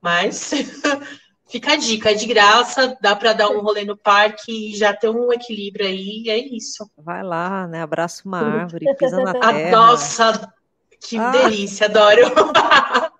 Mas 0.00 0.50
fica 1.48 1.72
a 1.72 1.76
dica, 1.76 2.10
é 2.10 2.14
de 2.14 2.26
graça, 2.26 2.96
dá 3.00 3.16
para 3.16 3.32
dar 3.32 3.48
um 3.50 3.60
rolê 3.60 3.84
no 3.84 3.96
parque 3.96 4.70
e 4.70 4.76
já 4.76 4.92
ter 4.92 5.08
um 5.08 5.32
equilíbrio 5.32 5.86
aí, 5.86 6.22
e 6.24 6.30
é 6.30 6.38
isso. 6.38 6.88
Vai 6.96 7.22
lá, 7.22 7.66
né? 7.66 7.82
Abraça 7.82 8.22
uma 8.24 8.40
árvore, 8.40 8.86
pisa 8.96 9.20
na 9.20 9.32
terra. 9.40 9.70
Nossa, 9.70 10.52
que 11.00 11.18
ah. 11.18 11.30
delícia, 11.30 11.86
adoro. 11.86 12.22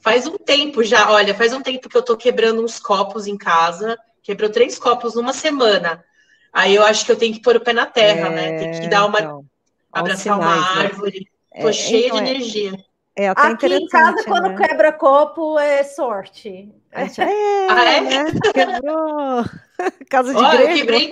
faz 0.00 0.26
um 0.26 0.36
tempo 0.36 0.82
já, 0.84 1.10
olha, 1.10 1.34
faz 1.34 1.52
um 1.52 1.62
tempo 1.62 1.88
que 1.88 1.96
eu 1.96 2.02
tô 2.02 2.16
quebrando 2.16 2.62
uns 2.62 2.78
copos 2.78 3.26
em 3.26 3.36
casa. 3.36 3.98
Quebrou 4.22 4.50
três 4.50 4.78
copos 4.78 5.14
numa 5.14 5.32
semana. 5.32 6.04
Aí 6.52 6.74
eu 6.74 6.84
acho 6.84 7.06
que 7.06 7.12
eu 7.12 7.16
tenho 7.16 7.32
que 7.32 7.40
pôr 7.40 7.56
o 7.56 7.60
pé 7.60 7.72
na 7.72 7.86
terra, 7.86 8.28
é, 8.28 8.30
né? 8.30 8.58
Tem 8.58 8.80
que 8.82 8.88
dar 8.88 9.06
uma. 9.06 9.18
Então, 9.18 9.44
abraçar 9.90 10.34
sinais, 10.34 10.42
uma 10.42 10.74
né? 10.74 10.86
árvore. 10.86 11.28
Né? 11.54 11.62
Tô 11.62 11.68
é, 11.68 11.72
cheia 11.72 12.06
então, 12.06 12.22
de 12.22 12.24
é 12.24 12.30
energia. 12.30 12.84
É, 13.14 13.28
Aqui 13.28 13.66
em 13.66 13.86
casa, 13.88 14.24
quando 14.24 14.48
né? 14.48 14.66
quebra 14.66 14.90
copo, 14.90 15.58
é 15.58 15.82
sorte. 15.82 16.72
É, 16.94 17.66
ah, 17.70 17.84
é? 17.84 18.00
Né? 18.02 18.24
Quebrou. 18.52 19.44
Casa 20.10 20.34
de 20.34 20.38
Olha, 20.38 20.74
quebrei, 20.74 21.10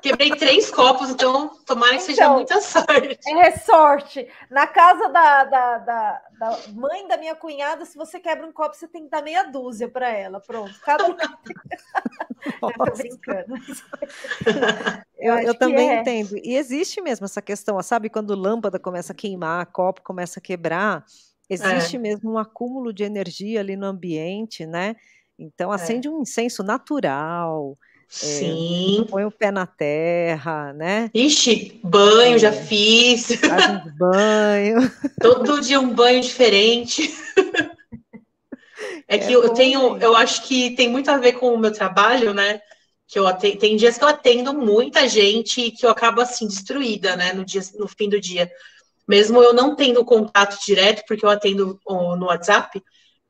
quebrei 0.00 0.30
três 0.30 0.70
copos, 0.70 1.10
então 1.10 1.50
tomara 1.66 1.90
que 1.90 1.96
então, 1.96 2.06
seja 2.06 2.30
muita 2.30 2.60
sorte. 2.62 3.18
É 3.28 3.50
sorte. 3.58 4.26
Na 4.50 4.66
casa 4.66 5.08
da, 5.10 5.44
da, 5.44 5.78
da, 5.78 6.22
da, 6.38 6.58
mãe 6.72 7.06
da 7.06 7.18
minha 7.18 7.34
cunhada, 7.34 7.84
se 7.84 7.96
você 7.98 8.18
quebra 8.18 8.46
um 8.46 8.52
copo, 8.52 8.74
você 8.74 8.88
tem 8.88 9.04
que 9.04 9.10
dar 9.10 9.22
meia 9.22 9.44
dúzia 9.44 9.86
para 9.86 10.08
ela. 10.08 10.40
Pronto. 10.40 10.74
Cada 10.80 11.04
um. 11.04 11.10
eu 12.62 12.72
tô 12.72 12.96
brincando. 12.96 13.54
Eu, 15.18 15.34
eu, 15.34 15.38
eu 15.48 15.54
também 15.58 15.90
é. 15.90 16.00
entendo. 16.00 16.38
E 16.42 16.56
existe 16.56 17.02
mesmo 17.02 17.26
essa 17.26 17.42
questão, 17.42 17.80
sabe? 17.82 18.08
Quando 18.08 18.34
lâmpada 18.34 18.78
começa 18.78 19.12
a 19.12 19.16
queimar, 19.16 19.66
copo 19.66 20.00
começa 20.02 20.40
a 20.40 20.42
quebrar, 20.42 21.04
existe 21.48 21.96
é. 21.96 21.98
mesmo 21.98 22.32
um 22.32 22.38
acúmulo 22.38 22.92
de 22.92 23.04
energia 23.04 23.60
ali 23.60 23.76
no 23.76 23.86
ambiente, 23.86 24.66
né? 24.66 24.96
Então 25.38 25.72
é. 25.72 25.76
acende 25.76 26.08
é. 26.08 26.10
um 26.10 26.22
incenso 26.22 26.62
natural. 26.62 27.78
É, 27.80 28.14
Sim. 28.14 29.02
É, 29.02 29.10
põe 29.10 29.24
o 29.24 29.30
pé 29.30 29.50
na 29.50 29.66
terra, 29.66 30.72
né? 30.72 31.10
Ixi, 31.14 31.80
banho 31.84 32.36
é, 32.36 32.38
já 32.38 32.52
fiz. 32.52 33.26
Faz 33.36 33.86
um 33.86 33.92
banho. 33.96 34.90
Todo 35.20 35.60
dia 35.60 35.78
um 35.80 35.94
banho 35.94 36.20
diferente. 36.20 37.14
É, 39.10 39.16
é 39.16 39.18
que 39.18 39.32
eu 39.32 39.48
tenho, 39.54 39.96
eu 39.96 40.14
acho 40.14 40.46
que 40.46 40.72
tem 40.72 40.88
muito 40.88 41.10
a 41.10 41.16
ver 41.16 41.32
com 41.32 41.52
o 41.52 41.58
meu 41.58 41.72
trabalho, 41.72 42.34
né? 42.34 42.60
Que 43.06 43.18
eu 43.18 43.26
atendo, 43.26 43.58
tem 43.58 43.74
dias 43.74 43.96
que 43.96 44.04
eu 44.04 44.08
atendo 44.08 44.52
muita 44.52 45.08
gente 45.08 45.62
e 45.62 45.70
que 45.70 45.86
eu 45.86 45.90
acabo 45.90 46.20
assim 46.20 46.46
destruída, 46.46 47.16
né? 47.16 47.32
No 47.32 47.42
dia, 47.42 47.62
no 47.78 47.88
fim 47.88 48.08
do 48.08 48.20
dia, 48.20 48.50
mesmo 49.08 49.42
eu 49.42 49.54
não 49.54 49.74
tendo 49.74 50.04
contato 50.04 50.58
direto, 50.64 51.02
porque 51.08 51.24
eu 51.24 51.30
atendo 51.30 51.80
no 51.88 52.26
WhatsApp, 52.26 52.82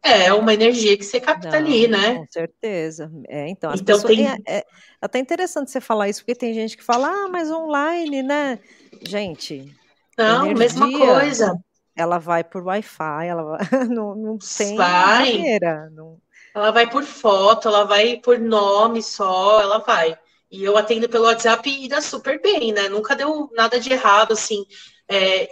é 0.03 0.33
uma 0.33 0.55
energia 0.55 0.97
que 0.97 1.05
você 1.05 1.21
capta 1.21 1.51
Não, 1.51 1.59
ali, 1.59 1.89
né? 1.89 2.17
Com 2.17 2.27
certeza. 2.31 3.11
É, 3.29 3.49
então, 3.49 3.73
então 3.75 3.97
pessoas, 3.97 4.17
tem... 4.17 4.29
é, 4.29 4.37
é, 4.47 4.65
até 5.01 5.19
interessante 5.19 5.71
você 5.71 5.81
falar 5.81 6.09
isso, 6.09 6.21
porque 6.21 6.35
tem 6.35 6.55
gente 6.55 6.77
que 6.77 6.85
fala, 6.85 7.09
ah, 7.09 7.29
mas 7.29 7.51
online, 7.51 8.23
né? 8.23 8.59
Gente. 9.03 9.73
Não, 10.17 10.47
energia, 10.47 10.59
mesma 10.59 10.93
coisa. 10.93 11.59
Ela 11.97 12.19
vai 12.19 12.45
por 12.45 12.63
Wi-Fi, 12.63 13.27
ela 13.27 13.43
vai, 13.43 13.59
não, 13.89 14.15
não 14.15 14.39
tem 14.57 14.77
vai. 14.77 15.33
maneira. 15.33 15.91
Não... 15.91 16.19
Ela 16.55 16.71
vai 16.71 16.89
por 16.89 17.05
foto, 17.05 17.69
ela 17.69 17.85
vai 17.85 18.17
por 18.17 18.39
nome 18.39 19.03
só, 19.03 19.61
ela 19.61 19.79
vai. 19.79 20.17
E 20.51 20.65
eu 20.65 20.77
atendo 20.77 21.09
pelo 21.09 21.25
WhatsApp 21.25 21.69
e 21.69 21.89
dá 21.89 22.01
super 22.01 22.41
bem, 22.41 22.73
né? 22.73 22.89
Nunca 22.89 23.15
deu 23.15 23.51
nada 23.53 23.79
de 23.79 23.93
errado, 23.93 24.33
assim. 24.33 24.65
É, 25.09 25.49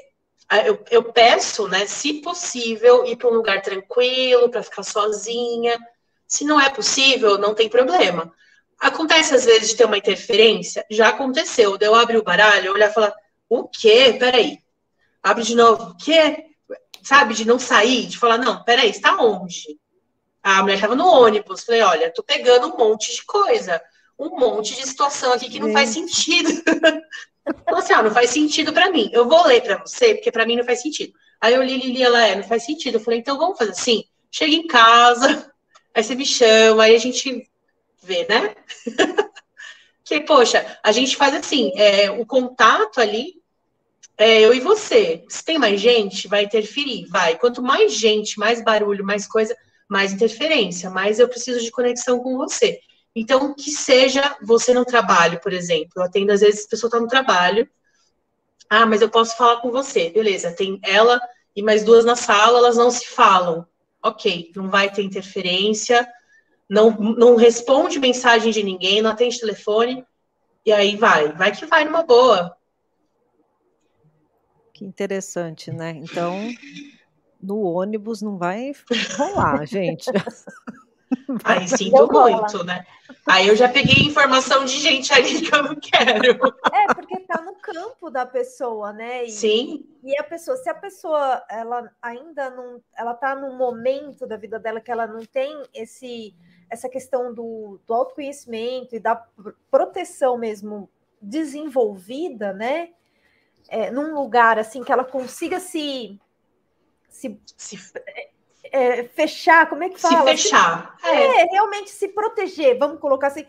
eu, 0.65 0.85
eu 0.91 1.13
peço, 1.13 1.67
né, 1.69 1.87
se 1.87 2.15
possível, 2.15 3.05
ir 3.05 3.17
para 3.17 3.29
um 3.29 3.35
lugar 3.35 3.61
tranquilo, 3.63 4.49
para 4.49 4.63
ficar 4.63 4.83
sozinha. 4.83 5.77
Se 6.27 6.45
não 6.45 6.61
é 6.61 6.69
possível, 6.71 7.39
não 7.39 7.55
tem 7.55 7.69
problema. 7.69 8.33
Acontece 8.79 9.35
às 9.35 9.45
vezes 9.45 9.71
de 9.71 9.77
ter 9.77 9.85
uma 9.87 9.99
interferência? 9.99 10.85
Já 10.91 11.09
aconteceu. 11.09 11.77
Eu 11.81 11.95
abrir 11.95 12.19
o 12.19 12.23
baralho, 12.23 12.73
olhar 12.73 12.91
e 12.91 12.95
falar: 12.95 13.15
o 13.49 13.67
quê? 13.69 14.17
Peraí. 14.19 14.59
Abre 15.23 15.43
de 15.43 15.55
novo. 15.55 15.91
O 15.91 15.97
quê? 15.97 16.45
Sabe, 17.03 17.35
de 17.35 17.45
não 17.45 17.59
sair, 17.59 18.07
de 18.07 18.19
falar: 18.19 18.39
não, 18.39 18.63
peraí, 18.65 18.91
está 18.91 19.17
onde? 19.17 19.79
A 20.43 20.63
mulher 20.63 20.75
estava 20.75 20.95
no 20.95 21.07
ônibus. 21.07 21.65
Falei: 21.65 21.83
olha, 21.83 22.13
tô 22.13 22.23
pegando 22.23 22.69
um 22.69 22.77
monte 22.77 23.15
de 23.15 23.25
coisa. 23.25 23.83
Um 24.19 24.39
monte 24.39 24.75
de 24.75 24.87
situação 24.87 25.33
aqui 25.33 25.51
que 25.51 25.61
não 25.61 25.73
faz 25.73 25.91
sentido. 25.91 26.51
Assim, 27.67 27.93
ah, 27.93 28.03
não 28.03 28.11
faz 28.11 28.31
sentido 28.31 28.73
para 28.73 28.91
mim. 28.91 29.09
Eu 29.13 29.29
vou 29.29 29.47
ler 29.47 29.63
para 29.63 29.77
você, 29.79 30.15
porque 30.15 30.33
para 30.33 30.47
mim 30.47 30.57
não 30.57 30.65
faz 30.65 30.83
sentido. 30.83 31.13
Aí 31.41 31.55
eu 31.55 31.63
li, 31.63 31.79
li, 31.79 31.93
li, 31.93 32.03
ela 32.03 32.27
é, 32.27 32.37
não 32.37 32.43
faz 32.43 32.65
sentido. 32.65 32.97
Eu 32.97 33.01
falei, 33.01 33.21
então 33.21 33.39
vamos 33.39 33.59
fazer 33.59 33.73
assim? 33.73 34.05
Chega 34.31 34.55
em 34.55 34.67
casa, 34.67 35.51
aí 35.95 36.03
você 36.03 36.15
me 36.15 36.27
chama, 36.27 36.85
aí 36.85 36.97
a 36.97 36.99
gente 36.99 37.49
vê, 38.03 38.27
né? 38.29 38.55
que, 40.05 40.21
poxa, 40.21 40.79
a 40.83 40.93
gente 40.93 41.17
faz 41.17 41.35
assim, 41.35 41.73
é, 41.77 42.11
o 42.11 42.27
contato 42.27 43.01
ali 43.01 43.41
é 44.19 44.41
eu 44.41 44.55
e 44.55 44.61
você. 44.61 45.25
Se 45.29 45.45
tem 45.45 45.59
mais 45.59 45.81
gente, 45.81 46.27
vai 46.27 46.45
interferir, 46.45 47.07
vai. 47.07 47.39
Quanto 47.39 47.63
mais 47.63 47.93
gente, 47.93 48.39
mais 48.39 48.63
barulho, 48.63 49.05
mais 49.05 49.27
coisa, 49.27 49.57
mais 49.89 50.13
interferência, 50.13 50.91
mais 50.91 51.19
eu 51.19 51.29
preciso 51.29 51.61
de 51.61 51.71
conexão 51.71 52.19
com 52.19 52.37
você. 52.37 52.81
Então, 53.19 53.55
que 53.55 53.71
seja 53.71 54.37
você 54.43 54.75
no 54.75 54.85
trabalho, 54.85 55.41
por 55.41 55.55
exemplo. 55.55 55.93
Eu 55.97 56.03
atendo, 56.03 56.33
às 56.33 56.43
vezes, 56.43 56.67
a 56.67 56.69
pessoa 56.69 56.89
está 56.89 57.01
no 57.01 57.09
trabalho. 57.09 57.67
Ah, 58.69 58.85
mas 58.85 59.01
eu 59.01 59.09
posso 59.09 59.35
falar 59.39 59.63
com 59.63 59.71
você. 59.71 60.11
Beleza, 60.11 60.53
tem 60.53 60.79
ela 60.83 61.19
e 61.57 61.63
mais 61.63 61.83
duas 61.83 62.05
na 62.05 62.15
sala, 62.15 62.59
elas 62.59 62.77
não 62.77 62.91
se 62.91 63.07
falam. 63.07 63.67
Ok, 64.03 64.53
não 64.55 64.69
vai 64.69 64.93
ter 64.93 65.03
interferência, 65.03 66.07
não, 66.69 66.91
não 66.91 67.37
responde 67.37 67.99
mensagem 67.99 68.53
de 68.53 68.63
ninguém, 68.63 69.01
não 69.01 69.11
atende 69.11 69.41
telefone, 69.41 70.05
e 70.65 70.71
aí 70.71 70.95
vai. 70.95 71.33
Vai 71.33 71.57
que 71.57 71.65
vai 71.65 71.87
numa 71.87 72.03
boa. 72.03 72.55
Que 74.75 74.85
interessante, 74.85 75.73
né? 75.73 75.93
Então, 75.93 76.51
no 77.43 77.63
ônibus 77.63 78.21
não 78.21 78.37
vai 78.37 78.73
rolar, 79.17 79.65
gente. 79.67 80.11
Aí 81.45 81.69
sinto 81.69 82.11
muito, 82.11 82.65
né? 82.65 82.85
Aí 83.27 83.49
eu 83.49 83.57
já 83.57 83.69
peguei 83.69 84.07
informação 84.07 84.65
de 84.65 84.79
gente 84.79 85.13
ali 85.13 85.41
que 85.41 85.55
eu 85.55 85.63
não 85.63 85.77
quero. 85.77 86.33
É, 86.73 86.95
porque 86.95 87.21
tá 87.21 87.41
no 87.41 87.55
campo 87.57 88.11
da 88.11 88.27
pessoa, 88.27 88.93
né? 88.93 89.25
E, 89.25 89.31
Sim. 89.31 89.87
E 90.03 90.19
a 90.19 90.25
pessoa, 90.25 90.57
se 90.57 90.69
a 90.69 90.75
pessoa 90.75 91.45
ela 91.49 91.91
ainda 92.03 92.51
não, 92.51 92.83
ela 92.97 93.15
tá 93.15 93.35
num 93.35 93.57
momento 93.57 94.27
da 94.27 94.37
vida 94.37 94.59
dela 94.59 94.81
que 94.81 94.91
ela 94.91 95.07
não 95.07 95.25
tem 95.25 95.65
esse 95.75 96.35
essa 96.69 96.89
questão 96.89 97.33
do, 97.33 97.81
do 97.87 97.95
autoconhecimento 97.95 98.97
e 98.97 98.99
da 98.99 99.25
proteção 99.71 100.37
mesmo 100.37 100.91
desenvolvida, 101.23 102.53
né? 102.53 102.91
É, 103.69 103.91
num 103.91 104.15
lugar 104.15 104.59
assim 104.59 104.83
que 104.83 104.91
ela 104.91 105.05
consiga 105.05 105.61
se 105.61 106.21
se, 107.09 107.41
se 107.57 107.77
é, 108.73 109.05
fechar, 109.05 109.69
como 109.69 109.85
é 109.85 109.89
que 109.89 110.01
fala? 110.01 110.19
Se 110.19 110.43
fechar. 110.43 110.97
Se, 111.01 111.09
é. 111.09 111.43
é. 111.43 111.45
realmente 111.45 111.91
se 111.91 112.09
proteger, 112.09 112.79
vamos 112.79 113.01
colocar 113.01 113.29
assim, 113.29 113.47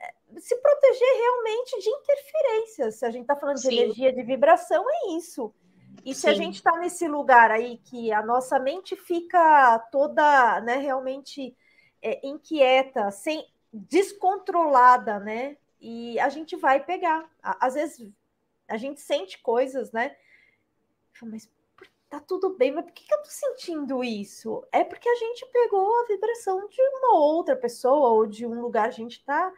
é, 0.00 0.40
se 0.40 0.56
proteger 0.56 1.16
realmente 1.16 1.78
de 1.80 1.88
interferências. 1.90 2.94
Se 2.96 3.06
a 3.06 3.10
gente 3.10 3.22
está 3.22 3.36
falando 3.36 3.58
Sim. 3.58 3.68
de 3.68 3.76
energia 3.76 4.12
de 4.12 4.22
vibração, 4.22 4.84
é 4.88 5.16
isso. 5.16 5.54
E 6.04 6.14
Sim. 6.14 6.20
se 6.20 6.28
a 6.28 6.34
gente 6.34 6.56
está 6.56 6.76
nesse 6.78 7.08
lugar 7.08 7.50
aí 7.50 7.78
que 7.84 8.12
a 8.12 8.22
nossa 8.22 8.58
mente 8.58 8.96
fica 8.96 9.78
toda, 9.90 10.60
né, 10.60 10.76
realmente 10.76 11.56
é, 12.02 12.20
inquieta, 12.26 13.10
sem 13.10 13.46
descontrolada, 13.72 15.18
né? 15.18 15.56
E 15.80 16.18
a 16.20 16.28
gente 16.28 16.56
vai 16.56 16.82
pegar. 16.82 17.28
Às 17.42 17.74
vezes 17.74 18.10
a 18.68 18.76
gente 18.76 19.00
sente 19.00 19.38
coisas, 19.38 19.90
né? 19.92 20.14
Mas 21.22 21.50
tá 22.14 22.20
tudo 22.20 22.56
bem, 22.56 22.70
mas 22.72 22.84
por 22.84 22.92
que, 22.92 23.04
que 23.04 23.12
eu 23.12 23.22
tô 23.22 23.30
sentindo 23.30 24.04
isso? 24.04 24.64
É 24.70 24.84
porque 24.84 25.08
a 25.08 25.14
gente 25.16 25.44
pegou 25.52 26.00
a 26.00 26.06
vibração 26.06 26.68
de 26.68 26.80
uma 26.80 27.16
outra 27.18 27.56
pessoa 27.56 28.10
ou 28.10 28.26
de 28.26 28.46
um 28.46 28.60
lugar, 28.60 28.88
a 28.88 28.92
gente 28.92 29.24
tá 29.24 29.52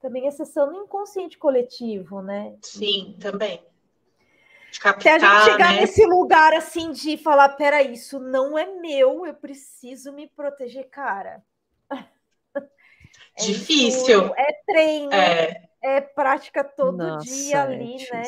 também 0.00 0.28
acessando 0.28 0.72
o 0.72 0.84
inconsciente 0.84 1.36
coletivo, 1.36 2.22
né? 2.22 2.56
Sim, 2.62 3.16
também. 3.20 3.62
Até 4.84 5.14
a 5.14 5.18
gente 5.18 5.44
chegar 5.44 5.72
né? 5.72 5.80
nesse 5.80 6.04
lugar 6.06 6.52
assim 6.52 6.92
de 6.92 7.16
falar, 7.16 7.48
peraí, 7.50 7.94
isso 7.94 8.20
não 8.20 8.56
é 8.56 8.66
meu, 8.66 9.26
eu 9.26 9.34
preciso 9.34 10.12
me 10.12 10.26
proteger, 10.28 10.88
cara. 10.88 11.42
É 13.34 13.42
Difícil. 13.42 14.34
É 14.36 14.52
treino, 14.66 15.12
é, 15.12 15.68
é 15.80 16.00
prática 16.00 16.62
todo 16.62 16.98
Nossa, 16.98 17.24
dia 17.24 17.56
é 17.56 17.60
ali, 17.60 17.96
né? 18.12 18.22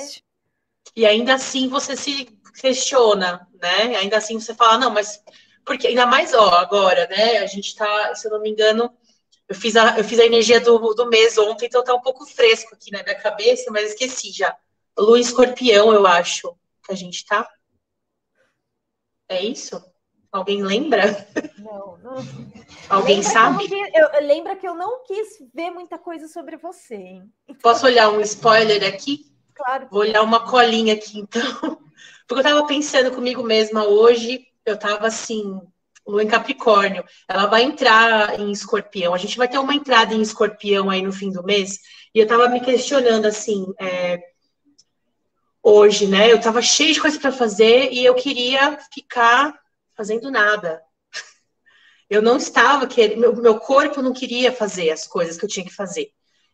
E 0.96 1.06
ainda 1.06 1.34
assim 1.34 1.68
você 1.68 1.96
se 1.96 2.26
questiona, 2.60 3.46
né? 3.60 3.96
Ainda 3.96 4.16
assim 4.16 4.38
você 4.38 4.54
fala, 4.54 4.78
não, 4.78 4.90
mas 4.90 5.22
porque 5.64 5.86
ainda 5.86 6.06
mais 6.06 6.34
ó, 6.34 6.48
agora, 6.56 7.06
né? 7.08 7.38
A 7.38 7.46
gente 7.46 7.76
tá, 7.76 8.14
se 8.14 8.26
eu 8.26 8.32
não 8.32 8.40
me 8.40 8.50
engano, 8.50 8.92
Eu 9.48 9.54
fiz 9.54 9.74
a, 9.74 9.98
eu 9.98 10.04
fiz 10.04 10.18
a 10.20 10.24
energia 10.24 10.60
do, 10.60 10.78
do 10.94 11.08
mês 11.08 11.36
ontem, 11.36 11.66
então 11.66 11.82
tá 11.82 11.92
um 11.92 12.00
pouco 12.00 12.24
fresco 12.24 12.72
aqui 12.74 12.92
na 12.92 13.02
minha 13.02 13.16
cabeça, 13.16 13.68
mas 13.72 13.90
esqueci 13.90 14.30
já. 14.30 14.56
Lua 14.96 15.18
escorpião, 15.18 15.92
eu 15.92 16.06
acho, 16.06 16.56
que 16.84 16.92
a 16.92 16.94
gente 16.94 17.24
tá. 17.26 17.48
É 19.28 19.42
isso? 19.42 19.82
Alguém 20.30 20.62
lembra? 20.62 21.26
Não, 21.58 21.98
não. 21.98 22.14
Alguém 22.88 23.16
lembra 23.16 23.32
sabe? 23.32 23.68
Que 23.68 23.74
eu, 23.74 24.08
eu, 24.12 24.26
lembra 24.26 24.56
que 24.56 24.66
eu 24.66 24.74
não 24.74 25.02
quis 25.04 25.28
ver 25.52 25.70
muita 25.70 25.98
coisa 25.98 26.28
sobre 26.28 26.56
você, 26.56 26.94
hein? 26.94 27.32
Posso 27.60 27.86
olhar 27.86 28.08
um 28.10 28.20
spoiler 28.20 28.82
aqui? 28.86 29.29
Claro. 29.62 29.88
Vou 29.90 30.00
olhar 30.00 30.22
uma 30.22 30.40
colinha 30.48 30.94
aqui, 30.94 31.18
então. 31.18 31.42
Porque 32.26 32.40
eu 32.40 32.42
tava 32.42 32.66
pensando 32.66 33.10
comigo 33.10 33.42
mesma 33.42 33.84
hoje, 33.84 34.46
eu 34.64 34.78
tava 34.78 35.06
assim, 35.06 35.60
Lua 36.06 36.22
em 36.22 36.28
Capricórnio, 36.28 37.04
ela 37.28 37.44
vai 37.44 37.64
entrar 37.64 38.40
em 38.40 38.50
escorpião. 38.50 39.12
A 39.12 39.18
gente 39.18 39.36
vai 39.36 39.48
ter 39.48 39.58
uma 39.58 39.74
entrada 39.74 40.14
em 40.14 40.22
escorpião 40.22 40.88
aí 40.88 41.02
no 41.02 41.12
fim 41.12 41.30
do 41.30 41.44
mês. 41.44 41.78
E 42.14 42.18
eu 42.20 42.26
tava 42.26 42.48
me 42.48 42.60
questionando 42.60 43.26
assim, 43.26 43.66
é, 43.78 44.18
hoje, 45.62 46.06
né? 46.06 46.32
Eu 46.32 46.40
tava 46.40 46.62
cheio 46.62 46.94
de 46.94 47.00
coisa 47.00 47.20
para 47.20 47.30
fazer 47.30 47.92
e 47.92 48.02
eu 48.02 48.14
queria 48.14 48.78
ficar 48.94 49.54
fazendo 49.94 50.30
nada. 50.30 50.80
Eu 52.08 52.22
não 52.22 52.38
estava 52.38 52.86
querendo, 52.86 53.20
meu, 53.20 53.36
meu 53.36 53.60
corpo 53.60 54.00
não 54.00 54.12
queria 54.12 54.50
fazer 54.50 54.90
as 54.90 55.06
coisas 55.06 55.36
que 55.36 55.44
eu 55.44 55.48
tinha 55.48 55.64
que 55.64 55.72
fazer. 55.72 56.10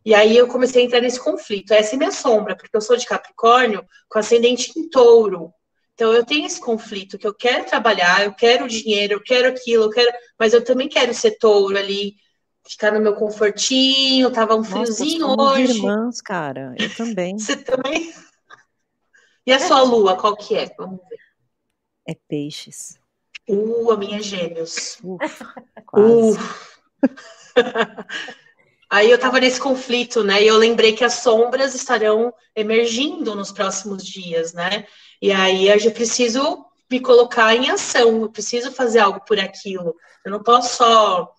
E 0.06 0.14
aí 0.14 0.36
eu 0.36 0.46
comecei 0.46 0.82
a 0.82 0.84
entrar 0.86 1.00
nesse 1.00 1.18
conflito. 1.18 1.74
Essa 1.74 1.96
é 1.96 1.98
minha 1.98 2.12
sombra, 2.12 2.54
porque 2.56 2.76
eu 2.76 2.80
sou 2.80 2.96
de 2.96 3.04
Capricórnio 3.04 3.84
com 4.08 4.20
ascendente 4.20 4.72
em 4.78 4.88
touro. 4.88 5.52
Então 5.94 6.12
eu 6.12 6.24
tenho 6.24 6.46
esse 6.46 6.60
conflito 6.60 7.18
que 7.18 7.26
eu 7.26 7.34
quero 7.34 7.64
trabalhar, 7.64 8.24
eu 8.24 8.32
quero 8.32 8.68
dinheiro, 8.68 9.14
eu 9.14 9.20
quero 9.20 9.48
aquilo, 9.48 9.82
eu 9.82 9.90
quero, 9.90 10.12
mas 10.38 10.52
eu 10.52 10.62
também 10.62 10.88
quero 10.88 11.12
ser 11.12 11.32
touro 11.38 11.76
ali, 11.76 12.14
ficar 12.64 12.92
no 12.92 13.00
meu 13.00 13.14
confortinho, 13.16 14.30
tava 14.30 14.54
um 14.54 14.62
friozinho 14.62 15.26
Nossa, 15.26 15.54
hoje. 15.54 15.78
irmãs, 15.78 16.20
cara, 16.20 16.72
eu 16.78 16.94
também. 16.94 17.36
Você 17.36 17.56
também? 17.56 18.14
E 19.44 19.52
a 19.52 19.58
sua 19.58 19.82
lua, 19.82 20.16
qual 20.16 20.36
que 20.36 20.54
é? 20.54 20.72
Vamos 20.78 21.00
ver. 21.10 21.18
É 22.06 22.14
peixes. 22.28 22.96
Uh, 23.48 23.90
a 23.90 23.96
minha 23.96 24.18
é 24.18 24.22
gêmeos. 24.22 24.98
Ufa, 25.02 25.52
quase. 25.84 26.38
Uh. 26.38 26.42
Aí 28.88 29.10
eu 29.10 29.18
tava 29.18 29.40
nesse 29.40 29.60
conflito, 29.60 30.22
né? 30.22 30.42
E 30.42 30.46
eu 30.46 30.56
lembrei 30.56 30.92
que 30.92 31.04
as 31.04 31.14
sombras 31.14 31.74
estarão 31.74 32.32
emergindo 32.54 33.34
nos 33.34 33.50
próximos 33.50 34.04
dias, 34.04 34.52
né? 34.52 34.86
E 35.20 35.32
aí 35.32 35.68
eu 35.68 35.90
preciso 35.90 36.64
me 36.90 37.00
colocar 37.00 37.54
em 37.54 37.68
ação, 37.70 38.22
eu 38.22 38.30
preciso 38.30 38.70
fazer 38.70 39.00
algo 39.00 39.20
por 39.26 39.40
aquilo. 39.40 39.96
Eu 40.24 40.30
não 40.30 40.42
posso 40.42 40.76
só 40.76 41.32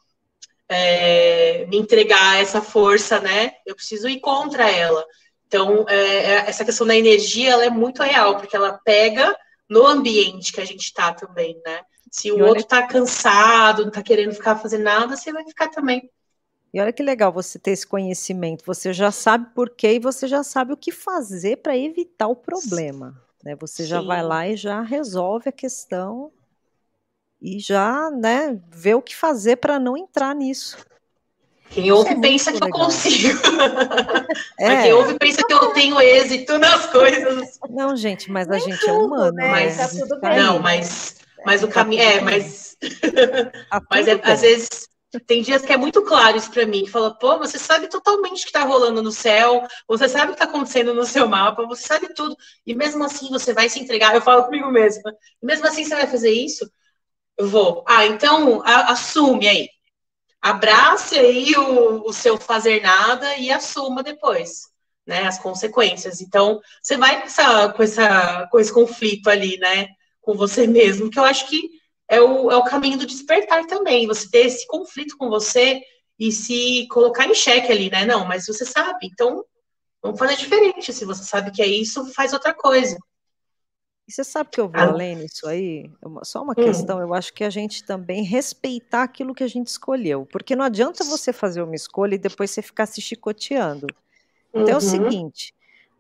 é, 0.70 1.66
me 1.68 1.78
entregar 1.78 2.34
a 2.34 2.40
essa 2.40 2.62
força, 2.62 3.20
né? 3.20 3.54
Eu 3.66 3.76
preciso 3.76 4.10
ir 4.10 4.20
contra 4.20 4.70
ela. 4.70 5.06
Então, 5.48 5.86
é, 5.88 6.50
essa 6.50 6.66
questão 6.66 6.86
da 6.86 6.96
energia, 6.96 7.52
ela 7.52 7.66
é 7.66 7.70
muito 7.70 8.04
real, 8.04 8.36
porque 8.36 8.56
ela 8.56 8.80
pega 8.84 9.36
no 9.70 9.86
ambiente 9.88 10.52
que 10.52 10.60
a 10.60 10.66
gente 10.66 10.84
está 10.84 11.14
também, 11.14 11.60
né? 11.66 11.82
Se 12.12 12.32
o 12.32 12.44
outro 12.44 12.60
está 12.60 12.86
cansado, 12.86 13.82
não 13.82 13.90
está 13.90 14.02
querendo 14.02 14.34
ficar 14.34 14.58
fazendo 14.58 14.84
nada, 14.84 15.16
você 15.16 15.32
vai 15.32 15.46
ficar 15.46 15.70
também. 15.70 16.10
E 16.78 16.80
olha 16.80 16.94
que 16.94 17.02
legal 17.02 17.34
você 17.34 17.58
ter 17.58 17.72
esse 17.72 17.88
conhecimento. 17.88 18.64
Você 18.64 18.94
já 18.94 19.10
sabe 19.10 19.48
por 19.56 19.68
quê 19.68 19.94
e 19.94 20.00
você 20.00 20.28
já 20.28 20.44
sabe 20.44 20.74
o 20.74 20.78
que 20.78 20.92
fazer 20.92 21.58
para 21.58 21.76
evitar 21.76 22.28
o 22.28 22.36
problema. 22.36 23.20
Né? 23.44 23.56
Você 23.56 23.82
Sim. 23.82 23.90
já 23.90 24.00
vai 24.00 24.22
lá 24.22 24.48
e 24.48 24.56
já 24.56 24.80
resolve 24.84 25.50
a 25.50 25.52
questão 25.52 26.32
e 27.42 27.58
já 27.58 28.12
né, 28.12 28.62
vê 28.70 28.94
o 28.94 29.02
que 29.02 29.16
fazer 29.16 29.56
para 29.56 29.80
não 29.80 29.98
entrar 29.98 30.36
nisso. 30.36 30.78
Quem 31.72 31.92
ouve 31.92 32.12
é 32.12 32.20
pensa 32.20 32.52
que 32.52 32.64
legal. 32.64 32.70
eu 32.70 32.86
consigo. 32.86 33.40
É. 34.60 34.84
Quem 34.84 34.94
ouve 34.94 35.18
pensa 35.18 35.42
que 35.48 35.54
eu 35.54 35.74
tenho 35.74 36.00
êxito 36.00 36.60
nas 36.60 36.86
coisas. 36.88 37.60
Não, 37.70 37.96
gente, 37.96 38.32
mas 38.32 38.48
Nem 38.48 38.58
a 38.58 38.60
gente 38.60 38.84
é 38.84 38.88
tudo, 38.88 38.90
é 38.90 39.06
humano. 39.06 39.32
Né? 39.34 39.48
Mas, 39.50 39.78
tá 39.78 39.88
tudo 39.88 40.20
bem. 40.20 40.38
Não, 40.38 40.60
mas, 40.60 41.18
mas 41.44 41.64
o 41.64 41.68
caminho. 41.68 42.02
É, 42.02 42.22
mas. 42.22 42.78
Tá 43.70 43.82
mas 43.90 44.08
é, 44.08 44.20
às 44.24 44.42
vezes 44.42 44.88
tem 45.26 45.42
dias 45.42 45.62
que 45.64 45.72
é 45.72 45.78
muito 45.78 46.02
claro 46.04 46.38
isso 46.38 46.52
para 46.52 46.66
mim, 46.66 46.84
que 46.84 46.92
fala, 46.92 47.14
pô, 47.14 47.38
você 47.38 47.58
sabe 47.58 47.88
totalmente 47.88 48.42
o 48.42 48.44
que 48.44 48.50
está 48.50 48.64
rolando 48.64 49.02
no 49.02 49.12
céu, 49.12 49.66
você 49.88 50.10
sabe 50.10 50.26
o 50.26 50.36
que 50.36 50.44
está 50.44 50.46
acontecendo 50.46 50.94
no 50.94 51.06
seu 51.06 51.28
mapa, 51.28 51.66
você 51.66 51.88
sabe 51.88 52.14
tudo, 52.14 52.36
e 52.66 52.76
mesmo 52.76 53.04
assim 53.04 53.30
você 53.30 53.54
vai 53.54 53.70
se 53.70 53.80
entregar, 53.80 54.16
eu 54.16 54.22
falo 54.22 54.44
comigo 54.46 54.70
mesma, 54.70 55.14
mesmo 55.42 55.66
assim 55.66 55.86
você 55.86 55.96
vai 55.96 56.08
fazer 56.08 56.32
isso? 56.32 56.70
Eu 57.38 57.48
vou. 57.48 57.86
Ah, 57.88 58.06
então 58.06 58.62
a, 58.66 58.92
assume 58.92 59.48
aí. 59.48 59.70
Abrace 60.42 61.18
aí 61.18 61.54
o, 61.56 62.08
o 62.08 62.14
seu 62.14 62.38
fazer 62.38 62.82
nada 62.82 63.38
e 63.38 63.52
assuma 63.52 64.04
depois, 64.04 64.68
né, 65.06 65.26
as 65.26 65.40
consequências. 65.40 66.22
Então, 66.22 66.60
você 66.82 66.98
vai 66.98 67.22
com, 67.22 67.28
essa, 67.28 67.70
com, 67.74 67.84
essa, 67.84 68.48
com 68.52 68.60
esse 68.60 68.74
conflito 68.74 69.30
ali, 69.30 69.58
né, 69.58 69.88
com 70.22 70.36
você 70.36 70.68
mesmo, 70.68 71.10
que 71.10 71.20
eu 71.20 71.24
acho 71.24 71.48
que 71.48 71.70
é 72.10 72.22
o, 72.22 72.50
é 72.52 72.56
o 72.56 72.64
caminho 72.64 72.98
do 72.98 73.06
despertar 73.06 73.66
também. 73.66 74.08
Você 74.08 74.30
ter 74.30 74.46
esse 74.46 74.66
conflito 74.68 75.18
com 75.18 75.30
você 75.30 75.82
e 76.20 76.32
se 76.32 76.88
colocar 76.90 77.28
em 77.28 77.34
xeque 77.34 77.72
ali, 77.72 77.90
né? 77.90 78.06
Não, 78.06 78.26
mas 78.26 78.48
você 78.48 78.66
sabe, 78.66 79.08
então 79.12 79.46
vamos 80.02 80.18
fazer 80.18 80.36
diferente. 80.36 80.94
Se 80.94 81.06
você 81.06 81.24
sabe 81.24 81.52
que 81.52 81.62
é 81.62 81.68
isso, 81.68 82.06
faz 82.14 82.34
outra 82.34 82.54
coisa. 82.54 82.98
E 84.08 84.12
você 84.12 84.24
sabe 84.24 84.50
que 84.50 84.62
eu 84.62 84.70
vou 84.70 84.80
ah. 84.80 84.86
além 84.88 85.18
nisso 85.18 85.46
aí? 85.48 85.92
Só 86.24 86.42
uma 86.42 86.54
hum. 86.54 86.64
questão, 86.64 87.02
eu 87.02 87.14
acho 87.14 87.34
que 87.34 87.44
a 87.44 87.50
gente 87.50 87.84
também 87.84 88.24
respeitar 88.24 89.04
aquilo 89.04 89.36
que 89.36 89.44
a 89.44 89.48
gente 89.48 89.68
escolheu. 89.68 90.26
Porque 90.26 90.56
não 90.56 90.64
adianta 90.64 91.04
você 91.04 91.34
fazer 91.34 91.62
uma 91.62 91.76
escolha 91.76 92.16
e 92.16 92.20
depois 92.20 92.52
você 92.52 92.62
ficar 92.62 92.86
se 92.86 93.02
chicoteando. 93.02 93.88
Então 94.50 94.64
uhum. 94.64 94.70
é 94.70 94.74
o 94.74 94.76
uhum. 94.76 94.82
seguinte: 94.82 95.54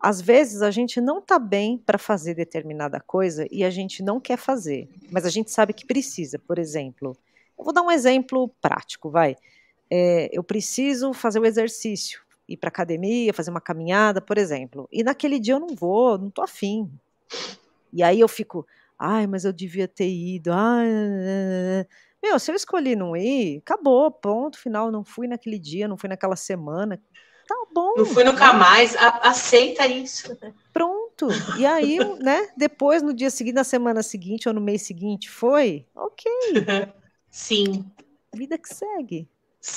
às 0.07 0.21
vezes 0.21 0.61
a 0.61 0.71
gente 0.71 1.01
não 1.01 1.19
está 1.19 1.37
bem 1.37 1.77
para 1.77 1.97
fazer 1.97 2.33
determinada 2.33 2.97
coisa 2.97 3.45
e 3.51 3.61
a 3.61 3.69
gente 3.69 4.01
não 4.01 4.21
quer 4.21 4.37
fazer, 4.37 4.87
mas 5.11 5.25
a 5.25 5.29
gente 5.29 5.51
sabe 5.51 5.73
que 5.73 5.85
precisa. 5.85 6.39
Por 6.39 6.57
exemplo, 6.57 7.13
eu 7.59 7.65
vou 7.65 7.73
dar 7.73 7.81
um 7.81 7.91
exemplo 7.91 8.47
prático, 8.61 9.09
vai. 9.09 9.35
É, 9.91 10.29
eu 10.31 10.41
preciso 10.41 11.11
fazer 11.11 11.41
o 11.41 11.45
exercício, 11.45 12.21
ir 12.47 12.55
para 12.55 12.69
academia, 12.69 13.33
fazer 13.33 13.51
uma 13.51 13.59
caminhada, 13.59 14.21
por 14.21 14.37
exemplo. 14.37 14.87
E 14.93 15.03
naquele 15.03 15.41
dia 15.41 15.55
eu 15.55 15.59
não 15.59 15.75
vou, 15.75 16.17
não 16.17 16.29
tô 16.29 16.41
afim. 16.41 16.89
E 17.91 18.01
aí 18.01 18.21
eu 18.21 18.29
fico, 18.29 18.65
ai, 18.97 19.27
mas 19.27 19.43
eu 19.43 19.51
devia 19.51 19.89
ter 19.89 20.07
ido. 20.07 20.53
Ai, 20.53 20.87
meu, 22.23 22.39
se 22.39 22.49
eu 22.49 22.55
escolhi 22.55 22.95
não 22.95 23.13
ir, 23.13 23.57
acabou, 23.57 24.09
ponto 24.09 24.57
final. 24.57 24.89
Não 24.89 25.03
fui 25.03 25.27
naquele 25.27 25.59
dia, 25.59 25.85
não 25.85 25.97
fui 25.97 26.07
naquela 26.07 26.37
semana. 26.37 26.97
Tá 27.47 27.55
bom. 27.73 27.93
Não 27.95 28.05
fui 28.05 28.25
nunca 28.25 28.51
mais, 28.51 28.95
a, 28.97 29.29
aceita 29.29 29.87
isso. 29.87 30.37
Pronto. 30.73 31.27
E 31.57 31.65
aí, 31.65 31.97
né, 32.19 32.49
depois, 32.57 33.01
no 33.01 33.13
dia 33.13 33.29
seguinte, 33.29 33.55
na 33.55 33.63
semana 33.63 34.03
seguinte 34.03 34.49
ou 34.49 34.53
no 34.53 34.59
mês 34.59 34.81
seguinte, 34.81 35.29
foi? 35.29 35.85
Ok. 35.95 36.29
Sim. 37.31 37.85
Vida 38.35 38.57
que 38.57 38.67
segue. 38.67 39.29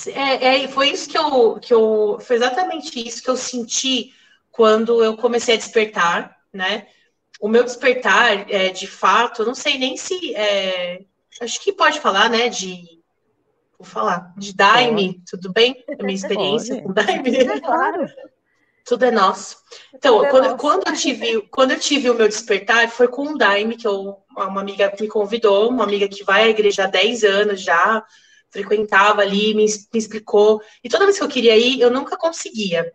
É, 0.09 0.65
é, 0.65 0.69
foi 0.69 0.91
isso 0.91 1.09
que 1.09 1.17
eu, 1.17 1.59
que 1.61 1.73
eu. 1.73 2.19
Foi 2.21 2.37
exatamente 2.37 3.07
isso 3.07 3.23
que 3.23 3.31
eu 3.31 3.37
senti 3.37 4.13
quando 4.51 5.03
eu 5.03 5.17
comecei 5.17 5.55
a 5.55 5.59
despertar, 5.59 6.39
né? 6.53 6.89
O 7.41 7.49
meu 7.49 7.65
despertar, 7.65 8.51
é, 8.51 8.69
de 8.69 8.87
fato, 8.87 9.43
eu 9.43 9.47
não 9.47 9.55
sei 9.55 9.79
nem 9.79 9.97
se. 9.97 10.35
É, 10.35 11.03
acho 11.41 11.61
que 11.63 11.73
pode 11.73 12.01
falar, 12.01 12.29
né? 12.29 12.49
De 12.49 13.00
vou 13.81 13.87
falar, 13.87 14.35
de 14.37 14.55
Daime, 14.55 15.23
tudo 15.29 15.53
bem? 15.53 15.83
A 15.99 16.03
minha 16.03 16.15
experiência 16.15 16.83
com 16.83 16.93
Daime. 16.93 17.35
É 17.35 17.61
claro. 17.61 18.07
Tudo 18.85 19.05
é 19.05 19.11
nosso. 19.11 19.57
Então, 19.95 20.25
é 20.25 20.31
quando, 20.31 20.45
nosso. 20.45 20.57
quando, 20.57 20.87
eu 20.87 20.95
tive, 20.95 21.43
quando 21.51 21.71
eu 21.73 21.81
tive 21.81 22.11
o 22.11 22.15
meu 22.15 22.29
despertar, 22.29 22.89
foi 22.91 23.09
com 23.09 23.33
o 23.33 23.39
Daime, 23.39 23.77
que 23.77 23.87
eu, 23.87 24.19
uma 24.37 24.61
amiga 24.61 24.93
me 25.01 25.09
convidou, 25.09 25.71
uma 25.71 25.85
amiga 25.85 26.09
que 26.09 26.25
vai 26.25 26.45
à 26.45 26.49
igreja 26.49 26.85
há 26.85 26.87
10 26.87 27.25
anos 27.25 27.63
já, 27.63 28.05
frequentava 28.51 29.23
ali, 29.23 29.55
me, 29.55 29.65
me 29.65 29.99
explicou. 29.99 30.61
E 30.85 30.89
toda 30.89 31.05
vez 31.05 31.17
que 31.17 31.25
eu 31.25 31.29
queria 31.29 31.57
ir, 31.57 31.81
eu 31.81 31.91
nunca 31.91 32.17
conseguia. 32.17 32.93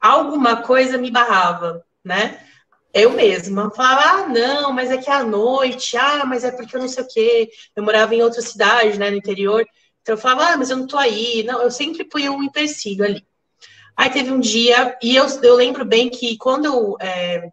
Alguma 0.00 0.62
coisa 0.62 0.98
me 0.98 1.10
barrava, 1.10 1.84
né? 2.04 2.40
Eu 2.92 3.12
mesma 3.12 3.70
falava, 3.70 4.02
ah, 4.02 4.28
não, 4.28 4.72
mas 4.72 4.90
é 4.90 4.96
que 4.96 5.08
é 5.08 5.12
à 5.12 5.22
noite, 5.22 5.96
ah, 5.96 6.24
mas 6.26 6.42
é 6.42 6.50
porque 6.50 6.74
eu 6.74 6.80
não 6.80 6.88
sei 6.88 7.04
o 7.04 7.06
quê. 7.06 7.50
Eu 7.76 7.84
morava 7.84 8.14
em 8.14 8.22
outra 8.22 8.42
cidade, 8.42 8.98
né, 8.98 9.10
no 9.10 9.16
interior. 9.16 9.64
Então 10.02 10.14
eu 10.14 10.18
falava, 10.18 10.52
ah, 10.52 10.56
mas 10.56 10.70
eu 10.70 10.76
não 10.76 10.86
tô 10.86 10.96
aí. 10.96 11.42
Não, 11.44 11.62
eu 11.62 11.70
sempre 11.70 12.04
punha 12.04 12.32
um 12.32 12.42
empecilho 12.42 13.04
ali. 13.04 13.26
Aí 13.96 14.10
teve 14.10 14.30
um 14.30 14.40
dia, 14.40 14.96
e 15.02 15.16
eu, 15.16 15.26
eu 15.42 15.54
lembro 15.56 15.84
bem 15.84 16.08
que 16.08 16.36
quando 16.38 16.64
eu, 16.64 16.96
é, 17.00 17.50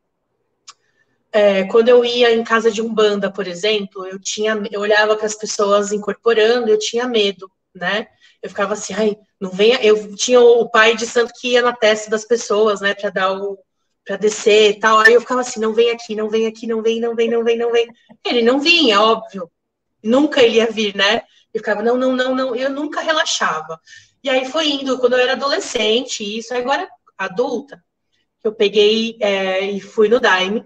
é, 1.31 1.63
quando 1.65 1.89
eu 1.89 2.05
ia 2.05 2.33
em 2.33 2.43
casa 2.43 2.71
de 2.71 2.81
umbanda, 2.81 3.31
por 3.31 3.47
exemplo, 3.47 4.05
eu 4.07 4.19
tinha, 4.19 4.61
eu 4.71 4.79
olhava 4.81 5.15
para 5.15 5.25
as 5.25 5.35
pessoas 5.35 5.91
incorporando, 5.91 6.69
eu 6.69 6.79
tinha 6.79 7.07
medo, 7.07 7.51
né? 7.75 8.07
Eu 8.41 8.49
ficava 8.49 8.73
assim, 8.73 8.93
ai, 8.93 9.17
não 9.39 9.49
venha. 9.49 9.79
Eu 9.83 10.15
tinha 10.15 10.39
o 10.39 10.69
pai 10.69 10.95
de 10.95 11.05
santo 11.05 11.33
que 11.39 11.49
ia 11.49 11.61
na 11.61 11.73
testa 11.73 12.09
das 12.09 12.25
pessoas, 12.25 12.81
né, 12.81 12.93
para 12.93 13.09
dar 13.09 13.33
o 13.33 13.57
para 14.05 14.15
descer 14.15 14.71
e 14.71 14.79
tal. 14.79 14.99
Aí 14.99 15.13
eu 15.13 15.19
ficava 15.21 15.41
assim, 15.41 15.59
não 15.59 15.73
vem 15.73 15.91
aqui, 15.91 16.15
não 16.15 16.29
vem 16.29 16.47
aqui, 16.47 16.65
não 16.65 16.81
vem, 16.81 17.01
não 17.01 17.13
vem, 17.13 17.29
não 17.29 17.43
vem, 17.43 17.57
não 17.57 17.71
vem. 17.73 17.87
Ele 18.25 18.41
não 18.41 18.57
vinha, 18.57 19.01
óbvio. 19.01 19.51
Nunca 20.01 20.41
ele 20.41 20.57
ia 20.57 20.71
vir, 20.71 20.95
né? 20.95 21.23
Eu 21.57 21.59
ficava, 21.59 21.81
não, 21.81 21.97
não, 21.97 22.15
não, 22.15 22.35
não. 22.35 22.55
Eu 22.55 22.69
nunca 22.69 23.01
relaxava. 23.01 23.81
E 24.23 24.29
aí 24.29 24.45
foi 24.45 24.69
indo, 24.69 24.99
quando 24.99 25.13
eu 25.13 25.19
era 25.19 25.33
adolescente, 25.33 26.23
isso, 26.23 26.53
agora 26.53 26.87
adulta, 27.17 27.83
eu 28.43 28.53
peguei 28.53 29.17
é, 29.19 29.65
e 29.65 29.81
fui 29.81 30.07
no 30.07 30.19
Daime. 30.19 30.63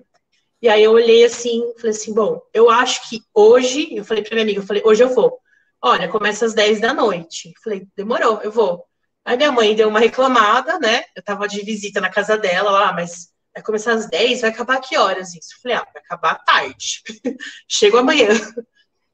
E 0.61 0.67
aí 0.67 0.83
eu 0.83 0.91
olhei 0.91 1.23
assim, 1.23 1.73
falei 1.77 1.91
assim, 1.91 2.13
bom, 2.13 2.41
eu 2.53 2.69
acho 2.69 3.09
que 3.09 3.21
hoje, 3.33 3.95
eu 3.95 4.03
falei 4.03 4.21
pra 4.21 4.35
minha 4.35 4.43
amiga, 4.43 4.59
eu 4.59 4.65
falei, 4.65 4.83
hoje 4.85 5.01
eu 5.01 5.09
vou. 5.15 5.39
Olha, 5.81 6.09
começa 6.09 6.45
às 6.45 6.53
10 6.53 6.81
da 6.81 6.93
noite. 6.93 7.47
Eu 7.47 7.61
falei, 7.63 7.87
demorou, 7.95 8.41
eu 8.43 8.51
vou. 8.51 8.85
Aí 9.23 9.37
minha 9.37 9.51
mãe 9.51 9.73
deu 9.73 9.87
uma 9.87 9.99
reclamada, 9.99 10.77
né? 10.77 11.05
Eu 11.15 11.23
tava 11.23 11.47
de 11.47 11.61
visita 11.63 12.01
na 12.01 12.09
casa 12.09 12.37
dela 12.37 12.69
lá, 12.69 12.91
mas 12.91 13.29
vai 13.53 13.63
começar 13.63 13.93
às 13.93 14.07
10, 14.09 14.41
vai 14.41 14.49
acabar 14.49 14.81
que 14.81 14.97
horas 14.97 15.33
isso? 15.33 15.53
Eu 15.55 15.61
falei, 15.61 15.77
ah, 15.77 15.87
vai 15.93 16.03
acabar 16.03 16.43
tarde. 16.43 17.01
chego 17.67 17.97
amanhã. 17.97 18.27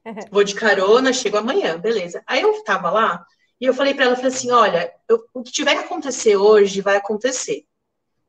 Vou 0.30 0.44
de 0.44 0.54
carona, 0.54 1.12
chego 1.12 1.36
amanhã, 1.36 1.78
beleza. 1.78 2.22
Aí 2.26 2.42
eu 2.42 2.62
tava 2.64 2.90
lá 2.90 3.24
e 3.60 3.66
eu 3.66 3.74
falei 3.74 3.94
para 3.94 4.04
ela, 4.04 4.16
falei 4.16 4.30
assim, 4.30 4.50
olha, 4.50 4.92
eu, 5.08 5.24
o 5.34 5.42
que 5.42 5.52
tiver 5.52 5.74
que 5.74 5.84
acontecer 5.84 6.36
hoje 6.36 6.80
vai 6.80 6.96
acontecer. 6.96 7.64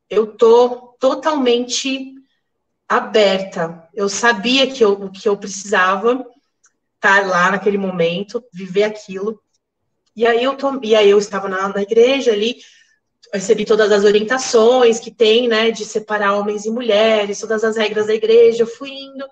Eu 0.09 0.35
tô 0.35 0.95
totalmente 0.99 2.15
aberta. 2.87 3.87
Eu 3.93 4.09
sabia 4.09 4.71
que 4.71 4.83
eu, 4.83 5.11
que 5.11 5.29
eu 5.29 5.37
precisava 5.37 6.25
estar 6.95 7.27
lá 7.27 7.51
naquele 7.51 7.77
momento, 7.77 8.43
viver 8.51 8.83
aquilo. 8.83 9.39
E 10.15 10.25
aí 10.25 10.43
eu, 10.43 10.55
tô, 10.57 10.79
e 10.83 10.95
aí 10.95 11.09
eu 11.09 11.19
estava 11.19 11.47
na, 11.47 11.69
na 11.69 11.81
igreja 11.81 12.33
ali, 12.33 12.57
recebi 13.31 13.63
todas 13.63 13.91
as 13.91 14.03
orientações 14.03 14.99
que 14.99 15.11
tem, 15.11 15.47
né, 15.47 15.69
de 15.71 15.85
separar 15.85 16.33
homens 16.33 16.65
e 16.65 16.71
mulheres, 16.71 17.39
todas 17.39 17.63
as 17.63 17.77
regras 17.77 18.07
da 18.07 18.15
igreja, 18.15 18.65
fui 18.65 18.89
indo, 18.89 19.25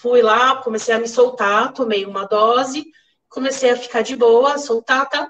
fui 0.00 0.22
lá, 0.22 0.56
comecei 0.62 0.94
a 0.94 0.98
me 0.98 1.08
soltar, 1.08 1.72
tomei 1.72 2.06
uma 2.06 2.24
dose, 2.24 2.86
comecei 3.28 3.70
a 3.70 3.76
ficar 3.76 4.02
de 4.02 4.14
boa, 4.14 4.56
soltar, 4.56 5.08
tá? 5.08 5.28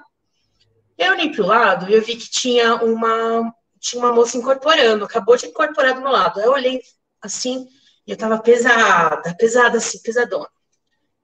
Eu 0.95 1.13
olhei 1.13 1.31
para 1.31 1.43
o 1.43 1.47
lado 1.47 1.89
e 1.89 1.93
eu 1.93 2.01
vi 2.03 2.15
que 2.15 2.29
tinha 2.29 2.75
uma, 2.75 3.51
tinha 3.79 4.03
uma 4.03 4.13
moça 4.13 4.37
incorporando, 4.37 5.05
acabou 5.05 5.35
de 5.35 5.47
incorporar 5.47 5.95
do 5.95 6.01
meu 6.01 6.11
lado. 6.11 6.39
Eu 6.39 6.51
olhei 6.51 6.81
assim, 7.19 7.67
e 8.05 8.11
eu 8.11 8.17
tava 8.17 8.37
pesada, 8.39 9.35
pesada 9.37 9.77
assim, 9.77 9.99
pesadona. 10.03 10.49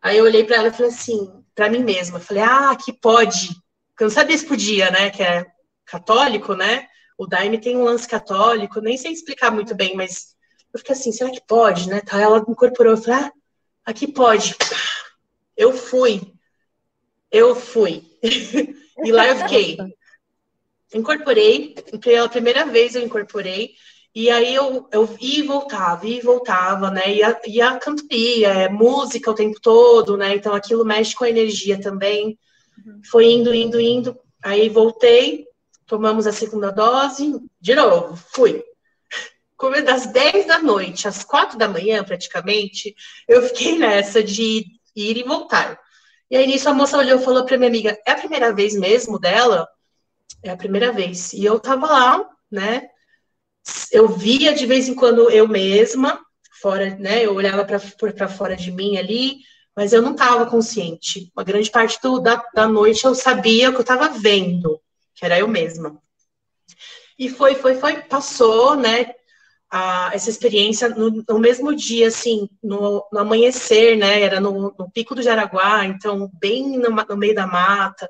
Aí 0.01 0.17
eu 0.17 0.25
olhei 0.25 0.43
para 0.43 0.57
ela 0.57 0.67
e 0.69 0.73
falei 0.73 0.91
assim, 0.91 1.43
para 1.53 1.69
mim 1.69 1.83
mesma, 1.83 2.19
falei, 2.19 2.43
ah, 2.43 2.75
que 2.75 2.93
pode. 2.93 3.49
Porque 3.89 4.03
eu 4.03 4.07
não 4.07 4.13
sabia 4.13 4.37
se 4.37 4.45
podia, 4.45 4.89
né? 4.89 5.11
Que 5.11 5.21
é 5.21 5.45
católico, 5.85 6.55
né? 6.55 6.87
O 7.17 7.27
Daime 7.27 7.59
tem 7.59 7.77
um 7.77 7.83
lance 7.83 8.07
católico, 8.07 8.81
nem 8.81 8.97
sei 8.97 9.11
explicar 9.11 9.51
muito 9.51 9.75
bem, 9.75 9.95
mas 9.95 10.34
eu 10.75 10.79
fiquei 10.79 10.93
assim, 10.93 11.11
será 11.13 11.31
que 11.31 11.41
pode, 11.47 11.87
né? 11.87 12.01
Tá, 12.01 12.19
ela 12.19 12.43
incorporou, 12.49 12.91
eu 12.91 12.97
falei, 12.97 13.21
ah, 13.21 13.31
aqui 13.85 14.05
pode. 14.05 14.57
Eu 15.55 15.71
fui. 15.71 16.33
Eu 17.31 17.55
fui. 17.55 18.03
e 19.01 19.09
lá 19.09 19.25
eu 19.25 19.37
fiquei. 19.37 19.77
Incorporei, 20.93 21.75
pela 22.03 22.27
primeira 22.27 22.65
vez 22.65 22.93
eu 22.93 23.01
incorporei, 23.01 23.71
e 24.13 24.29
aí 24.29 24.53
eu, 24.53 24.85
eu 24.91 25.15
ia 25.21 25.39
e 25.39 25.43
voltava, 25.43 26.05
ia 26.05 26.17
e 26.17 26.21
voltava, 26.21 26.91
né? 26.91 27.15
E 27.15 27.23
a, 27.23 27.41
e 27.47 27.61
a 27.61 27.77
cantoria, 27.79 28.49
é 28.49 28.69
música 28.69 29.31
o 29.31 29.35
tempo 29.35 29.57
todo, 29.61 30.17
né? 30.17 30.35
Então 30.35 30.53
aquilo 30.53 30.83
mexe 30.83 31.15
com 31.15 31.23
a 31.23 31.29
energia 31.29 31.79
também. 31.79 32.37
Uhum. 32.85 33.01
Foi 33.09 33.31
indo, 33.31 33.53
indo, 33.53 33.79
indo. 33.79 34.19
Aí 34.43 34.67
voltei, 34.67 35.45
tomamos 35.85 36.27
a 36.27 36.33
segunda 36.33 36.69
dose, 36.69 37.39
de 37.61 37.75
novo, 37.75 38.21
fui. 38.33 38.61
Como 39.57 39.81
das 39.81 40.07
10 40.07 40.47
da 40.47 40.59
noite 40.59 41.07
às 41.07 41.23
4 41.23 41.57
da 41.57 41.67
manhã, 41.67 42.03
praticamente, 42.03 42.93
eu 43.27 43.41
fiquei 43.43 43.77
nessa 43.77 44.23
de 44.23 44.65
ir 44.95 45.17
e 45.17 45.23
voltar. 45.23 45.79
E 46.29 46.35
aí 46.35 46.47
nisso 46.47 46.67
a 46.67 46.73
moça 46.73 46.97
olhou 46.97 47.19
e 47.19 47.23
falou 47.23 47.45
para 47.45 47.57
minha 47.57 47.69
amiga: 47.69 47.97
é 48.05 48.11
a 48.11 48.17
primeira 48.17 48.53
vez 48.53 48.75
mesmo 48.75 49.19
dela? 49.19 49.67
É 50.43 50.49
a 50.49 50.57
primeira 50.57 50.91
vez. 50.91 51.33
E 51.33 51.45
eu 51.45 51.59
tava 51.59 51.87
lá, 51.87 52.29
né? 52.51 52.89
eu 53.91 54.07
via 54.07 54.53
de 54.53 54.65
vez 54.65 54.87
em 54.87 54.95
quando 54.95 55.29
eu 55.29 55.47
mesma, 55.47 56.19
fora, 56.61 56.95
né? 56.95 57.25
Eu 57.25 57.33
olhava 57.33 57.65
para 57.65 58.27
fora 58.27 58.55
de 58.55 58.71
mim 58.71 58.97
ali, 58.97 59.39
mas 59.75 59.91
eu 59.91 60.01
não 60.01 60.11
estava 60.11 60.45
consciente. 60.45 61.31
Uma 61.35 61.43
grande 61.43 61.69
parte 61.71 61.99
do, 62.01 62.19
da, 62.19 62.43
da 62.53 62.67
noite 62.67 63.05
eu 63.05 63.15
sabia 63.15 63.71
que 63.71 63.77
eu 63.77 63.81
estava 63.81 64.09
vendo, 64.09 64.79
que 65.13 65.25
era 65.25 65.39
eu 65.39 65.47
mesma. 65.47 65.99
E 67.17 67.29
foi, 67.29 67.55
foi, 67.55 67.75
foi, 67.75 68.01
passou, 68.03 68.75
né? 68.75 69.13
A, 69.69 70.11
essa 70.13 70.29
experiência 70.29 70.89
no, 70.89 71.23
no, 71.27 71.39
mesmo 71.39 71.75
dia, 71.75 72.07
assim, 72.07 72.49
no, 72.63 73.05
no 73.11 73.19
amanhecer, 73.19 73.97
né? 73.97 74.21
Era 74.21 74.39
no, 74.39 74.73
no, 74.77 74.91
pico 74.91 75.15
do 75.15 75.21
Jaraguá, 75.21 75.85
então, 75.85 76.29
bem 76.39 76.77
no, 76.77 77.17
meio 77.17 77.35
da 77.35 77.47
mata. 77.47 78.09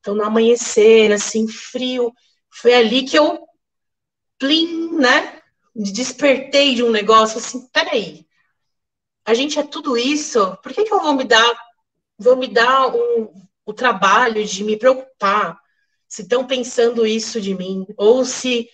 Então, 0.00 0.14
no 0.14 0.24
amanhecer, 0.24 1.12
assim, 1.12 1.48
frio. 1.48 2.12
Foi 2.50 2.74
ali 2.74 3.04
que 3.04 3.18
eu 3.18 3.46
plim, 4.38 4.96
né? 4.96 5.40
Despertei 5.74 6.74
de 6.74 6.82
um 6.82 6.90
negócio 6.90 7.38
assim, 7.38 7.68
peraí, 7.68 8.26
a 9.26 9.34
gente 9.34 9.58
é 9.58 9.62
tudo 9.64 9.98
isso, 9.98 10.56
por 10.62 10.72
que, 10.72 10.84
que 10.84 10.94
eu 10.94 11.00
vou 11.00 11.12
me 11.12 11.24
dar, 11.24 11.52
vou 12.16 12.36
me 12.36 12.46
dar 12.46 12.94
um, 12.94 13.28
o 13.66 13.72
trabalho 13.72 14.44
de 14.44 14.62
me 14.62 14.76
preocupar 14.76 15.58
se 16.08 16.22
estão 16.22 16.46
pensando 16.46 17.04
isso 17.04 17.40
de 17.40 17.52
mim, 17.52 17.84
ou 17.96 18.24
se, 18.24 18.70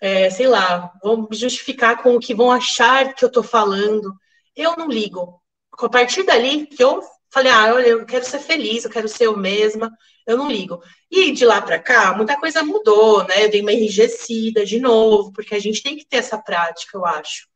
é, 0.00 0.30
sei 0.30 0.46
lá, 0.46 0.92
vão 1.02 1.28
me 1.28 1.36
justificar 1.36 2.02
com 2.02 2.14
o 2.14 2.20
que 2.20 2.34
vão 2.34 2.50
achar 2.50 3.14
que 3.14 3.24
eu 3.24 3.28
estou 3.28 3.42
falando. 3.42 4.12
Eu 4.54 4.76
não 4.76 4.88
ligo. 4.88 5.40
A 5.78 5.88
partir 5.88 6.22
dali 6.24 6.66
que 6.66 6.82
eu 6.82 7.02
falei, 7.30 7.52
ah, 7.52 7.74
olha, 7.74 7.86
eu 7.86 8.06
quero 8.06 8.24
ser 8.24 8.38
feliz, 8.38 8.84
eu 8.84 8.90
quero 8.90 9.08
ser 9.08 9.26
eu 9.26 9.36
mesma, 9.36 9.90
eu 10.26 10.36
não 10.36 10.50
ligo. 10.50 10.82
E 11.10 11.32
de 11.32 11.44
lá 11.44 11.60
para 11.60 11.78
cá, 11.78 12.14
muita 12.14 12.38
coisa 12.38 12.62
mudou, 12.62 13.24
né? 13.24 13.44
Eu 13.44 13.50
dei 13.50 13.60
uma 13.60 13.72
enrijecida 13.72 14.64
de 14.64 14.78
novo, 14.80 15.32
porque 15.32 15.54
a 15.54 15.58
gente 15.58 15.82
tem 15.82 15.96
que 15.96 16.06
ter 16.06 16.18
essa 16.18 16.38
prática, 16.38 16.96
eu 16.96 17.04
acho. 17.04 17.48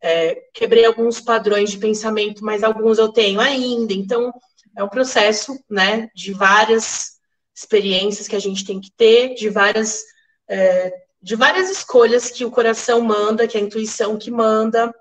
É, 0.00 0.34
quebrei 0.52 0.84
alguns 0.84 1.20
padrões 1.20 1.70
de 1.70 1.78
pensamento, 1.78 2.44
mas 2.44 2.64
alguns 2.64 2.98
eu 2.98 3.08
tenho 3.12 3.40
ainda. 3.40 3.92
Então, 3.92 4.32
é 4.76 4.82
um 4.82 4.88
processo, 4.88 5.58
né, 5.70 6.08
de 6.14 6.32
várias 6.32 7.12
experiências 7.54 8.26
que 8.26 8.36
a 8.36 8.40
gente 8.40 8.64
tem 8.64 8.80
que 8.80 8.90
ter, 8.96 9.34
de 9.34 9.48
várias, 9.48 10.02
é, 10.48 10.92
de 11.22 11.36
várias 11.36 11.70
escolhas 11.70 12.30
que 12.30 12.44
o 12.44 12.50
coração 12.50 13.00
manda, 13.00 13.46
que 13.46 13.56
a 13.56 13.60
intuição 13.60 14.18
que 14.18 14.30
manda. 14.30 14.92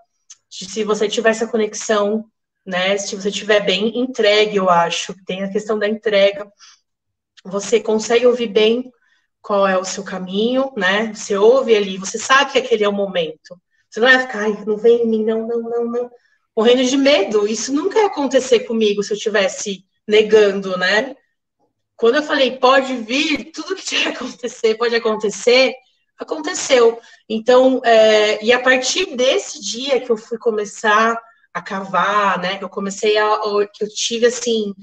Se 0.49 0.83
você 0.83 1.07
tiver 1.07 1.31
essa 1.31 1.47
conexão, 1.47 2.25
né, 2.65 2.97
se 2.97 3.15
você 3.15 3.29
estiver 3.29 3.65
bem 3.65 3.99
entregue, 3.99 4.57
eu 4.57 4.69
acho, 4.69 5.15
tem 5.25 5.43
a 5.43 5.51
questão 5.51 5.79
da 5.79 5.87
entrega 5.87 6.47
você 7.43 7.79
consegue 7.79 8.25
ouvir 8.25 8.47
bem 8.47 8.91
qual 9.41 9.67
é 9.67 9.77
o 9.77 9.85
seu 9.85 10.03
caminho, 10.03 10.71
né? 10.77 11.13
Você 11.13 11.35
ouve 11.35 11.75
ali, 11.75 11.97
você 11.97 12.17
sabe 12.17 12.51
que 12.51 12.57
aquele 12.59 12.83
é 12.83 12.89
o 12.89 12.93
momento. 12.93 13.59
Você 13.89 13.99
não 13.99 14.07
vai 14.07 14.19
ficar, 14.19 14.41
ai, 14.41 14.63
não 14.65 14.77
vem 14.77 15.03
em 15.03 15.07
mim, 15.07 15.25
não, 15.25 15.47
não, 15.47 15.61
não, 15.61 15.85
não. 15.85 16.11
Morrendo 16.55 16.83
de 16.83 16.97
medo. 16.97 17.47
Isso 17.47 17.73
nunca 17.73 17.99
ia 17.99 18.07
acontecer 18.07 18.61
comigo 18.61 19.01
se 19.01 19.13
eu 19.13 19.17
estivesse 19.17 19.85
negando, 20.07 20.77
né? 20.77 21.15
Quando 21.95 22.15
eu 22.15 22.23
falei, 22.23 22.57
pode 22.57 22.95
vir, 22.97 23.51
tudo 23.51 23.75
que 23.75 23.83
tiver 23.85 24.09
acontecer, 24.09 24.75
pode 24.75 24.95
acontecer, 24.95 25.73
aconteceu. 26.23 26.99
Então, 27.27 27.81
é, 27.83 28.43
e 28.43 28.51
a 28.51 28.59
partir 28.59 29.15
desse 29.15 29.61
dia 29.61 29.99
que 29.99 30.11
eu 30.11 30.17
fui 30.17 30.37
começar 30.37 31.19
a 31.53 31.61
cavar, 31.61 32.39
né? 32.39 32.57
Que 32.57 32.63
eu 32.63 32.69
comecei 32.69 33.17
a, 33.17 33.39
que 33.73 33.83
eu 33.83 33.89
tive 33.89 34.27
assim 34.27 34.73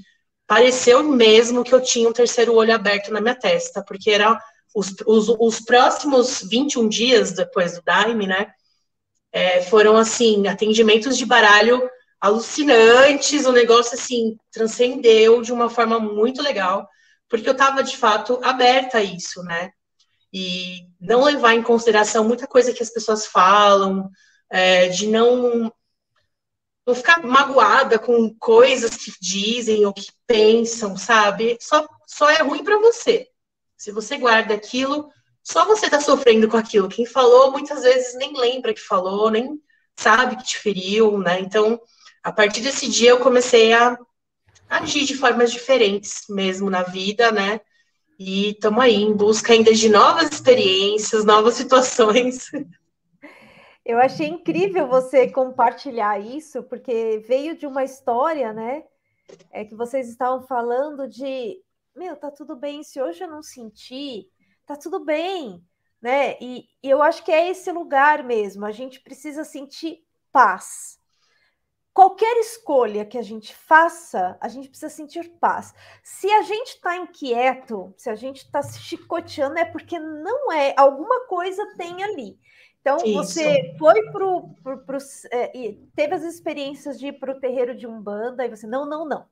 pareceu 0.49 1.03
mesmo 1.03 1.63
que 1.63 1.75
eu 1.75 1.79
tinha 1.79 2.09
um 2.09 2.11
terceiro 2.11 2.55
olho 2.55 2.73
aberto 2.73 3.13
na 3.13 3.21
minha 3.21 3.35
testa, 3.35 3.83
porque 3.83 4.09
era 4.09 4.41
os, 4.73 4.95
os, 5.05 5.29
os 5.29 5.59
próximos 5.59 6.41
21 6.41 6.89
dias 6.89 7.33
depois 7.33 7.75
do 7.75 7.83
Daime, 7.83 8.25
né? 8.25 8.51
É, 9.31 9.61
foram 9.61 9.95
assim, 9.95 10.47
atendimentos 10.47 11.15
de 11.15 11.23
baralho 11.23 11.87
alucinantes, 12.19 13.45
o 13.45 13.51
negócio 13.51 13.93
assim 13.93 14.37
transcendeu 14.51 15.39
de 15.43 15.53
uma 15.53 15.69
forma 15.69 15.99
muito 15.99 16.41
legal, 16.41 16.89
porque 17.29 17.47
eu 17.47 17.53
estava 17.53 17.83
de 17.83 17.95
fato 17.95 18.39
aberta 18.43 18.97
a 18.97 19.03
isso, 19.03 19.43
né? 19.43 19.71
E 20.31 20.87
não 20.99 21.23
levar 21.23 21.53
em 21.55 21.63
consideração 21.63 22.23
muita 22.23 22.47
coisa 22.47 22.73
que 22.73 22.83
as 22.83 22.89
pessoas 22.89 23.25
falam, 23.25 24.09
é, 24.49 24.87
de 24.89 25.07
não 25.07 25.71
não 26.89 26.95
ficar 26.95 27.23
magoada 27.23 27.99
com 27.99 28.33
coisas 28.39 28.95
que 28.97 29.13
dizem 29.21 29.85
ou 29.85 29.93
que 29.93 30.07
pensam, 30.25 30.97
sabe? 30.97 31.55
Só, 31.61 31.87
só 32.07 32.29
é 32.31 32.41
ruim 32.41 32.63
para 32.63 32.79
você. 32.79 33.27
Se 33.77 33.91
você 33.91 34.17
guarda 34.17 34.55
aquilo, 34.55 35.07
só 35.43 35.65
você 35.65 35.85
está 35.85 36.01
sofrendo 36.01 36.47
com 36.47 36.57
aquilo. 36.57 36.89
Quem 36.89 37.05
falou 37.05 37.51
muitas 37.51 37.83
vezes 37.83 38.15
nem 38.15 38.35
lembra 38.35 38.73
que 38.73 38.81
falou, 38.81 39.29
nem 39.29 39.61
sabe 39.95 40.35
que 40.37 40.43
te 40.43 40.57
feriu, 40.57 41.19
né? 41.19 41.39
Então, 41.39 41.79
a 42.23 42.31
partir 42.31 42.61
desse 42.61 42.89
dia 42.89 43.11
eu 43.11 43.19
comecei 43.19 43.71
a 43.73 43.97
agir 44.67 45.05
de 45.05 45.15
formas 45.15 45.51
diferentes 45.51 46.23
mesmo 46.29 46.69
na 46.69 46.83
vida, 46.83 47.31
né? 47.31 47.61
E 48.19 48.49
estamos 48.49 48.83
aí 48.83 48.95
em 48.95 49.15
busca 49.15 49.53
ainda 49.53 49.73
de 49.73 49.87
novas 49.87 50.29
experiências, 50.29 51.23
novas 51.23 51.53
situações. 51.53 52.51
Eu 53.85 53.97
achei 53.97 54.27
incrível 54.27 54.89
você 54.89 55.31
compartilhar 55.31 56.19
isso, 56.19 56.61
porque 56.63 57.23
veio 57.25 57.57
de 57.57 57.65
uma 57.65 57.83
história, 57.83 58.51
né? 58.51 58.83
É 59.49 59.63
que 59.63 59.73
vocês 59.73 60.09
estavam 60.09 60.45
falando 60.45 61.07
de 61.07 61.63
meu, 61.95 62.17
tá 62.17 62.29
tudo 62.29 62.57
bem. 62.57 62.83
Se 62.83 63.01
hoje 63.01 63.23
eu 63.23 63.29
não 63.29 63.41
sentir, 63.41 64.27
tá 64.65 64.75
tudo 64.75 65.03
bem, 65.05 65.63
né? 66.01 66.37
E, 66.41 66.65
e 66.83 66.89
eu 66.89 67.01
acho 67.01 67.23
que 67.23 67.31
é 67.31 67.49
esse 67.49 67.71
lugar 67.71 68.23
mesmo. 68.23 68.65
A 68.65 68.71
gente 68.71 68.99
precisa 68.99 69.45
sentir 69.45 70.03
paz 70.29 70.98
qualquer 71.93 72.37
escolha 72.37 73.05
que 73.05 73.17
a 73.17 73.21
gente 73.21 73.53
faça, 73.55 74.37
a 74.39 74.47
gente 74.47 74.69
precisa 74.69 74.89
sentir 74.89 75.29
paz. 75.39 75.73
Se 76.03 76.29
a 76.31 76.41
gente 76.43 76.69
está 76.69 76.95
inquieto, 76.95 77.93
se 77.97 78.09
a 78.09 78.15
gente 78.15 78.37
está 78.37 78.61
se 78.61 78.79
chicoteando, 78.79 79.57
é 79.57 79.65
porque 79.65 79.99
não 79.99 80.51
é, 80.51 80.73
alguma 80.77 81.27
coisa 81.27 81.75
tem 81.77 82.03
ali. 82.03 82.39
Então, 82.81 82.97
Isso. 82.97 83.13
você 83.13 83.75
foi 83.77 84.01
para 84.11 84.25
o. 84.25 84.55
É, 85.31 85.75
teve 85.95 86.15
as 86.15 86.23
experiências 86.23 86.97
de 86.97 87.07
ir 87.07 87.13
para 87.13 87.31
o 87.31 87.39
terreiro 87.39 87.75
de 87.75 87.85
Umbanda, 87.85 88.45
e 88.45 88.49
você, 88.49 88.65
não, 88.65 88.85
não, 88.85 89.05
não. 89.05 89.25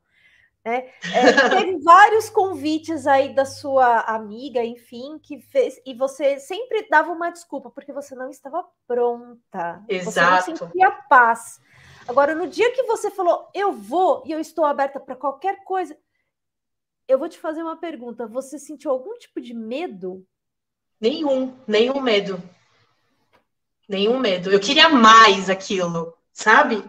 É, 0.66 0.90
é, 1.14 1.50
teve 1.50 1.78
vários 1.82 2.30
convites 2.30 3.08
aí 3.08 3.34
da 3.34 3.46
sua 3.46 4.02
amiga, 4.02 4.62
enfim, 4.64 5.18
que 5.24 5.40
fez, 5.40 5.80
e 5.86 5.94
você 5.94 6.40
sempre 6.40 6.88
dava 6.90 7.10
uma 7.12 7.30
desculpa, 7.30 7.70
porque 7.70 7.94
você 7.94 8.14
não 8.16 8.30
estava 8.30 8.66
pronta. 8.86 9.82
Exato. 9.88 10.44
Você 10.44 10.52
não 10.52 10.58
sentia 10.58 10.92
paz. 11.10 11.62
Agora, 12.08 12.34
no 12.34 12.48
dia 12.48 12.72
que 12.72 12.84
você 12.84 13.12
falou, 13.12 13.50
eu 13.54 13.74
vou 13.74 14.24
e 14.26 14.32
eu 14.32 14.40
estou 14.40 14.64
aberta 14.64 15.00
para 15.00 15.16
qualquer 15.16 15.64
coisa, 15.66 15.98
eu 17.08 17.20
vou 17.20 17.28
te 17.28 17.38
fazer 17.38 17.62
uma 17.62 17.78
pergunta. 17.78 18.26
Você 18.28 18.58
sentiu 18.58 18.92
algum 18.92 19.18
tipo 19.18 19.42
de 19.42 19.54
medo? 19.54 20.26
Nenhum, 21.00 21.56
nenhum 21.68 22.02
medo. 22.02 22.42
Nenhum 23.88 24.20
medo. 24.20 24.52
Eu 24.52 24.60
queria 24.60 24.90
mais 24.90 25.50
aquilo, 25.50 26.18
sabe? 26.32 26.84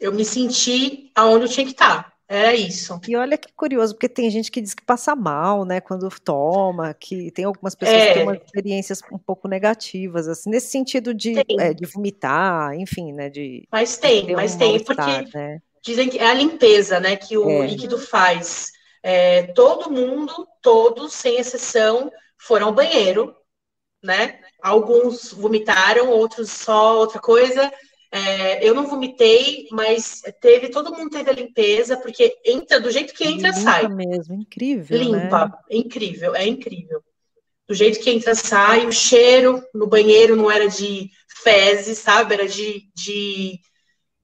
Eu 0.00 0.12
me 0.12 0.24
senti 0.24 1.10
aonde 1.14 1.44
eu 1.44 1.48
tinha 1.48 1.66
que 1.66 1.72
estar. 1.72 2.15
Era 2.28 2.54
isso. 2.54 3.00
E 3.06 3.14
olha 3.14 3.38
que 3.38 3.52
curioso, 3.52 3.94
porque 3.94 4.08
tem 4.08 4.28
gente 4.30 4.50
que 4.50 4.60
diz 4.60 4.74
que 4.74 4.84
passa 4.84 5.14
mal, 5.14 5.64
né, 5.64 5.80
quando 5.80 6.08
toma, 6.20 6.92
que 6.92 7.30
tem 7.30 7.44
algumas 7.44 7.74
pessoas 7.74 8.00
é. 8.00 8.08
que 8.08 8.14
têm 8.14 8.22
umas 8.24 8.38
experiências 8.38 9.00
um 9.12 9.18
pouco 9.18 9.46
negativas, 9.46 10.26
assim, 10.26 10.50
nesse 10.50 10.68
sentido 10.68 11.14
de, 11.14 11.34
é, 11.58 11.72
de 11.72 11.86
vomitar, 11.86 12.74
enfim, 12.74 13.12
né, 13.12 13.30
de... 13.30 13.68
Mas 13.70 13.96
tem, 13.96 14.34
mas 14.34 14.56
um 14.56 14.58
tem, 14.58 14.82
porque 14.82 15.28
né? 15.34 15.60
dizem 15.84 16.08
que 16.08 16.18
é 16.18 16.26
a 16.26 16.34
limpeza, 16.34 16.98
né, 16.98 17.14
que 17.14 17.38
o 17.38 17.48
é. 17.48 17.66
líquido 17.66 17.96
faz. 17.96 18.72
É, 19.02 19.44
todo 19.52 19.90
mundo, 19.90 20.48
todos, 20.60 21.12
sem 21.12 21.36
exceção, 21.36 22.10
foram 22.36 22.66
ao 22.66 22.74
banheiro, 22.74 23.36
né, 24.02 24.40
alguns 24.60 25.32
vomitaram, 25.32 26.10
outros 26.10 26.50
só 26.50 26.98
outra 26.98 27.20
coisa, 27.20 27.72
é, 28.16 28.66
eu 28.66 28.74
não 28.74 28.86
vomitei, 28.86 29.68
mas 29.70 30.22
teve, 30.40 30.70
todo 30.70 30.90
mundo 30.90 31.10
teve 31.10 31.28
a 31.28 31.34
limpeza, 31.34 31.98
porque 31.98 32.34
entra 32.44 32.80
do 32.80 32.90
jeito 32.90 33.12
que 33.12 33.24
entra, 33.24 33.50
Limpa 33.50 33.60
sai. 33.60 33.88
mesmo, 33.88 34.34
incrível. 34.34 34.98
Limpa, 34.98 35.46
né? 35.46 35.52
incrível, 35.70 36.34
é 36.34 36.46
incrível. 36.46 37.02
Do 37.68 37.74
jeito 37.74 38.00
que 38.00 38.08
entra, 38.08 38.34
sai. 38.34 38.86
O 38.86 38.92
cheiro 38.92 39.62
no 39.74 39.86
banheiro 39.86 40.34
não 40.34 40.50
era 40.50 40.66
de 40.66 41.10
fezes, 41.42 41.98
sabe? 41.98 42.32
Era 42.32 42.48
de, 42.48 42.88
de 42.94 43.60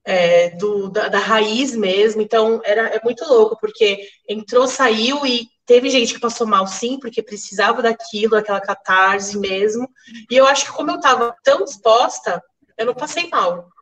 é, 0.03 0.49
do, 0.51 0.89
da, 0.89 1.09
da, 1.09 1.19
raiz 1.19 1.75
mesmo. 1.75 2.19
Então, 2.19 2.61
era, 2.65 2.87
é 2.87 3.01
muito 3.03 3.23
louco, 3.25 3.57
porque 3.61 4.07
entrou, 4.27 4.67
saiu 4.67 5.23
e 5.23 5.47
teve 5.67 5.91
gente 5.91 6.15
que 6.15 6.19
passou 6.19 6.47
mal, 6.47 6.65
sim, 6.65 6.97
porque 6.99 7.21
precisava 7.21 7.81
daquilo, 7.81 8.31
daquela 8.31 8.59
catarse 8.59 9.37
mesmo. 9.37 9.87
E 10.31 10.35
eu 10.35 10.47
acho 10.47 10.65
que 10.65 10.71
como 10.71 10.89
eu 10.89 10.95
estava 10.95 11.35
tão 11.43 11.63
disposta, 11.63 12.41
eu 12.75 12.87
não 12.87 12.95
passei 12.95 13.29
mal. 13.29 13.72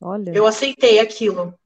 Olha. 0.00 0.32
Eu 0.32 0.46
aceitei 0.46 0.98
aquilo. 0.98 1.58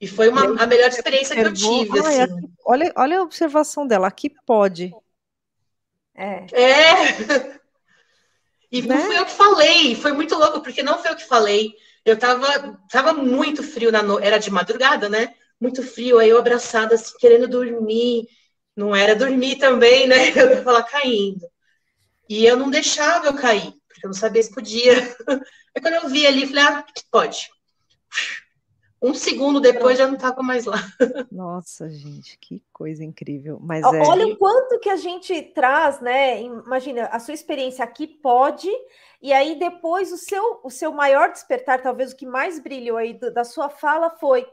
E 0.00 0.06
foi 0.06 0.28
uma, 0.28 0.62
a 0.62 0.66
melhor 0.66 0.88
experiência 0.88 1.34
que 1.34 1.42
eu 1.42 1.52
tive. 1.52 2.00
Olha, 2.00 2.24
assim. 2.24 2.52
olha, 2.64 2.92
olha 2.96 3.18
a 3.18 3.22
observação 3.22 3.86
dela, 3.86 4.06
aqui 4.06 4.30
pode. 4.46 4.92
É. 6.14 6.46
É. 6.52 7.58
E 8.70 8.82
né? 8.82 8.94
não 8.94 9.02
fui 9.06 9.18
eu 9.18 9.24
que 9.24 9.32
falei, 9.32 9.94
foi 9.94 10.12
muito 10.12 10.34
louco, 10.36 10.60
porque 10.60 10.82
não 10.82 10.98
foi 10.98 11.10
eu 11.10 11.16
que 11.16 11.24
falei. 11.24 11.72
Eu 12.04 12.18
tava, 12.18 12.78
tava 12.90 13.12
muito 13.12 13.62
frio 13.62 13.90
na 13.90 14.02
noite, 14.02 14.26
era 14.26 14.38
de 14.38 14.50
madrugada, 14.50 15.08
né? 15.08 15.34
Muito 15.60 15.82
frio, 15.82 16.18
aí 16.18 16.28
eu 16.28 16.38
abraçada, 16.38 16.94
assim, 16.94 17.16
querendo 17.18 17.48
dormir. 17.48 18.28
Não 18.76 18.94
era 18.94 19.16
dormir 19.16 19.56
também, 19.56 20.06
né? 20.06 20.28
Eu 20.36 20.56
tava 20.58 20.72
lá 20.72 20.82
caindo. 20.84 21.44
E 22.28 22.44
eu 22.44 22.56
não 22.56 22.70
deixava 22.70 23.26
eu 23.26 23.34
cair, 23.34 23.72
porque 23.98 24.06
eu 24.06 24.10
não 24.10 24.14
sabia 24.14 24.42
se 24.42 24.54
podia. 24.54 24.94
Aí 25.74 25.82
quando 25.82 25.94
eu 25.94 26.08
vi 26.08 26.26
ali, 26.26 26.46
falei, 26.46 26.62
ah, 26.64 26.84
pode. 27.10 27.50
Um 29.00 29.14
segundo 29.14 29.60
depois 29.60 29.96
já 29.96 30.06
não 30.06 30.14
estava 30.14 30.42
mais 30.42 30.64
lá. 30.64 30.78
Nossa, 31.30 31.88
gente, 31.88 32.36
que 32.38 32.62
coisa 32.72 33.04
incrível. 33.04 33.58
Mas 33.60 33.84
é 33.84 34.02
Olha 34.02 34.26
o 34.26 34.36
quanto 34.36 34.78
que 34.80 34.90
a 34.90 34.96
gente 34.96 35.40
traz, 35.54 36.00
né? 36.00 36.42
Imagina, 36.42 37.06
a 37.06 37.20
sua 37.20 37.34
experiência 37.34 37.84
aqui 37.84 38.08
pode, 38.08 38.68
e 39.22 39.32
aí 39.32 39.56
depois 39.56 40.12
o 40.12 40.16
seu, 40.16 40.60
o 40.64 40.70
seu 40.70 40.92
maior 40.92 41.30
despertar, 41.30 41.80
talvez 41.80 42.12
o 42.12 42.16
que 42.16 42.26
mais 42.26 42.58
brilhou 42.58 42.96
aí 42.96 43.14
da 43.14 43.44
sua 43.44 43.68
fala 43.68 44.10
foi: 44.10 44.44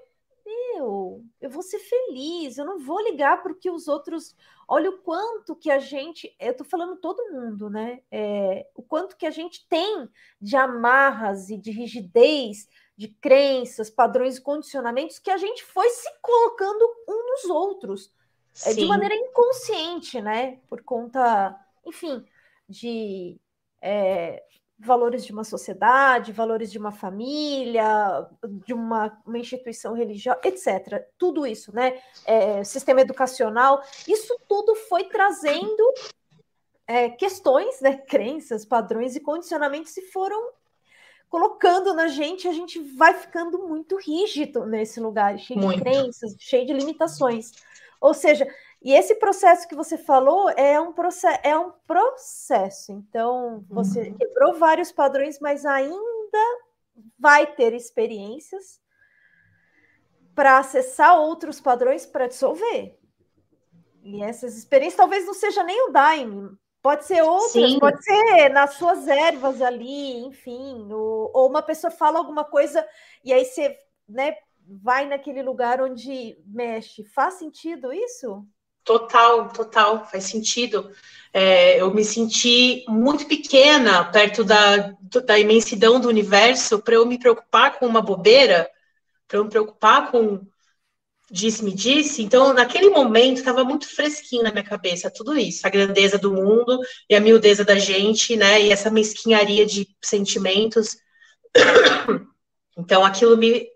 Meu, 0.46 1.24
eu 1.42 1.50
vou 1.50 1.64
ser 1.64 1.80
feliz, 1.80 2.60
eu 2.60 2.66
não 2.66 2.80
vou 2.80 3.02
ligar 3.02 3.42
para 3.42 3.52
o 3.52 3.56
que 3.56 3.70
os 3.72 3.88
outros. 3.88 4.36
Olha 4.68 4.90
o 4.90 4.98
quanto 5.00 5.56
que 5.56 5.70
a 5.70 5.80
gente. 5.80 6.36
Eu 6.40 6.52
estou 6.52 6.66
falando 6.66 6.98
todo 6.98 7.32
mundo, 7.32 7.70
né? 7.70 8.02
É, 8.12 8.68
o 8.76 8.82
quanto 8.82 9.16
que 9.16 9.26
a 9.26 9.32
gente 9.32 9.68
tem 9.68 10.10
de 10.42 10.56
amarras 10.56 11.50
e 11.50 11.58
de 11.58 11.72
rigidez 11.72 12.68
de 12.98 13.10
crenças, 13.10 13.90
padrões 13.90 14.38
e 14.38 14.42
condicionamentos 14.42 15.20
que 15.20 15.30
a 15.30 15.38
gente 15.38 15.64
foi 15.66 15.90
se 15.90 16.10
colocando 16.22 16.86
um 17.08 17.32
nos 17.32 17.46
outros 17.46 18.14
é, 18.66 18.74
de 18.74 18.86
maneira 18.86 19.16
inconsciente, 19.16 20.22
né? 20.22 20.60
Por 20.70 20.82
conta, 20.82 21.60
enfim, 21.86 22.26
de 22.70 23.40
é, 23.82 24.44
valores 24.78 25.26
de 25.26 25.32
uma 25.32 25.44
sociedade, 25.44 26.32
valores 26.32 26.72
de 26.72 26.78
uma 26.78 26.92
família, 26.92 28.28
de 28.66 28.74
uma, 28.74 29.18
uma 29.26 29.38
instituição 29.38 29.94
religiosa, 29.94 30.40
etc. 30.44 31.08
Tudo 31.18 31.48
isso, 31.48 31.74
né? 31.74 32.00
É, 32.26 32.64
sistema 32.64 33.02
educacional, 33.02 33.82
isso 34.08 34.38
tudo 34.48 34.76
foi 34.76 35.06
trazendo 35.06 35.94
é, 36.88 37.10
questões, 37.10 37.80
né? 37.82 37.98
Crenças, 37.98 38.66
padrões 38.66 39.16
e 39.16 39.22
condicionamentos 39.22 39.92
se 39.92 40.02
foram 40.12 40.52
colocando 41.30 41.94
na 41.94 42.08
gente, 42.08 42.48
a 42.48 42.54
gente 42.54 42.80
vai 42.80 43.14
ficando 43.14 43.68
muito 43.68 43.98
rígido 43.98 44.66
nesse 44.66 45.00
lugar, 45.00 45.38
cheio 45.38 45.60
muito. 45.60 45.78
de 45.78 45.84
crenças, 45.84 46.36
cheio 46.40 46.66
de 46.66 46.74
limitações. 46.74 47.52
Ou 48.00 48.14
seja, 48.14 48.48
e 48.86 48.94
esse 48.94 49.16
processo 49.16 49.68
que 49.68 49.74
você 49.74 49.98
falou 49.98 50.48
é 50.52 50.80
um 50.80 50.94
processo, 50.94 51.40
é 51.42 51.58
um 51.58 51.72
processo. 51.88 52.92
Então, 52.92 53.66
você 53.68 54.10
uhum. 54.10 54.14
quebrou 54.16 54.54
vários 54.60 54.92
padrões, 54.92 55.40
mas 55.40 55.66
ainda 55.66 56.62
vai 57.18 57.48
ter 57.48 57.74
experiências 57.74 58.80
para 60.36 60.60
acessar 60.60 61.20
outros 61.20 61.60
padrões 61.60 62.06
para 62.06 62.28
dissolver. 62.28 62.96
E 64.04 64.22
essas 64.22 64.56
experiências 64.56 64.98
talvez 64.98 65.26
não 65.26 65.34
seja 65.34 65.64
nem 65.64 65.90
o 65.90 65.92
Daime, 65.92 66.56
Pode 66.84 67.06
ser 67.06 67.24
outras, 67.24 67.52
Sim. 67.52 67.80
pode 67.80 68.04
ser 68.04 68.50
nas 68.50 68.76
suas 68.76 69.08
ervas 69.08 69.60
ali, 69.60 70.24
enfim, 70.24 70.88
ou, 70.94 71.32
ou, 71.34 71.50
uma 71.50 71.64
pessoa 71.64 71.90
fala 71.90 72.20
alguma 72.20 72.46
coisa 72.46 72.88
e 73.24 73.34
aí 73.34 73.44
você 73.44 73.76
né, 74.08 74.38
vai 74.64 75.08
naquele 75.08 75.42
lugar 75.42 75.82
onde 75.82 76.38
mexe. 76.46 77.04
Faz 77.06 77.34
sentido 77.40 77.92
isso? 77.92 78.48
Total, 78.86 79.50
total, 79.50 80.06
faz 80.06 80.26
sentido. 80.26 80.92
É, 81.34 81.82
eu 81.82 81.94
me 81.94 82.06
senti 82.06 82.86
muito 82.88 83.28
pequena 83.28 84.06
perto 84.06 84.44
da, 84.44 84.94
da 85.26 85.40
imensidão 85.40 86.00
do 86.00 86.08
universo 86.08 86.80
para 86.80 86.96
eu 86.96 87.06
me 87.06 87.20
preocupar 87.20 87.78
com 87.78 87.88
uma 87.88 88.02
bobeira, 88.02 88.70
para 89.28 89.40
eu 89.40 89.44
me 89.44 89.50
preocupar 89.50 90.12
com 90.12 90.48
disse-me 91.30 91.74
disse, 91.74 92.22
então 92.22 92.54
naquele 92.54 92.90
momento 92.90 93.40
estava 93.40 93.64
muito 93.64 93.88
fresquinho 93.88 94.44
na 94.44 94.52
minha 94.52 94.64
cabeça 94.64 95.10
tudo 95.10 95.36
isso, 95.36 95.66
a 95.66 95.72
grandeza 95.72 96.20
do 96.20 96.32
mundo 96.32 96.80
e 97.10 97.16
a 97.16 97.20
miudeza 97.20 97.66
da 97.66 97.80
gente, 97.80 98.36
né, 98.38 98.62
e 98.62 98.72
essa 98.72 98.92
mesquinharia 98.92 99.66
de 99.66 99.88
sentimentos. 100.02 100.98
Então 102.78 103.06
aquilo 103.06 103.38
me 103.38 103.70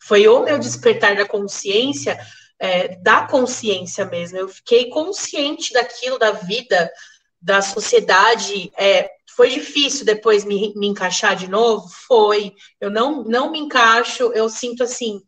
foi 0.00 0.26
o 0.26 0.42
meu 0.42 0.58
despertar 0.58 1.14
da 1.14 1.28
consciência, 1.28 2.18
é, 2.64 2.96
da 2.96 3.26
consciência 3.26 4.06
mesmo. 4.06 4.38
Eu 4.38 4.48
fiquei 4.48 4.88
consciente 4.88 5.70
daquilo, 5.74 6.18
da 6.18 6.30
vida, 6.30 6.90
da 7.38 7.60
sociedade. 7.60 8.72
É, 8.74 9.10
foi 9.36 9.50
difícil 9.50 10.06
depois 10.06 10.46
me, 10.46 10.72
me 10.74 10.86
encaixar 10.86 11.36
de 11.36 11.46
novo? 11.46 11.86
Foi. 12.08 12.54
Eu 12.80 12.90
não, 12.90 13.22
não 13.22 13.50
me 13.50 13.58
encaixo, 13.58 14.32
eu 14.32 14.48
sinto 14.48 14.82
assim, 14.82 15.20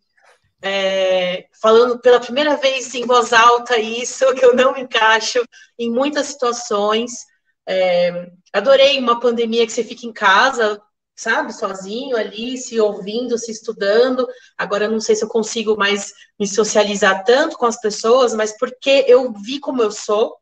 é, 0.62 1.44
falando 1.60 1.98
pela 1.98 2.20
primeira 2.20 2.56
vez 2.56 2.94
em 2.94 3.04
voz 3.04 3.34
alta 3.34 3.76
isso, 3.78 4.24
que 4.34 4.44
eu 4.44 4.56
não 4.56 4.72
me 4.72 4.80
encaixo 4.80 5.44
em 5.78 5.90
muitas 5.90 6.28
situações. 6.28 7.12
É, 7.68 8.30
adorei 8.50 8.98
uma 8.98 9.20
pandemia 9.20 9.66
que 9.66 9.72
você 9.72 9.84
fica 9.84 10.06
em 10.06 10.12
casa, 10.12 10.80
sabe, 11.16 11.52
sozinho 11.52 12.16
ali, 12.16 12.58
se 12.58 12.78
ouvindo, 12.78 13.38
se 13.38 13.50
estudando. 13.50 14.28
Agora 14.56 14.88
não 14.88 15.00
sei 15.00 15.16
se 15.16 15.24
eu 15.24 15.28
consigo 15.28 15.76
mais 15.76 16.12
me 16.38 16.46
socializar 16.46 17.24
tanto 17.24 17.56
com 17.56 17.64
as 17.66 17.80
pessoas, 17.80 18.34
mas 18.34 18.56
porque 18.58 19.04
eu 19.08 19.32
vi 19.32 19.58
como 19.58 19.82
eu 19.82 19.90
sou 19.90 20.36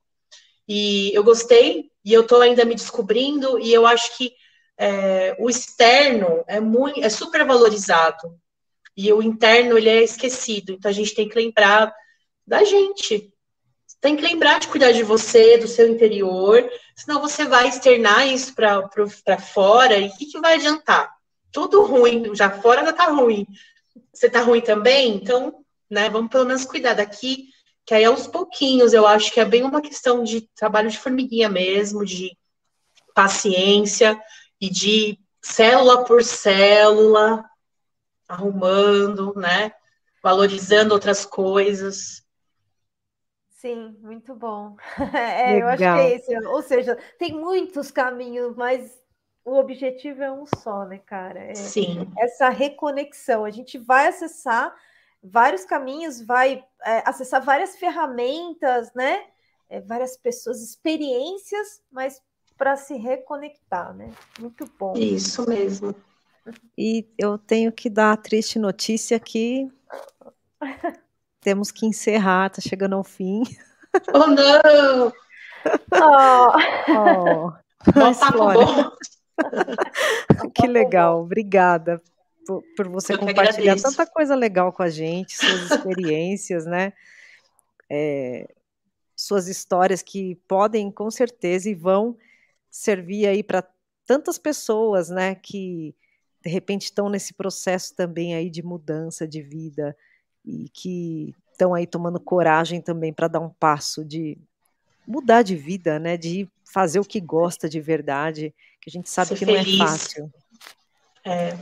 e 0.68 1.14
eu 1.14 1.22
gostei 1.22 1.91
e 2.05 2.12
eu 2.12 2.22
estou 2.22 2.41
ainda 2.41 2.64
me 2.64 2.75
descobrindo 2.75 3.59
e 3.61 3.72
eu 3.72 3.87
acho 3.87 4.16
que 4.16 4.33
é, 4.77 5.37
o 5.39 5.49
externo 5.49 6.45
é 6.49 6.59
muito, 6.59 7.01
é 7.01 7.09
super 7.09 7.47
valorizado 7.47 8.37
e 8.97 9.12
o 9.12 9.22
interno 9.22 9.79
ele 9.79 9.89
é 9.89 10.03
esquecido. 10.03 10.72
Então 10.72 10.91
a 10.91 10.95
gente 10.95 11.14
tem 11.14 11.29
que 11.29 11.37
lembrar 11.37 11.95
da 12.47 12.64
gente. 12.64 13.33
Tem 14.05 14.16
que 14.16 14.22
lembrar 14.22 14.61
de 14.61 14.68
cuidar 14.68 14.92
de 14.92 15.02
você, 15.02 15.57
do 15.57 15.66
seu 15.66 15.88
interior, 15.88 16.62
senão 16.94 17.22
você 17.22 17.46
vai 17.46 17.68
externar 17.68 18.26
isso 18.26 18.55
para 18.55 19.38
fora 19.38 19.96
e 19.96 20.09
o 20.09 20.16
que, 20.18 20.26
que 20.26 20.38
vai 20.38 20.57
adiantar? 20.57 21.11
Tudo 21.50 21.82
ruim, 21.82 22.34
já 22.34 22.50
fora 22.50 22.84
já 22.84 22.92
tá 22.92 23.07
ruim. 23.07 23.46
Você 24.12 24.28
tá 24.28 24.42
ruim 24.42 24.61
também? 24.61 25.14
Então, 25.14 25.64
né, 25.88 26.11
vamos 26.11 26.30
pelo 26.30 26.44
menos 26.44 26.66
cuidar 26.66 26.92
daqui, 26.92 27.48
que 27.86 27.94
aí 27.94 28.05
aos 28.05 28.26
pouquinhos 28.26 28.92
eu 28.92 29.07
acho 29.07 29.32
que 29.32 29.40
é 29.40 29.44
bem 29.46 29.62
uma 29.62 29.80
questão 29.80 30.22
de 30.22 30.42
trabalho 30.55 30.90
de 30.90 30.98
formiguinha 30.98 31.48
mesmo, 31.48 32.05
de 32.05 32.36
paciência 33.14 34.20
e 34.61 34.68
de 34.68 35.18
célula 35.40 36.05
por 36.05 36.22
célula, 36.22 37.42
arrumando, 38.28 39.32
né? 39.34 39.72
Valorizando 40.22 40.92
outras 40.92 41.24
coisas. 41.24 42.24
Sim, 43.64 43.96
muito 44.02 44.34
bom. 44.34 44.76
É, 45.14 45.62
eu 45.62 45.66
acho 45.68 45.78
que 45.78 45.84
é 45.84 46.16
isso. 46.16 46.48
Ou 46.50 46.60
seja, 46.60 46.98
tem 47.18 47.32
muitos 47.32 47.90
caminhos, 47.90 48.54
mas 48.54 48.94
o 49.42 49.54
objetivo 49.54 50.22
é 50.22 50.30
um 50.30 50.44
só, 50.44 50.84
né, 50.84 50.98
cara? 50.98 51.40
É 51.40 51.54
Sim. 51.54 52.06
Essa 52.18 52.50
reconexão. 52.50 53.42
A 53.42 53.50
gente 53.50 53.78
vai 53.78 54.08
acessar 54.08 54.74
vários 55.22 55.64
caminhos, 55.64 56.20
vai 56.20 56.62
é, 56.84 57.02
acessar 57.08 57.42
várias 57.42 57.76
ferramentas, 57.76 58.92
né? 58.92 59.24
É, 59.70 59.80
várias 59.80 60.14
pessoas, 60.14 60.62
experiências, 60.62 61.80
mas 61.90 62.20
para 62.58 62.76
se 62.76 62.94
reconectar, 62.98 63.94
né? 63.94 64.10
Muito 64.38 64.70
bom. 64.78 64.92
Isso 64.94 65.48
mesmo. 65.48 65.94
E 66.76 67.08
eu 67.16 67.38
tenho 67.38 67.72
que 67.72 67.88
dar 67.88 68.12
a 68.12 68.16
triste 68.18 68.58
notícia 68.58 69.18
que 69.18 69.66
temos 71.45 71.70
que 71.70 71.84
encerrar, 71.84 72.49
tá 72.49 72.61
chegando 72.61 72.97
ao 72.97 73.05
fim. 73.05 73.42
Oh, 74.12 74.26
não! 74.26 75.12
Oh. 75.92 76.53
oh. 76.90 77.53
Mas, 77.95 78.18
Flora, 78.18 78.90
que 80.55 80.66
legal, 80.66 81.22
obrigada 81.22 82.03
por, 82.47 82.62
por 82.74 82.88
você 82.88 83.16
compartilhar 83.16 83.76
tanta 83.80 84.07
coisa 84.07 84.34
legal 84.34 84.72
com 84.72 84.82
a 84.82 84.88
gente, 84.88 85.36
suas 85.36 85.70
experiências, 85.70 86.64
né? 86.64 86.95
É, 87.90 88.49
suas 89.14 89.47
histórias 89.47 90.03
que 90.03 90.36
podem, 90.49 90.90
com 90.90 91.11
certeza, 91.11 91.68
e 91.68 91.74
vão 91.74 92.16
servir 92.70 93.26
aí 93.26 93.42
para 93.42 93.62
tantas 94.07 94.38
pessoas, 94.38 95.11
né? 95.11 95.34
Que 95.34 95.95
de 96.42 96.51
repente 96.51 96.84
estão 96.84 97.09
nesse 97.09 97.34
processo 97.34 97.95
também 97.95 98.34
aí 98.34 98.49
de 98.49 98.62
mudança 98.62 99.28
de 99.28 99.42
vida 99.42 99.95
e 100.45 100.68
que 100.68 101.34
estão 101.53 101.74
aí 101.74 101.86
tomando 101.86 102.20
coragem 102.20 102.80
também 102.80 103.12
para 103.12 103.28
dar 103.28 103.40
um 103.40 103.49
passo 103.49 104.05
de 104.05 104.36
mudar 105.07 105.42
de 105.42 105.57
vida, 105.57 105.99
né? 105.99 106.16
De 106.16 106.49
fazer 106.72 106.99
o 106.99 107.05
que 107.05 107.20
gosta 107.20 107.68
de 107.68 107.80
verdade, 107.80 108.53
que 108.80 108.90
a 108.90 108.92
gente 108.92 109.09
sabe 109.09 109.28
Ser 109.28 109.36
que 109.36 109.47
feliz. 109.47 109.78
não 109.78 109.84
é 109.84 109.88
fácil. 109.88 110.32
É. 111.24 111.57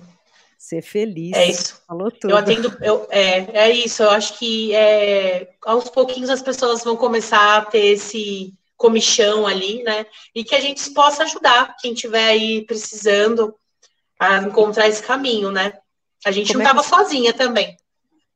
Ser 0.58 0.82
feliz. 0.82 1.32
É 1.36 1.46
isso. 1.46 1.82
Falou 1.86 2.10
tudo. 2.10 2.30
Eu 2.30 2.36
atendo, 2.36 2.76
eu, 2.80 3.06
é, 3.10 3.66
é 3.66 3.70
isso. 3.70 4.02
Eu 4.02 4.10
acho 4.10 4.38
que 4.38 4.74
é, 4.74 5.50
aos 5.64 5.88
pouquinhos 5.90 6.30
as 6.30 6.40
pessoas 6.40 6.82
vão 6.82 6.96
começar 6.96 7.58
a 7.58 7.64
ter 7.64 7.84
esse 7.86 8.54
comichão 8.76 9.46
ali, 9.46 9.82
né? 9.82 10.06
E 10.34 10.42
que 10.42 10.54
a 10.54 10.60
gente 10.60 10.90
possa 10.90 11.24
ajudar 11.24 11.76
quem 11.80 11.92
estiver 11.92 12.24
aí 12.24 12.64
precisando 12.64 13.54
a 14.18 14.38
encontrar 14.38 14.88
esse 14.88 15.02
caminho, 15.02 15.50
né? 15.50 15.74
A 16.24 16.30
gente 16.30 16.48
Como 16.48 16.60
não 16.60 16.70
estava 16.70 16.80
é 16.80 16.82
que... 16.82 16.88
sozinha 16.88 17.32
também. 17.32 17.76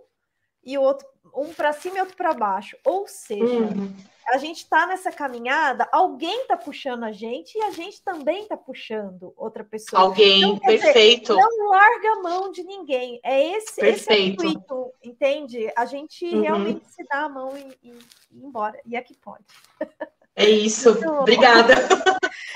e 0.64 0.78
o 0.78 0.82
outro 0.82 1.08
um 1.36 1.54
para 1.54 1.74
cima 1.74 1.98
e 1.98 2.02
outro 2.02 2.16
para 2.16 2.34
baixo. 2.34 2.76
Ou 2.86 3.08
seja, 3.08 3.44
uhum. 3.44 3.94
a 4.30 4.38
gente 4.38 4.58
está 4.58 4.86
nessa 4.86 5.12
caminhada, 5.12 5.88
alguém 5.92 6.42
está 6.42 6.58
puxando 6.58 7.04
a 7.04 7.12
gente 7.12 7.58
e 7.58 7.64
a 7.64 7.72
gente 7.72 8.02
também 8.02 8.44
está 8.44 8.58
puxando 8.58 9.34
outra 9.38 9.64
pessoa. 9.64 10.02
Alguém, 10.02 10.42
então, 10.42 10.60
perfeito. 10.60 11.34
Dizer, 11.36 11.58
não 11.58 11.70
larga 11.70 12.12
a 12.12 12.22
mão 12.22 12.52
de 12.52 12.64
ninguém. 12.64 13.20
É 13.24 13.56
esse, 13.56 13.80
perfeito. 13.80 14.02
esse 14.02 14.12
é 14.12 14.16
o 14.16 14.52
intuito, 14.52 14.94
entende? 15.04 15.72
A 15.76 15.86
gente 15.86 16.26
uhum. 16.26 16.42
realmente 16.42 16.86
se 16.88 17.04
dá 17.06 17.22
a 17.22 17.30
mão 17.30 17.56
e, 17.56 17.90
e, 17.90 17.92
e 17.92 18.38
ir 18.38 18.46
embora. 18.46 18.80
E 18.86 18.96
aqui 18.96 19.16
pode. 19.16 19.46
É 20.36 20.50
isso. 20.50 20.92
Obrigada. 21.20 21.74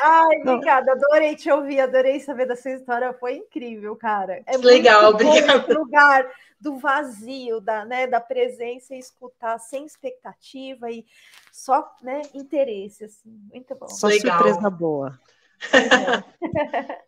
Ai, 0.01 0.37
obrigada. 0.41 0.93
Adorei 0.93 1.35
te 1.35 1.51
ouvir, 1.51 1.79
adorei 1.79 2.19
saber 2.19 2.45
da 2.45 2.55
sua 2.55 2.71
história. 2.71 3.13
Foi 3.13 3.35
incrível, 3.35 3.95
cara. 3.95 4.41
É 4.45 4.57
legal, 4.57 5.11
obrigada. 5.11 5.73
lugar 5.73 6.25
do 6.59 6.77
vazio, 6.77 7.59
da, 7.59 7.85
né, 7.85 8.07
da 8.07 8.19
presença 8.19 8.95
e 8.95 8.99
escutar 8.99 9.59
sem 9.59 9.85
expectativa 9.85 10.89
e 10.89 11.05
só 11.51 11.95
né, 12.01 12.21
interesse, 12.33 13.05
assim, 13.05 13.29
muito 13.51 13.75
bom. 13.75 13.87
Só 13.87 14.07
Legal. 14.07 14.37
surpresa 14.37 14.69
boa. 14.69 15.19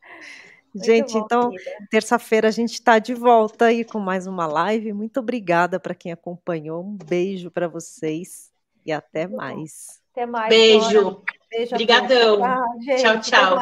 gente, 0.76 1.14
bom, 1.14 1.20
então, 1.20 1.52
terça-feira 1.90 2.48
a 2.48 2.52
gente 2.52 2.74
está 2.74 3.00
de 3.00 3.14
volta 3.14 3.66
aí 3.66 3.84
com 3.84 4.00
mais 4.00 4.28
uma 4.28 4.46
live. 4.46 4.94
Muito 4.94 5.20
obrigada 5.20 5.80
para 5.80 5.96
quem 5.96 6.12
acompanhou. 6.12 6.84
Um 6.84 6.98
beijo 6.98 7.52
para 7.52 7.68
vocês 7.68 8.52
e 8.86 8.92
até 8.92 9.28
muito 9.28 9.38
mais. 9.38 10.02
Até 10.12 10.26
mais. 10.26 10.50
Beijo. 10.50 11.24
Beijo. 11.50 11.76
Obrigadão. 11.76 12.40
tchau, 13.00 13.22
tchau. 13.22 13.58